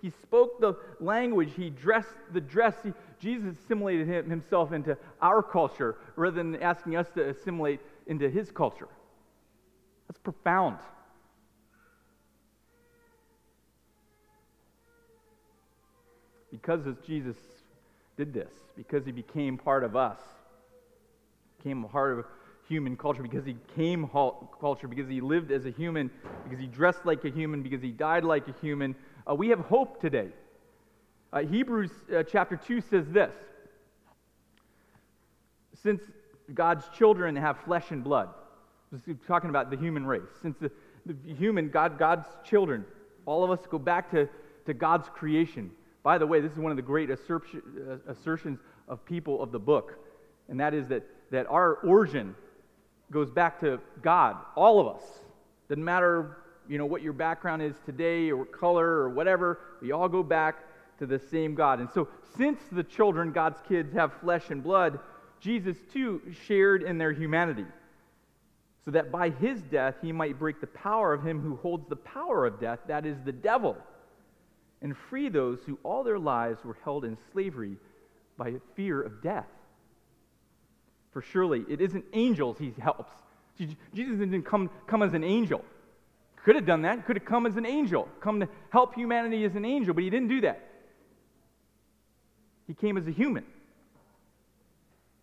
He 0.00 0.10
spoke 0.22 0.60
the 0.60 0.74
language. 1.00 1.50
He 1.56 1.70
dressed 1.70 2.14
the 2.32 2.40
dress. 2.40 2.74
He, 2.84 2.92
Jesus 3.20 3.54
assimilated 3.62 4.08
himself 4.26 4.72
into 4.72 4.96
our 5.20 5.42
culture 5.42 5.96
rather 6.16 6.36
than 6.36 6.56
asking 6.62 6.96
us 6.96 7.06
to 7.14 7.28
assimilate 7.28 7.80
into 8.06 8.30
his 8.30 8.50
culture. 8.50 8.88
That's 10.08 10.18
profound. 10.18 10.78
Because 16.50 16.80
Jesus 17.06 17.36
did 18.16 18.32
this, 18.32 18.50
because 18.76 19.04
he 19.04 19.12
became 19.12 19.56
part 19.56 19.84
of 19.84 19.94
us, 19.94 20.18
became 21.58 21.84
part 21.84 22.18
of 22.18 22.24
human 22.68 22.96
culture, 22.96 23.22
because 23.22 23.44
he 23.44 23.56
came 23.76 24.08
culture, 24.08 24.88
because 24.88 25.08
he 25.08 25.20
lived 25.20 25.52
as 25.52 25.66
a 25.66 25.70
human, 25.70 26.10
because 26.44 26.58
he 26.58 26.66
dressed 26.66 27.04
like 27.04 27.24
a 27.24 27.30
human, 27.30 27.62
because 27.62 27.82
he 27.82 27.90
died 27.90 28.24
like 28.24 28.48
a 28.48 28.54
human, 28.60 28.96
uh, 29.30 29.34
we 29.34 29.48
have 29.48 29.60
hope 29.60 30.00
today. 30.00 30.28
Uh, 31.32 31.40
Hebrews 31.42 31.90
uh, 32.14 32.24
chapter 32.24 32.56
2 32.56 32.80
says 32.80 33.06
this 33.08 33.32
Since 35.82 36.02
God's 36.52 36.84
children 36.96 37.36
have 37.36 37.58
flesh 37.60 37.90
and 37.90 38.02
blood. 38.02 38.30
talking 39.28 39.50
about 39.50 39.70
the 39.70 39.76
human 39.76 40.04
race. 40.04 40.22
Since 40.42 40.56
the, 40.58 40.70
the 41.06 41.34
human, 41.34 41.70
God, 41.70 41.98
God's 41.98 42.26
children, 42.44 42.84
all 43.26 43.44
of 43.44 43.50
us 43.50 43.64
go 43.70 43.78
back 43.78 44.10
to, 44.10 44.28
to 44.66 44.74
God's 44.74 45.08
creation. 45.08 45.70
By 46.02 46.18
the 46.18 46.26
way, 46.26 46.40
this 46.40 46.52
is 46.52 46.58
one 46.58 46.72
of 46.72 46.76
the 46.76 46.82
great 46.82 47.10
uh, 47.10 47.16
assertions 48.08 48.58
of 48.88 49.04
people 49.04 49.40
of 49.40 49.52
the 49.52 49.58
book, 49.58 49.98
and 50.48 50.58
that 50.58 50.74
is 50.74 50.88
that, 50.88 51.04
that 51.30 51.46
our 51.48 51.74
origin 51.74 52.34
goes 53.12 53.30
back 53.30 53.60
to 53.60 53.78
God, 54.02 54.36
all 54.56 54.80
of 54.80 54.96
us. 54.96 55.02
Doesn't 55.68 55.84
matter 55.84 56.38
you 56.68 56.78
know, 56.78 56.86
what 56.86 57.02
your 57.02 57.12
background 57.12 57.62
is 57.62 57.74
today 57.84 58.30
or 58.30 58.44
color 58.44 58.86
or 58.86 59.10
whatever. 59.10 59.58
We 59.82 59.92
all 59.92 60.08
go 60.08 60.22
back 60.22 60.56
to 61.00 61.06
the 61.06 61.18
same 61.18 61.54
God. 61.54 61.80
And 61.80 61.90
so, 61.90 62.08
since 62.36 62.60
the 62.70 62.84
children, 62.84 63.32
God's 63.32 63.58
kids, 63.66 63.92
have 63.94 64.12
flesh 64.20 64.50
and 64.50 64.62
blood, 64.62 65.00
Jesus 65.40 65.76
too 65.92 66.20
shared 66.46 66.82
in 66.82 66.98
their 66.98 67.12
humanity, 67.12 67.64
so 68.84 68.90
that 68.92 69.10
by 69.10 69.30
his 69.30 69.60
death 69.62 69.96
he 70.02 70.12
might 70.12 70.38
break 70.38 70.60
the 70.60 70.66
power 70.68 71.12
of 71.12 71.26
him 71.26 71.40
who 71.40 71.56
holds 71.56 71.88
the 71.88 71.96
power 71.96 72.46
of 72.46 72.60
death, 72.60 72.80
that 72.86 73.06
is, 73.06 73.16
the 73.24 73.32
devil, 73.32 73.76
and 74.82 74.96
free 74.96 75.28
those 75.30 75.60
who 75.64 75.78
all 75.82 76.04
their 76.04 76.18
lives 76.18 76.64
were 76.64 76.76
held 76.84 77.04
in 77.04 77.16
slavery 77.32 77.76
by 78.36 78.54
fear 78.76 79.00
of 79.00 79.22
death. 79.22 79.48
For 81.12 81.22
surely 81.22 81.64
it 81.68 81.80
isn't 81.80 82.04
angels 82.12 82.58
he 82.58 82.74
helps. 82.78 83.12
Jesus 83.58 83.76
didn't 83.94 84.44
come, 84.44 84.70
come 84.86 85.02
as 85.02 85.14
an 85.14 85.24
angel. 85.24 85.64
Could 86.44 86.56
have 86.56 86.64
done 86.64 86.82
that, 86.82 87.04
could 87.04 87.16
have 87.16 87.26
come 87.26 87.46
as 87.46 87.56
an 87.56 87.66
angel, 87.66 88.08
come 88.20 88.40
to 88.40 88.48
help 88.70 88.94
humanity 88.94 89.44
as 89.44 89.56
an 89.56 89.64
angel, 89.64 89.92
but 89.92 90.04
he 90.04 90.10
didn't 90.10 90.28
do 90.28 90.40
that. 90.42 90.69
He 92.70 92.74
came 92.74 92.96
as 92.96 93.08
a 93.08 93.10
human. 93.10 93.42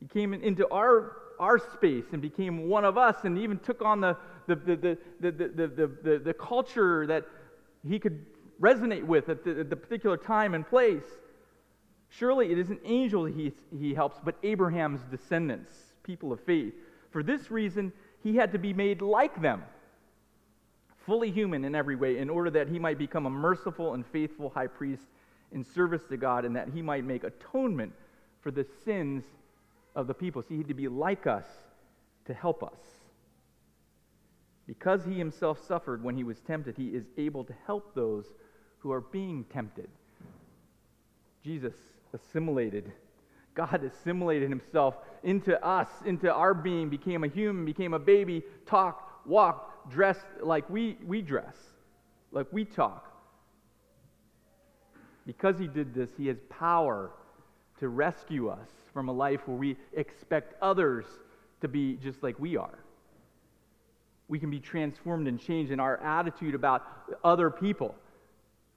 He 0.02 0.08
came 0.08 0.34
into 0.34 0.70
our, 0.70 1.16
our 1.40 1.58
space 1.58 2.04
and 2.12 2.22
became 2.22 2.68
one 2.68 2.84
of 2.84 2.98
us 2.98 3.24
and 3.24 3.40
even 3.40 3.58
took 3.60 3.82
on 3.82 4.02
the, 4.02 4.18
the, 4.48 4.56
the, 4.56 4.76
the, 4.76 4.98
the, 5.22 5.32
the, 5.32 5.92
the, 6.04 6.20
the 6.26 6.34
culture 6.34 7.08
that 7.08 7.24
he 7.88 8.00
could 8.00 8.26
resonate 8.60 9.06
with 9.06 9.30
at 9.30 9.46
the, 9.46 9.62
at 9.62 9.70
the 9.70 9.78
particular 9.78 10.18
time 10.18 10.56
and 10.56 10.68
place. 10.68 11.06
Surely 12.10 12.52
it 12.52 12.58
isn't 12.58 12.82
angel 12.84 13.24
he, 13.24 13.54
he 13.80 13.94
helps, 13.94 14.20
but 14.22 14.36
Abraham's 14.44 15.00
descendants, 15.10 15.72
people 16.04 16.34
of 16.34 16.42
faith. 16.42 16.74
For 17.12 17.24
this 17.24 17.50
reason, 17.50 17.94
he 18.24 18.36
had 18.36 18.52
to 18.52 18.60
be 18.60 18.74
made 18.74 19.02
like 19.02 19.42
them, 19.42 19.64
fully 21.06 21.32
human 21.32 21.64
in 21.64 21.76
every 21.76 21.96
way, 21.96 22.18
in 22.18 22.30
order 22.30 22.50
that 22.50 22.68
he 22.68 22.78
might 22.78 22.98
become 22.98 23.26
a 23.26 23.30
merciful 23.30 23.94
and 23.94 24.06
faithful 24.06 24.50
high 24.50 24.68
priest 24.68 25.08
in 25.52 25.64
service 25.64 26.04
to 26.10 26.18
God, 26.18 26.46
and 26.46 26.56
that 26.56 26.70
he 26.74 26.82
might 26.82 27.06
make 27.06 27.24
atonement 27.24 27.94
for 28.42 28.52
the 28.52 28.66
sins 28.86 29.24
of 29.96 30.08
the 30.08 30.14
people. 30.14 30.42
See, 30.42 30.56
he 30.56 30.58
had 30.60 30.68
to 30.68 30.74
be 30.74 30.88
like 30.88 31.28
us 31.28 31.46
to 32.26 32.34
help 32.34 32.64
us. 32.64 32.80
Because 34.68 35.06
he 35.06 35.14
himself 35.14 35.66
suffered 35.66 36.04
when 36.04 36.18
he 36.18 36.24
was 36.24 36.40
tempted, 36.42 36.76
he 36.76 36.88
is 36.88 37.06
able 37.18 37.44
to 37.46 37.54
help 37.66 37.96
those 37.96 38.26
who 38.80 38.92
are 38.92 39.02
being 39.02 39.46
tempted. 39.46 39.88
Jesus 41.44 41.74
assimilated. 42.14 42.92
God 43.56 43.84
assimilated 43.84 44.50
himself 44.50 44.98
into 45.24 45.64
us, 45.66 45.88
into 46.06 46.32
our 46.32 46.54
being, 46.54 46.90
became 46.90 47.24
a 47.24 47.28
human, 47.28 47.66
became 47.66 47.94
a 47.94 48.00
baby, 48.00 48.44
talked, 48.66 49.26
walked, 49.26 49.90
dressed 49.90 50.26
like 50.42 50.70
we, 50.70 50.98
we 51.06 51.22
dress, 51.22 51.56
like 52.32 52.48
we 52.52 52.66
talk. 52.66 53.17
Because 55.28 55.60
he 55.60 55.68
did 55.68 55.94
this, 55.94 56.10
he 56.18 56.26
has 56.28 56.38
power 56.50 57.12
to 57.80 57.90
rescue 57.90 58.48
us 58.48 58.70
from 58.94 59.10
a 59.10 59.12
life 59.12 59.42
where 59.46 59.58
we 59.58 59.76
expect 59.94 60.56
others 60.62 61.06
to 61.62 61.68
be 61.68 61.98
just 61.98 62.24
like 62.24 62.40
we 62.40 62.56
are. 62.56 62.80
We 64.30 64.40
can 64.40 64.50
be 64.50 64.60
transformed 64.60 65.28
and 65.28 65.40
changed 65.40 65.72
in 65.72 65.80
our 65.80 66.02
attitude 66.02 66.56
about 66.56 66.84
other 67.24 67.50
people, 67.50 67.94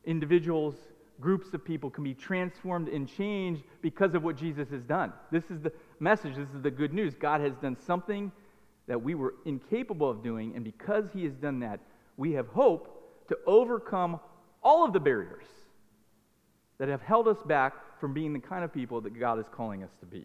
individuals, 0.05 0.75
groups 1.21 1.53
of 1.55 1.65
people 1.65 1.89
can 1.89 2.03
be 2.03 2.15
transformed 2.15 2.89
and 2.89 3.09
changed 3.09 3.63
because 3.81 4.15
of 4.15 4.25
what 4.25 4.37
Jesus 4.37 4.69
has 4.71 4.83
done. 4.85 5.13
This 5.31 5.45
is 5.51 5.61
the 5.61 5.73
message, 6.01 6.35
this 6.35 6.49
is 6.55 6.63
the 6.63 6.71
good 6.71 6.93
news. 6.93 7.15
God 7.15 7.41
has 7.43 7.53
done 7.57 7.77
something 7.87 8.33
that 8.89 9.01
we 9.01 9.15
were 9.15 9.35
incapable 9.45 10.11
of 10.11 10.23
doing, 10.23 10.57
and 10.57 10.65
because 10.65 11.05
He 11.13 11.25
has 11.25 11.35
done 11.35 11.61
that, 11.61 11.79
we 12.17 12.33
have 12.33 12.49
hope 12.49 13.29
to 13.29 13.39
overcome 13.47 14.19
all 14.63 14.85
of 14.85 14.93
the 14.93 15.01
barriers 15.01 15.47
that 16.81 16.89
have 16.89 17.03
held 17.03 17.29
us 17.29 17.37
back 17.43 17.75
from 18.01 18.15
being 18.15 18.33
the 18.33 18.39
kind 18.39 18.65
of 18.65 18.73
people 18.73 19.03
that 19.03 19.11
God 19.11 19.39
is 19.39 19.45
calling 19.53 19.85
us 19.85 19.91
to 20.01 20.07
be. 20.07 20.25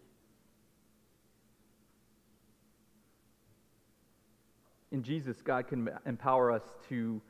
In 4.93 5.03
Jesus, 5.03 5.41
God 5.41 5.68
can 5.68 5.89
empower 6.06 6.53
us 6.53 6.64
to 6.88 7.22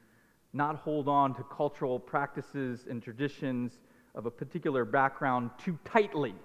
not 0.54 0.76
hold 0.76 1.08
on 1.08 1.34
to 1.34 1.44
cultural 1.46 2.00
practices 2.00 2.86
and 2.88 3.02
traditions 3.02 3.80
of 4.14 4.28
a 4.28 4.32
particular 4.32 4.86
background 4.86 5.50
too 5.58 5.80
tightly, 5.84 6.36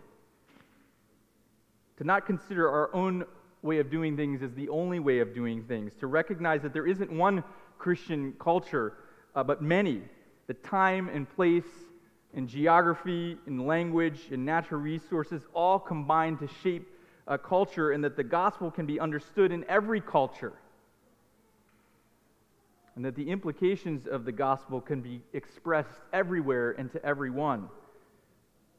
to 1.99 2.05
not 2.05 2.25
consider 2.25 2.67
our 2.67 2.95
own 2.95 3.27
way 3.61 3.79
of 3.79 3.91
doing 3.91 4.17
things 4.17 4.43
as 4.43 4.55
the 4.55 4.71
only 4.71 5.01
way 5.01 5.19
of 5.19 5.35
doing 5.35 5.65
things, 5.65 5.93
to 6.01 6.07
recognize 6.07 6.63
that 6.63 6.73
there 6.73 6.87
isn't 6.87 7.13
one 7.13 7.45
Christian 7.77 8.33
culture, 8.41 8.95
uh, 9.35 9.45
but 9.45 9.61
many. 9.61 10.01
The 10.47 10.55
time 10.55 11.11
and 11.11 11.29
place 11.29 11.65
and 12.35 12.49
geography 12.49 13.37
and 13.47 13.67
language 13.67 14.29
and 14.31 14.45
natural 14.45 14.81
resources 14.81 15.43
all 15.53 15.79
combine 15.79 16.37
to 16.39 16.49
shape 16.63 16.89
a 17.27 17.39
culture, 17.39 17.93
and 17.93 18.03
that 18.03 18.17
the 18.17 18.25
gospel 18.25 18.71
can 18.71 18.87
be 18.87 18.99
understood 18.99 19.53
in 19.53 19.65
every 19.69 20.01
culture 20.01 20.53
and 22.97 23.05
that 23.05 23.15
the 23.15 23.31
implications 23.31 24.07
of 24.07 24.25
the 24.27 24.33
gospel 24.33 24.79
can 24.79 25.01
be 25.01 25.23
expressed 25.33 26.01
everywhere 26.13 26.73
and 26.73 26.93
to 26.93 27.03
everyone. 27.03 27.69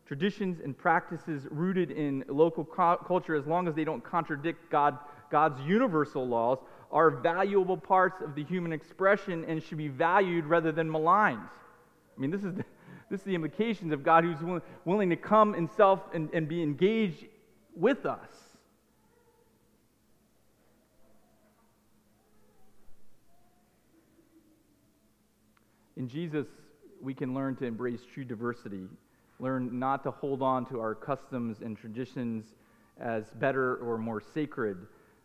Traditions 0.06 0.60
and 0.64 0.78
practices 0.78 1.48
rooted 1.50 1.90
in 1.90 2.24
local 2.28 2.64
culture, 2.64 3.34
as 3.34 3.48
long 3.48 3.68
as 3.68 3.74
they 3.74 3.84
don't 3.84 4.04
contradict 4.04 4.70
God, 4.70 4.98
God's 5.32 5.60
universal 5.62 6.28
laws, 6.28 6.60
are 6.92 7.10
valuable 7.10 7.78
parts 7.78 8.22
of 8.22 8.36
the 8.36 8.44
human 8.44 8.74
expression 8.74 9.46
and 9.48 9.64
should 9.64 9.80
be 9.80 9.88
valued 9.88 10.46
rather 10.46 10.72
than 10.72 10.92
maligned. 10.92 11.40
I 12.16 12.22
mean, 12.22 12.30
this 12.30 12.44
is 12.44 12.54
the, 12.54 12.66
this 13.12 13.20
is 13.20 13.26
the 13.26 13.36
implications 13.36 13.92
of 13.92 14.04
God 14.04 14.24
who's 14.24 14.62
willing 14.86 15.10
to 15.10 15.18
come 15.18 15.54
himself 15.54 16.00
and, 16.14 16.30
and 16.34 16.48
be 16.48 16.64
engaged 16.64 17.26
with 17.76 18.06
us. 18.06 18.30
In 25.98 26.08
Jesus, 26.08 26.48
we 27.02 27.14
can 27.14 27.34
learn 27.34 27.58
to 27.58 27.66
embrace 27.66 28.00
true 28.14 28.24
diversity, 28.24 28.88
learn 29.42 29.78
not 29.78 30.04
to 30.04 30.12
hold 30.12 30.42
on 30.42 30.66
to 30.68 30.80
our 30.80 30.96
customs 30.96 31.60
and 31.60 31.78
traditions 31.78 32.46
as 32.98 33.26
better 33.32 33.76
or 33.76 33.98
more 33.98 34.22
sacred, 34.34 34.78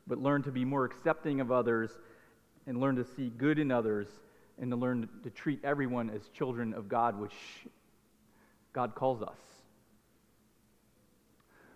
but 0.08 0.18
learn 0.18 0.42
to 0.42 0.50
be 0.50 0.64
more 0.64 0.84
accepting 0.84 1.40
of 1.40 1.52
others 1.52 1.92
and 2.66 2.80
learn 2.80 2.96
to 2.96 3.04
see 3.04 3.28
good 3.38 3.60
in 3.60 3.70
others 3.70 4.08
and 4.60 4.70
to 4.70 4.76
learn 4.76 5.08
to 5.22 5.30
treat 5.30 5.60
everyone 5.64 6.10
as 6.10 6.28
children 6.28 6.72
of 6.72 6.88
God, 6.88 7.18
which 7.18 7.34
God 8.72 8.94
calls 8.94 9.22
us. 9.22 9.38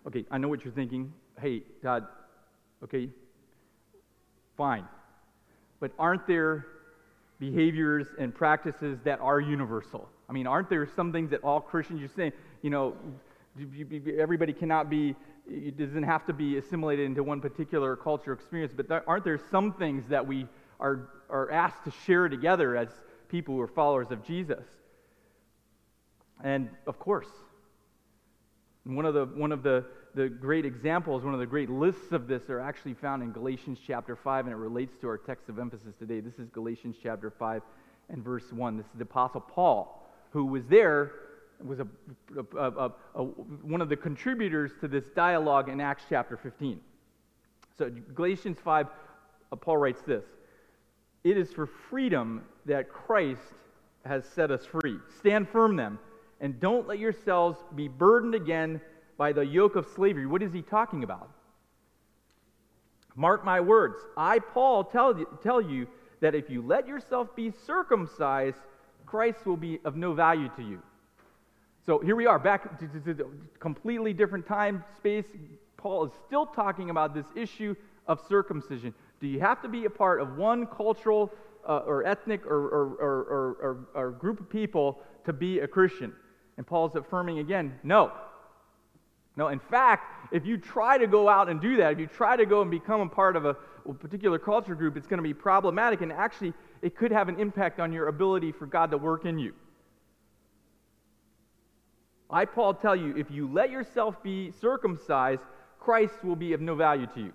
Okay, 0.07 0.24
I 0.31 0.39
know 0.39 0.49
what 0.49 0.64
you're 0.64 0.72
thinking. 0.72 1.12
Hey, 1.41 1.62
God, 1.83 2.07
okay, 2.83 3.11
fine. 4.57 4.87
But 5.78 5.93
aren't 5.99 6.26
there 6.26 6.66
behaviors 7.41 8.07
and 8.18 8.33
practices 8.33 8.99
that 9.03 9.18
are 9.20 9.41
universal. 9.41 10.09
I 10.28 10.33
mean, 10.33 10.47
aren't 10.47 10.68
there 10.68 10.87
some 10.95 11.11
things 11.11 11.31
that 11.31 11.43
all 11.43 11.61
Christians, 11.61 11.99
you're 11.99 12.11
saying, 12.14 12.33
you 12.62 12.70
know, 12.70 12.95
everybody 14.18 14.53
cannot 14.53 14.89
be, 14.89 15.16
it 15.49 15.76
doesn't 15.76 16.05
have 16.05 16.24
to 16.26 16.33
be 16.33 16.59
assimilated 16.59 17.07
into 17.07 17.24
one 17.24 17.41
particular 17.41 17.97
culture 17.97 18.33
experience, 18.33 18.72
but 18.76 19.05
aren't 19.09 19.24
there 19.24 19.41
some 19.51 19.72
things 19.72 20.05
that 20.09 20.24
we 20.24 20.47
are, 20.81 21.09
are 21.28 21.51
asked 21.51 21.85
to 21.85 21.93
share 22.05 22.28
together 22.28 22.76
as 22.76 22.89
people 23.28 23.55
who 23.55 23.61
are 23.61 23.68
followers 23.68 24.11
of 24.11 24.24
Jesus? 24.24 24.64
And 26.43 26.70
of 26.87 26.99
course, 26.99 27.28
one 28.85 29.05
of 29.05 29.14
the, 29.14 29.26
one 29.26 29.53
of 29.53 29.62
the 29.62 29.85
the 30.14 30.28
great 30.28 30.64
examples, 30.64 31.22
one 31.24 31.35
of 31.35 31.41
the 31.41 31.47
great 31.47 31.70
lists 31.70 32.12
of 32.12 32.26
this 32.26 32.49
are 32.51 32.61
actually 32.61 32.95
found 32.95 33.22
in 33.22 33.33
Galatians 33.33 33.78
chapter 33.87 34.16
5, 34.16 34.47
and 34.47 34.53
it 34.53 34.57
relates 34.57 34.97
to 35.01 35.09
our 35.09 35.18
text 35.18 35.49
of 35.49 35.59
emphasis 35.59 35.95
today. 35.99 36.20
This 36.20 36.39
is 36.39 36.49
Galatians 36.51 36.97
chapter 37.03 37.31
5 37.31 37.62
and 38.09 38.24
verse 38.24 38.53
1. 38.53 38.76
This 38.76 38.87
is 38.87 38.93
the 38.97 39.03
Apostle 39.03 39.41
Paul, 39.41 40.09
who 40.31 40.45
was 40.47 40.66
there, 40.66 41.12
was 41.64 41.78
a, 41.81 41.87
a, 42.57 42.91
a, 43.14 43.22
one 43.22 43.81
of 43.81 43.89
the 43.89 43.97
contributors 43.97 44.72
to 44.81 44.89
this 44.89 45.05
dialogue 45.14 45.68
in 45.68 45.81
Acts 45.81 46.05
chapter 46.09 46.37
15. 46.37 46.81
So, 47.78 47.91
Galatians 48.14 48.59
5, 48.64 48.87
uh, 49.53 49.57
Paul 49.57 49.76
writes 49.76 50.03
this 50.03 50.24
It 51.25 51.37
is 51.37 51.53
for 51.53 51.66
freedom 51.66 52.43
that 52.66 52.89
Christ 52.89 53.41
has 54.05 54.25
set 54.25 54.51
us 54.51 54.64
free. 54.64 54.97
Stand 55.18 55.49
firm 55.49 55.77
then, 55.77 55.99
and 56.41 56.59
don't 56.61 56.89
let 56.89 56.99
yourselves 56.99 57.59
be 57.75 57.89
burdened 57.89 58.35
again 58.35 58.81
by 59.18 59.33
the 59.33 59.45
yoke 59.45 59.77
of 59.77 59.87
slavery. 59.95 60.27
What 60.27 60.43
is 60.43 60.53
he 60.53 60.62
talking 60.62 61.05
about? 61.05 61.31
Mark 63.14 63.45
my 63.45 63.61
words. 63.61 63.97
I, 64.16 64.39
Paul, 64.39 64.85
tell 64.85 65.18
you, 65.18 65.27
tell 65.43 65.61
you 65.61 65.87
that 66.21 66.35
if 66.35 66.49
you 66.49 66.62
let 66.62 66.89
yourself 66.89 67.35
be 67.37 67.53
circumcised, 67.66 68.57
Christ 69.05 69.45
will 69.45 69.57
be 69.57 69.81
of 69.85 69.97
no 69.97 70.14
value 70.14 70.49
to 70.57 70.62
you. 70.62 70.81
So 71.85 71.99
here 71.99 72.16
we 72.16 72.27
are, 72.27 72.39
back 72.39 72.79
to, 72.79 73.31
completely 73.59 74.12
different 74.12 74.47
time, 74.47 74.85
space. 74.97 75.27
Paul 75.77 76.07
is 76.07 76.12
still 76.27 76.47
talking 76.47 76.91
about 76.91 77.14
this 77.14 77.27
issue 77.35 77.75
of 78.07 78.21
circumcision. 78.29 78.95
Do 79.21 79.27
you 79.27 79.41
have 79.41 79.61
to 79.62 79.68
be 79.68 79.85
a 79.85 79.91
part 79.91 80.21
of 80.21 80.37
one 80.37 80.66
cultural 80.66 81.33
uh, 81.68 81.83
or 81.87 82.07
ethnic 82.07 82.47
or, 82.47 82.57
or, 82.57 82.87
or, 83.01 83.87
or, 83.95 84.11
group 84.12 84.41
of 84.41 84.49
people 84.49 85.01
to 85.25 85.33
be 85.33 85.61
a 85.61 85.68
Christian. 85.68 86.12
And 86.57 86.66
Paul's 86.66 86.97
affirming 86.97 87.39
again 87.39 87.79
no. 87.83 88.12
No, 89.37 89.49
in 89.49 89.61
fact, 89.61 90.35
if 90.35 90.45
you 90.45 90.59
try 90.59 90.99
to 90.99 91.07
go 91.07 91.29
out 91.29 91.49
and 91.49 91.61
do 91.61 91.77
that, 91.77 91.93
if 91.93 91.99
you 91.99 92.07
try 92.07 92.37
to 92.37 92.45
go 92.45 92.62
and 92.62 92.71
become 92.71 93.01
a 93.01 93.09
part 93.09 93.37
of 93.37 93.45
a, 93.45 93.57
a 93.89 93.95
particular 93.95 94.39
culture 94.39 94.75
group, 94.75 94.97
it's 94.97 95.07
going 95.07 95.18
to 95.18 95.23
be 95.23 95.33
problematic, 95.33 96.01
and 96.01 96.12
actually, 96.12 96.53
it 96.83 96.97
could 96.97 97.12
have 97.12 97.29
an 97.29 97.39
impact 97.39 97.79
on 97.79 97.93
your 97.93 98.09
ability 98.09 98.53
for 98.53 98.66
God 98.66 98.91
to 98.91 98.99
work 98.99 99.25
in 99.25 99.39
you. 99.39 99.55
I, 102.29 102.45
Paul, 102.45 102.75
tell 102.75 102.97
you, 102.97 103.16
if 103.16 103.31
you 103.31 103.51
let 103.51 103.71
yourself 103.71 104.21
be 104.23 104.51
circumcised, 104.61 105.43
Christ 105.79 106.25
will 106.25 106.37
be 106.37 106.53
of 106.53 106.61
no 106.61 106.75
value 106.75 107.07
to 107.14 107.21
you. 107.21 107.33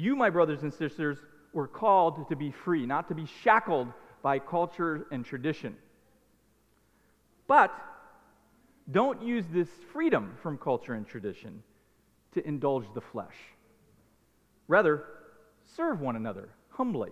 You, 0.00 0.16
my 0.16 0.30
brothers 0.30 0.62
and 0.62 0.72
sisters, 0.72 1.18
were 1.52 1.68
called 1.68 2.28
to 2.30 2.36
be 2.36 2.50
free, 2.50 2.86
not 2.86 3.08
to 3.08 3.14
be 3.14 3.26
shackled 3.42 3.88
by 4.22 4.38
culture 4.38 5.06
and 5.12 5.24
tradition. 5.24 5.76
But 7.46 7.70
don't 8.90 9.22
use 9.22 9.44
this 9.52 9.68
freedom 9.92 10.36
from 10.42 10.56
culture 10.56 10.94
and 10.94 11.06
tradition 11.06 11.62
to 12.32 12.46
indulge 12.46 12.86
the 12.94 13.00
flesh. 13.00 13.34
Rather, 14.68 15.04
serve 15.76 16.00
one 16.00 16.16
another 16.16 16.48
humbly. 16.70 17.10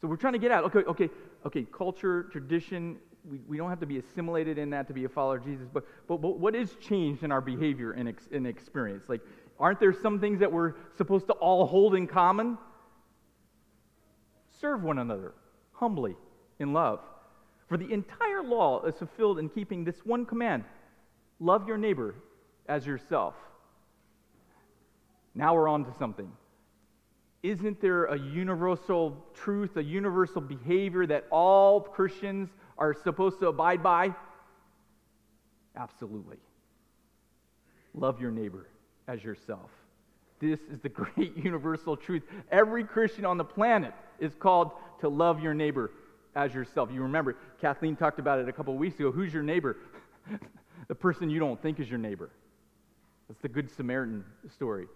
So 0.00 0.08
we're 0.08 0.16
trying 0.16 0.32
to 0.32 0.38
get 0.38 0.50
out. 0.50 0.64
Okay, 0.64 0.84
okay, 0.88 1.10
okay, 1.44 1.66
culture, 1.70 2.22
tradition, 2.32 2.96
we, 3.28 3.40
we 3.46 3.56
don't 3.58 3.68
have 3.68 3.80
to 3.80 3.86
be 3.86 3.98
assimilated 3.98 4.56
in 4.56 4.70
that 4.70 4.88
to 4.88 4.94
be 4.94 5.04
a 5.04 5.08
follower 5.08 5.36
of 5.36 5.44
Jesus, 5.44 5.68
but, 5.70 5.84
but, 6.06 6.22
but 6.22 6.38
what 6.38 6.54
is 6.54 6.76
changed 6.80 7.22
in 7.24 7.30
our 7.30 7.40
behavior 7.42 7.92
and, 7.92 8.08
ex, 8.08 8.28
and 8.32 8.46
experience? 8.46 9.08
Like, 9.08 9.20
aren't 9.60 9.78
there 9.78 9.92
some 9.92 10.18
things 10.18 10.40
that 10.40 10.50
we're 10.50 10.74
supposed 10.96 11.26
to 11.26 11.34
all 11.34 11.66
hold 11.66 11.94
in 11.94 12.06
common? 12.06 12.56
Serve 14.60 14.82
one 14.82 14.98
another 14.98 15.34
humbly 15.72 16.16
in 16.58 16.72
love. 16.72 17.00
For 17.68 17.76
the 17.76 17.92
entire 17.92 18.42
law 18.42 18.82
is 18.84 18.96
fulfilled 18.96 19.38
in 19.38 19.48
keeping 19.48 19.84
this 19.84 20.04
one 20.04 20.26
command 20.26 20.64
love 21.38 21.66
your 21.68 21.78
neighbor 21.78 22.14
as 22.68 22.86
yourself. 22.86 23.34
Now 25.34 25.54
we're 25.54 25.68
on 25.68 25.84
to 25.84 25.92
something. 25.98 26.30
Isn't 27.42 27.80
there 27.80 28.04
a 28.04 28.18
universal 28.18 29.24
truth, 29.32 29.76
a 29.76 29.82
universal 29.82 30.42
behavior 30.42 31.06
that 31.06 31.26
all 31.30 31.80
Christians 31.80 32.50
are 32.76 32.92
supposed 32.92 33.40
to 33.40 33.48
abide 33.48 33.82
by? 33.82 34.14
Absolutely. 35.74 36.36
Love 37.94 38.20
your 38.20 38.30
neighbor 38.30 38.69
as 39.10 39.22
yourself. 39.24 39.70
This 40.40 40.60
is 40.72 40.78
the 40.80 40.88
great 41.00 41.36
universal 41.36 41.96
truth. 41.96 42.22
Every 42.50 42.84
Christian 42.84 43.24
on 43.24 43.36
the 43.36 43.44
planet 43.44 43.92
is 44.18 44.32
called 44.38 44.70
to 45.00 45.08
love 45.08 45.42
your 45.42 45.54
neighbor 45.54 45.90
as 46.36 46.54
yourself. 46.54 46.90
You 46.92 47.02
remember, 47.02 47.36
Kathleen 47.60 47.96
talked 47.96 48.18
about 48.18 48.38
it 48.38 48.48
a 48.48 48.52
couple 48.52 48.74
weeks 48.76 48.98
ago. 48.98 49.10
Who's 49.10 49.34
your 49.34 49.42
neighbor? 49.42 49.76
the 50.88 50.94
person 50.94 51.28
you 51.28 51.40
don't 51.40 51.60
think 51.60 51.80
is 51.80 51.88
your 51.88 51.98
neighbor. 51.98 52.30
That's 53.28 53.40
the 53.40 53.48
Good 53.48 53.70
Samaritan 53.70 54.24
story. 54.54 54.86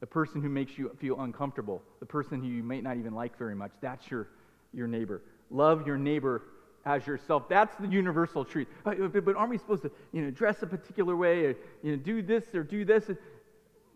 The 0.00 0.06
person 0.06 0.42
who 0.42 0.48
makes 0.48 0.76
you 0.76 0.90
feel 1.00 1.20
uncomfortable, 1.20 1.82
the 2.00 2.06
person 2.06 2.40
who 2.40 2.48
you 2.48 2.62
may 2.62 2.80
not 2.80 2.96
even 2.96 3.14
like 3.14 3.38
very 3.38 3.54
much, 3.54 3.70
that's 3.80 4.10
your, 4.10 4.28
your 4.72 4.88
neighbor. 4.88 5.22
Love 5.50 5.86
your 5.86 5.96
neighbor 5.96 6.42
as 6.84 7.06
yourself. 7.06 7.48
That's 7.48 7.74
the 7.76 7.88
universal 7.88 8.44
truth. 8.44 8.68
Uh, 8.84 8.94
but, 8.94 9.24
but 9.24 9.36
aren't 9.36 9.50
we 9.50 9.58
supposed 9.58 9.82
to 9.82 9.90
you 10.12 10.22
know, 10.22 10.30
dress 10.30 10.62
a 10.62 10.66
particular 10.66 11.16
way 11.16 11.46
or 11.46 11.56
you 11.82 11.92
know, 11.92 11.96
do 11.96 12.22
this 12.22 12.44
or 12.54 12.62
do 12.62 12.84
this? 12.84 13.08
Uh, 13.08 13.14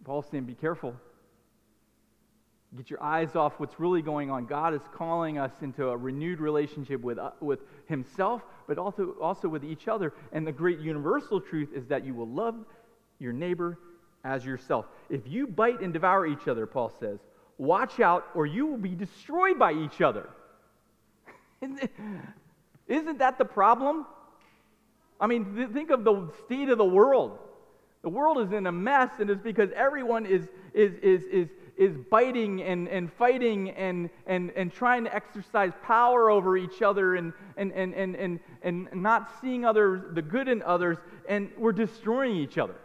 Paul's 0.05 0.27
saying, 0.31 0.45
be 0.45 0.55
careful. 0.55 0.95
Get 2.77 2.91
your 2.91 3.03
eyes 3.03 3.37
off 3.37 3.59
what's 3.59 3.81
really 3.81 4.03
going 4.03 4.31
on. 4.31 4.47
God 4.47 4.75
is 4.75 4.83
calling 4.93 5.39
us 5.39 5.53
into 5.63 5.89
a 5.89 5.97
renewed 5.97 6.41
relationship 6.41 7.01
with, 7.01 7.19
uh, 7.19 7.31
with 7.41 7.61
Himself, 7.87 8.43
but 8.67 8.79
also, 8.79 9.15
also 9.21 9.49
with 9.49 9.65
each 9.65 9.89
other. 9.89 10.13
And 10.33 10.47
the 10.47 10.53
great 10.53 10.79
universal 10.81 11.41
truth 11.41 11.71
is 11.75 11.87
that 11.87 12.05
you 12.05 12.15
will 12.15 12.29
love 12.29 12.57
your 13.19 13.33
neighbor 13.33 13.79
as 14.25 14.45
yourself. 14.45 14.87
If 15.09 15.23
you 15.27 15.47
bite 15.47 15.81
and 15.81 15.93
devour 15.93 16.27
each 16.27 16.49
other, 16.49 16.67
Paul 16.67 16.93
says, 17.01 17.19
watch 17.59 18.01
out 18.01 18.27
or 18.35 18.45
you 18.47 18.67
will 18.67 18.77
be 18.77 18.95
destroyed 18.95 19.59
by 19.59 19.73
each 19.73 20.01
other. 20.01 20.29
Isn't 22.89 23.19
that 23.19 23.39
the 23.39 23.45
problem? 23.45 24.07
I 25.21 25.27
mean, 25.27 25.57
th- 25.57 25.71
think 25.71 25.91
of 25.91 26.05
the 26.05 26.31
state 26.45 26.69
of 26.69 26.79
the 26.79 26.85
world. 26.85 27.39
The 28.03 28.09
world 28.09 28.39
is 28.39 28.53
in 28.53 28.67
a 28.67 28.73
mess, 28.73 29.11
and 29.19 29.29
it's 29.31 29.43
because 29.43 29.71
everyone 29.75 30.27
is, 30.27 30.47
is, 30.73 30.95
is, 31.03 31.25
is, 31.25 31.49
is 31.77 31.97
biting 32.11 32.63
and, 32.63 32.87
and 32.89 33.13
fighting 33.13 33.71
and, 33.71 34.11
and, 34.27 34.53
and 34.55 34.73
trying 34.73 35.05
to 35.05 35.15
exercise 35.15 35.73
power 35.83 36.31
over 36.31 36.57
each 36.57 36.83
other 36.83 37.17
and, 37.17 37.33
and, 37.57 37.73
and, 37.73 37.95
and, 37.95 38.17
and, 38.17 38.39
and 38.63 39.03
not 39.03 39.33
seeing 39.41 39.65
others, 39.65 40.03
the 40.15 40.23
good 40.23 40.47
in 40.47 40.63
others, 40.63 40.99
and 41.29 41.51
we're 41.59 41.73
destroying 41.73 42.37
each 42.37 42.59
other. 42.59 42.77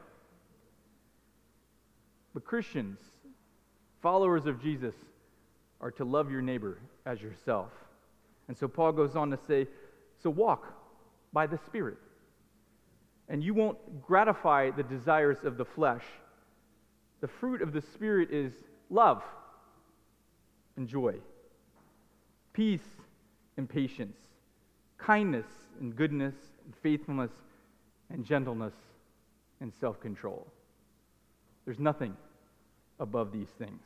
But 2.33 2.45
Christians, 2.45 2.99
followers 4.01 4.45
of 4.45 4.61
Jesus, 4.61 4.95
are 5.81 5.91
to 5.91 6.05
love 6.05 6.31
your 6.31 6.41
neighbor 6.41 6.79
as 7.05 7.21
yourself. 7.21 7.71
And 8.47 8.57
so 8.57 8.67
Paul 8.67 8.91
goes 8.91 9.15
on 9.15 9.29
to 9.31 9.37
say, 9.47 9.67
so 10.21 10.29
walk 10.29 10.73
by 11.33 11.47
the 11.47 11.57
Spirit. 11.57 11.97
And 13.29 13.43
you 13.43 13.53
won't 13.53 13.77
gratify 14.01 14.71
the 14.71 14.83
desires 14.83 15.37
of 15.43 15.57
the 15.57 15.65
flesh. 15.65 16.03
The 17.21 17.27
fruit 17.27 17.61
of 17.61 17.71
the 17.71 17.81
Spirit 17.81 18.31
is 18.31 18.53
love 18.89 19.23
and 20.75 20.87
joy, 20.87 21.15
peace 22.53 22.81
and 23.57 23.69
patience, 23.69 24.17
kindness 24.97 25.45
and 25.79 25.95
goodness, 25.95 26.35
and 26.65 26.75
faithfulness 26.81 27.31
and 28.09 28.25
gentleness 28.25 28.73
and 29.61 29.71
self 29.73 29.99
control. 29.99 30.47
There's 31.65 31.79
nothing 31.79 32.17
above 32.99 33.31
these 33.31 33.49
things 33.49 33.81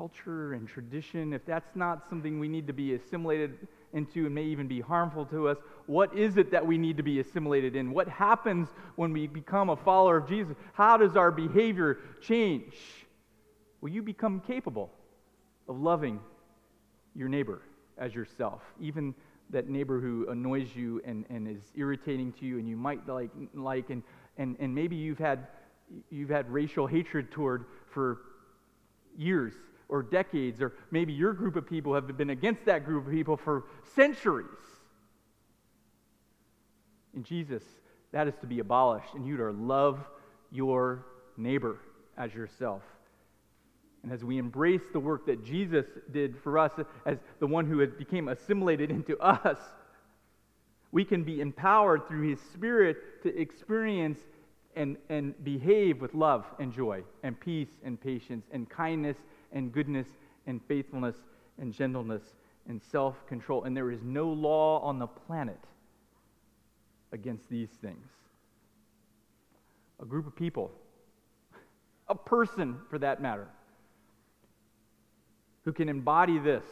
culture 0.00 0.54
and 0.54 0.66
tradition, 0.66 1.34
if 1.34 1.44
that's 1.44 1.76
not 1.76 2.08
something 2.08 2.40
we 2.40 2.48
need 2.48 2.66
to 2.66 2.72
be 2.72 2.94
assimilated 2.94 3.68
into 3.92 4.24
and 4.24 4.34
may 4.34 4.44
even 4.44 4.66
be 4.66 4.80
harmful 4.80 5.26
to 5.26 5.46
us, 5.46 5.58
what 5.84 6.16
is 6.16 6.38
it 6.38 6.50
that 6.50 6.66
we 6.66 6.78
need 6.78 6.96
to 6.96 7.02
be 7.02 7.20
assimilated 7.20 7.76
in? 7.76 7.90
What 7.90 8.08
happens 8.08 8.68
when 8.96 9.12
we 9.12 9.26
become 9.26 9.68
a 9.68 9.76
follower 9.76 10.16
of 10.16 10.26
Jesus? 10.26 10.56
How 10.72 10.96
does 10.96 11.18
our 11.18 11.30
behavior 11.30 11.98
change? 12.22 12.72
Will 13.82 13.90
you 13.90 14.00
become 14.00 14.40
capable 14.40 14.90
of 15.68 15.78
loving 15.78 16.18
your 17.14 17.28
neighbor 17.28 17.60
as 17.98 18.14
yourself, 18.14 18.62
even 18.80 19.14
that 19.50 19.68
neighbor 19.68 20.00
who 20.00 20.30
annoys 20.30 20.74
you 20.74 21.02
and, 21.04 21.26
and 21.28 21.46
is 21.46 21.60
irritating 21.74 22.32
to 22.40 22.46
you 22.46 22.58
and 22.58 22.66
you 22.66 22.76
might 22.76 23.06
like, 23.06 23.28
like 23.52 23.90
and, 23.90 24.02
and, 24.38 24.56
and 24.60 24.74
maybe 24.74 24.96
you've 24.96 25.18
had, 25.18 25.48
you've 26.08 26.30
had 26.30 26.50
racial 26.50 26.86
hatred 26.86 27.30
toward 27.30 27.66
for 27.92 28.22
years 29.18 29.52
or 29.90 30.02
decades, 30.02 30.62
or 30.62 30.72
maybe 30.90 31.12
your 31.12 31.32
group 31.32 31.56
of 31.56 31.66
people 31.66 31.94
have 31.94 32.16
been 32.16 32.30
against 32.30 32.64
that 32.64 32.84
group 32.84 33.06
of 33.06 33.12
people 33.12 33.36
for 33.36 33.64
centuries. 33.94 34.46
In 37.14 37.24
Jesus, 37.24 37.62
that 38.12 38.28
is 38.28 38.34
to 38.40 38.46
be 38.46 38.60
abolished, 38.60 39.14
and 39.14 39.26
you 39.26 39.36
to 39.36 39.50
love 39.50 39.98
your 40.50 41.04
neighbor 41.36 41.78
as 42.16 42.32
yourself. 42.32 42.82
And 44.02 44.12
as 44.12 44.24
we 44.24 44.38
embrace 44.38 44.82
the 44.92 45.00
work 45.00 45.26
that 45.26 45.44
Jesus 45.44 45.86
did 46.10 46.38
for 46.42 46.58
us 46.58 46.72
as 47.04 47.18
the 47.38 47.46
one 47.46 47.66
who 47.66 47.84
became 47.86 48.28
assimilated 48.28 48.90
into 48.90 49.18
us, 49.20 49.58
we 50.92 51.04
can 51.04 51.22
be 51.22 51.40
empowered 51.40 52.08
through 52.08 52.28
his 52.28 52.40
spirit 52.52 53.22
to 53.22 53.36
experience 53.38 54.18
and, 54.76 54.96
and 55.08 55.42
behave 55.44 56.00
with 56.00 56.14
love 56.14 56.46
and 56.58 56.72
joy 56.72 57.02
and 57.22 57.38
peace 57.38 57.70
and 57.84 58.00
patience 58.00 58.46
and 58.52 58.68
kindness 58.68 59.16
and 59.52 59.72
goodness 59.72 60.06
and 60.46 60.60
faithfulness 60.66 61.16
and 61.58 61.72
gentleness 61.72 62.22
and 62.68 62.80
self 62.82 63.26
control. 63.26 63.64
And 63.64 63.76
there 63.76 63.90
is 63.90 64.02
no 64.02 64.28
law 64.28 64.80
on 64.80 64.98
the 64.98 65.06
planet 65.06 65.60
against 67.12 67.48
these 67.48 67.70
things. 67.70 68.06
A 70.00 70.04
group 70.04 70.26
of 70.26 70.34
people, 70.34 70.70
a 72.08 72.14
person 72.14 72.78
for 72.88 72.98
that 72.98 73.20
matter, 73.20 73.48
who 75.64 75.72
can 75.72 75.88
embody 75.88 76.38
this, 76.38 76.64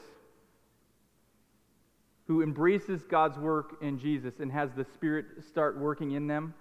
who 2.27 2.43
embraces 2.43 3.05
God's 3.05 3.39
work 3.39 3.77
in 3.83 3.99
Jesus 3.99 4.41
and 4.41 4.51
has 4.53 4.71
the 4.73 4.85
Spirit 4.85 5.27
start 5.47 5.79
working 5.79 6.13
in 6.13 6.27
them 6.27 6.55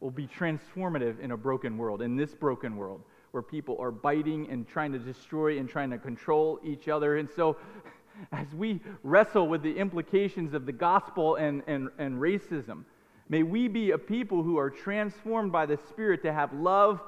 will 0.00 0.10
be 0.10 0.26
transformative 0.26 1.18
in 1.20 1.32
a 1.32 1.36
broken 1.36 1.76
world, 1.76 2.02
in 2.02 2.16
this 2.16 2.34
broken 2.34 2.76
world, 2.76 3.02
where 3.30 3.42
people 3.42 3.76
are 3.80 3.90
biting 3.90 4.48
and 4.50 4.66
trying 4.66 4.92
to 4.92 4.98
destroy 4.98 5.58
and 5.58 5.68
trying 5.68 5.90
to 5.90 5.98
control 5.98 6.58
each 6.64 6.88
other. 6.88 7.18
And 7.18 7.28
so, 7.34 7.56
as 8.32 8.46
we 8.54 8.80
wrestle 9.02 9.48
with 9.48 9.62
the 9.62 9.76
implications 9.76 10.54
of 10.54 10.66
the 10.66 10.72
gospel 10.72 11.36
and, 11.36 11.62
and, 11.66 11.88
and 11.98 12.20
racism, 12.20 12.84
may 13.28 13.42
we 13.42 13.68
be 13.68 13.92
a 13.92 13.98
people 13.98 14.42
who 14.42 14.58
are 14.58 14.70
transformed 14.70 15.52
by 15.52 15.66
the 15.66 15.78
Spirit 15.88 16.22
to 16.22 16.32
have 16.32 16.52
love, 16.52 17.00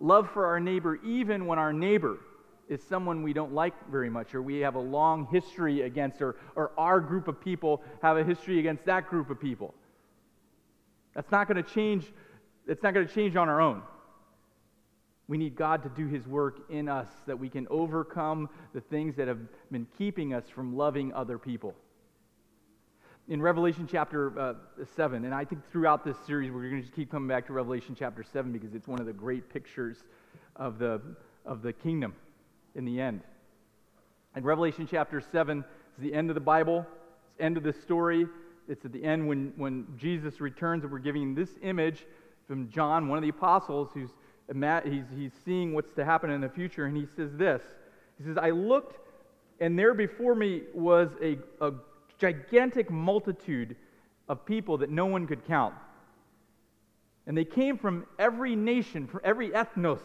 love 0.00 0.30
for 0.30 0.46
our 0.46 0.58
neighbor, 0.58 0.98
even 1.04 1.46
when 1.46 1.58
our 1.58 1.72
neighbor 1.72 2.18
is 2.68 2.82
someone 2.82 3.22
we 3.22 3.32
don't 3.32 3.54
like 3.54 3.72
very 3.90 4.10
much, 4.10 4.34
or 4.34 4.42
we 4.42 4.58
have 4.58 4.74
a 4.74 4.80
long 4.80 5.26
history 5.30 5.82
against, 5.82 6.20
or, 6.20 6.36
or 6.54 6.72
our 6.76 7.00
group 7.00 7.28
of 7.28 7.40
people 7.40 7.82
have 8.02 8.16
a 8.16 8.24
history 8.24 8.58
against 8.58 8.84
that 8.84 9.08
group 9.08 9.30
of 9.30 9.40
people. 9.40 9.74
That's 11.14 11.30
not 11.30 11.48
going 11.48 11.62
to 11.62 11.68
change. 11.68 12.12
It's 12.66 12.82
not 12.82 12.94
going 12.94 13.06
to 13.06 13.12
change 13.12 13.36
on 13.36 13.48
our 13.48 13.60
own. 13.60 13.82
We 15.28 15.36
need 15.36 15.56
God 15.56 15.82
to 15.82 15.90
do 15.90 16.06
His 16.06 16.26
work 16.26 16.70
in 16.70 16.88
us 16.88 17.08
that 17.26 17.38
we 17.38 17.50
can 17.50 17.66
overcome 17.70 18.48
the 18.72 18.80
things 18.80 19.14
that 19.16 19.28
have 19.28 19.38
been 19.70 19.86
keeping 19.98 20.32
us 20.32 20.44
from 20.48 20.74
loving 20.74 21.12
other 21.12 21.38
people. 21.38 21.74
In 23.28 23.42
Revelation 23.42 23.86
chapter 23.86 24.38
uh, 24.40 24.54
7, 24.96 25.26
and 25.26 25.34
I 25.34 25.44
think 25.44 25.70
throughout 25.70 26.02
this 26.02 26.16
series 26.26 26.50
we're 26.50 26.62
going 26.70 26.76
to 26.76 26.80
just 26.80 26.94
keep 26.94 27.10
coming 27.10 27.28
back 27.28 27.46
to 27.48 27.52
Revelation 27.52 27.94
chapter 27.96 28.22
7 28.22 28.50
because 28.52 28.74
it's 28.74 28.88
one 28.88 29.00
of 29.00 29.06
the 29.06 29.12
great 29.12 29.52
pictures 29.52 29.98
of 30.56 30.78
the, 30.78 30.98
of 31.44 31.60
the 31.60 31.74
kingdom 31.74 32.14
in 32.74 32.86
the 32.86 32.98
end. 32.98 33.20
In 34.34 34.44
Revelation 34.44 34.88
chapter 34.90 35.20
7 35.20 35.58
is 35.58 35.64
the 35.98 36.14
end 36.14 36.30
of 36.30 36.34
the 36.36 36.40
Bible, 36.40 36.86
it's 37.20 37.36
the 37.36 37.44
end 37.44 37.58
of 37.58 37.64
the 37.64 37.72
story. 37.74 38.26
It's 38.66 38.84
at 38.84 38.92
the 38.92 39.02
end 39.02 39.26
when, 39.26 39.52
when 39.56 39.86
Jesus 39.96 40.40
returns, 40.40 40.84
and 40.84 40.92
we're 40.92 40.98
giving 40.98 41.34
this 41.34 41.48
image 41.62 42.06
from 42.46 42.68
John, 42.70 43.08
one 43.08 43.16
of 43.16 43.22
the 43.22 43.30
apostles, 43.30 43.88
who's 43.94 44.10
he's, 44.84 45.04
he's 45.16 45.32
seeing 45.44 45.74
what's 45.74 45.92
to 45.94 46.04
happen 46.04 46.30
in 46.30 46.40
the 46.40 46.48
future, 46.48 46.86
and 46.86 46.96
he 46.96 47.06
says 47.16 47.30
this. 47.34 47.62
He 48.18 48.24
says, 48.24 48.36
I 48.36 48.50
looked, 48.50 48.98
and 49.60 49.78
there 49.78 49.94
before 49.94 50.34
me 50.34 50.62
was 50.74 51.10
a, 51.22 51.38
a 51.60 51.72
gigantic 52.18 52.90
multitude 52.90 53.76
of 54.28 54.44
people 54.44 54.78
that 54.78 54.90
no 54.90 55.06
one 55.06 55.26
could 55.26 55.44
count. 55.46 55.74
And 57.26 57.36
they 57.36 57.44
came 57.44 57.76
from 57.78 58.06
every 58.18 58.56
nation, 58.56 59.06
from 59.06 59.20
every 59.22 59.50
ethnos, 59.50 60.00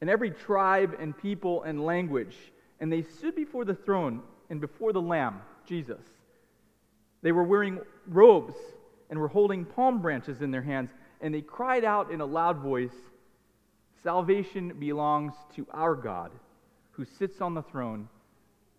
and 0.00 0.10
every 0.10 0.30
tribe 0.30 0.96
and 1.00 1.16
people 1.16 1.62
and 1.62 1.84
language. 1.84 2.36
And 2.78 2.92
they 2.92 3.02
stood 3.02 3.34
before 3.34 3.64
the 3.64 3.74
throne 3.74 4.22
and 4.50 4.60
before 4.60 4.92
the 4.92 5.00
Lamb, 5.00 5.40
Jesus. 5.66 6.02
They 7.22 7.32
were 7.32 7.44
wearing 7.44 7.80
robes 8.06 8.54
and 9.08 9.18
were 9.18 9.28
holding 9.28 9.64
palm 9.64 10.02
branches 10.02 10.42
in 10.42 10.50
their 10.50 10.62
hands, 10.62 10.90
and 11.22 11.34
they 11.34 11.40
cried 11.40 11.84
out 11.84 12.10
in 12.10 12.20
a 12.20 12.26
loud 12.26 12.58
voice 12.58 12.92
Salvation 14.04 14.74
belongs 14.78 15.32
to 15.56 15.66
our 15.72 15.94
God 15.94 16.30
who 16.90 17.06
sits 17.06 17.40
on 17.40 17.54
the 17.54 17.62
throne 17.62 18.06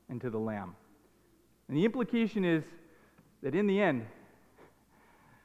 and 0.08 0.22
to 0.22 0.30
the 0.30 0.38
Lamb. 0.38 0.76
And 1.68 1.76
the 1.76 1.84
implication 1.84 2.46
is 2.46 2.64
that 3.42 3.56
in 3.56 3.66
the 3.66 3.82
end, 3.82 4.06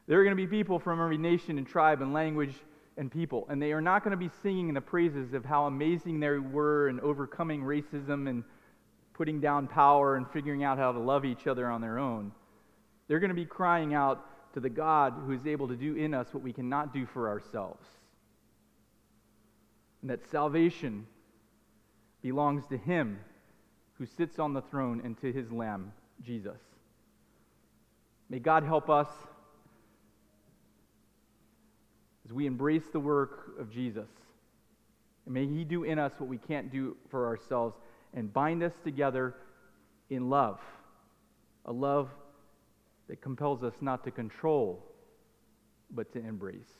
there 0.07 0.21
are 0.21 0.23
going 0.23 0.37
to 0.37 0.43
be 0.43 0.47
people 0.47 0.79
from 0.79 1.01
every 1.01 1.17
nation 1.17 1.57
and 1.57 1.67
tribe 1.67 2.03
and 2.03 2.13
language 2.13 2.55
and 2.99 3.11
people, 3.11 3.47
and 3.49 3.61
they 3.61 3.73
are 3.73 3.81
not 3.81 4.05
going 4.05 4.11
to 4.11 4.19
be 4.19 4.29
singing 4.43 4.75
the 4.75 4.83
praises 4.83 5.33
of 5.33 5.47
how 5.47 5.65
amazing 5.65 6.21
they 6.21 6.29
were 6.29 6.91
in 6.91 7.01
overcoming 7.01 7.63
racism 7.63 8.29
and 8.29 8.45
putting 9.15 9.41
down 9.41 9.67
power 9.67 10.17
and 10.17 10.31
figuring 10.31 10.63
out 10.63 10.77
how 10.77 10.93
to 10.93 10.99
love 10.99 11.25
each 11.25 11.47
other 11.47 11.71
on 11.71 11.81
their 11.81 11.99
own. 11.99 12.33
They're 13.09 13.19
going 13.19 13.31
to 13.31 13.35
be 13.35 13.47
crying 13.47 13.95
out 13.95 14.53
to 14.53 14.61
the 14.61 14.69
God 14.69 15.15
who 15.25 15.33
is 15.33 15.47
able 15.47 15.69
to 15.69 15.77
do 15.77 15.95
in 15.95 16.13
us 16.13 16.35
what 16.35 16.43
we 16.43 16.53
cannot 16.53 16.93
do 16.93 17.07
for 17.07 17.31
ourselves 17.31 17.87
and 20.03 20.11
that 20.11 20.29
salvation 20.31 21.07
belongs 22.23 22.67
to 22.69 22.77
him 22.77 23.19
who 23.95 24.07
sits 24.07 24.39
on 24.39 24.55
the 24.55 24.63
throne 24.63 25.01
and 25.05 25.21
to 25.21 25.33
his 25.33 25.51
Lamb, 25.53 25.93
Jesus. 26.23 26.59
May 28.29 28.39
God 28.39 28.63
help 28.65 28.89
us 28.89 29.09
as 32.25 32.33
we 32.33 32.47
embrace 32.47 32.85
the 32.93 33.01
work 33.01 33.59
of 33.59 33.71
Jesus. 33.71 34.09
And 35.27 35.35
may 35.35 35.47
he 35.47 35.65
do 35.65 35.85
in 35.85 35.99
us 35.99 36.13
what 36.19 36.29
we 36.29 36.39
can't 36.39 36.71
do 36.71 36.97
for 37.11 37.27
ourselves 37.27 37.77
and 38.15 38.33
bind 38.33 38.63
us 38.63 38.73
together 38.85 39.35
in 40.09 40.31
love, 40.31 40.61
a 41.67 41.73
love 41.73 42.09
that 43.09 43.21
compels 43.21 43.63
us 43.63 43.75
not 43.81 44.05
to 44.05 44.11
control, 44.11 44.85
but 45.91 46.13
to 46.13 46.21
embrace. 46.21 46.73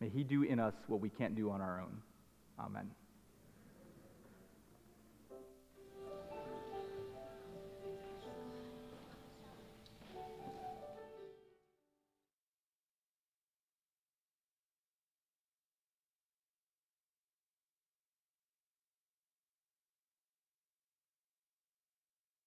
May 0.00 0.08
he 0.08 0.22
do 0.22 0.42
in 0.42 0.60
us 0.60 0.74
what 0.86 1.00
we 1.00 1.08
can't 1.08 1.34
do 1.34 1.50
on 1.50 1.60
our 1.60 1.80
own. 1.80 1.96
Amen. 2.58 3.03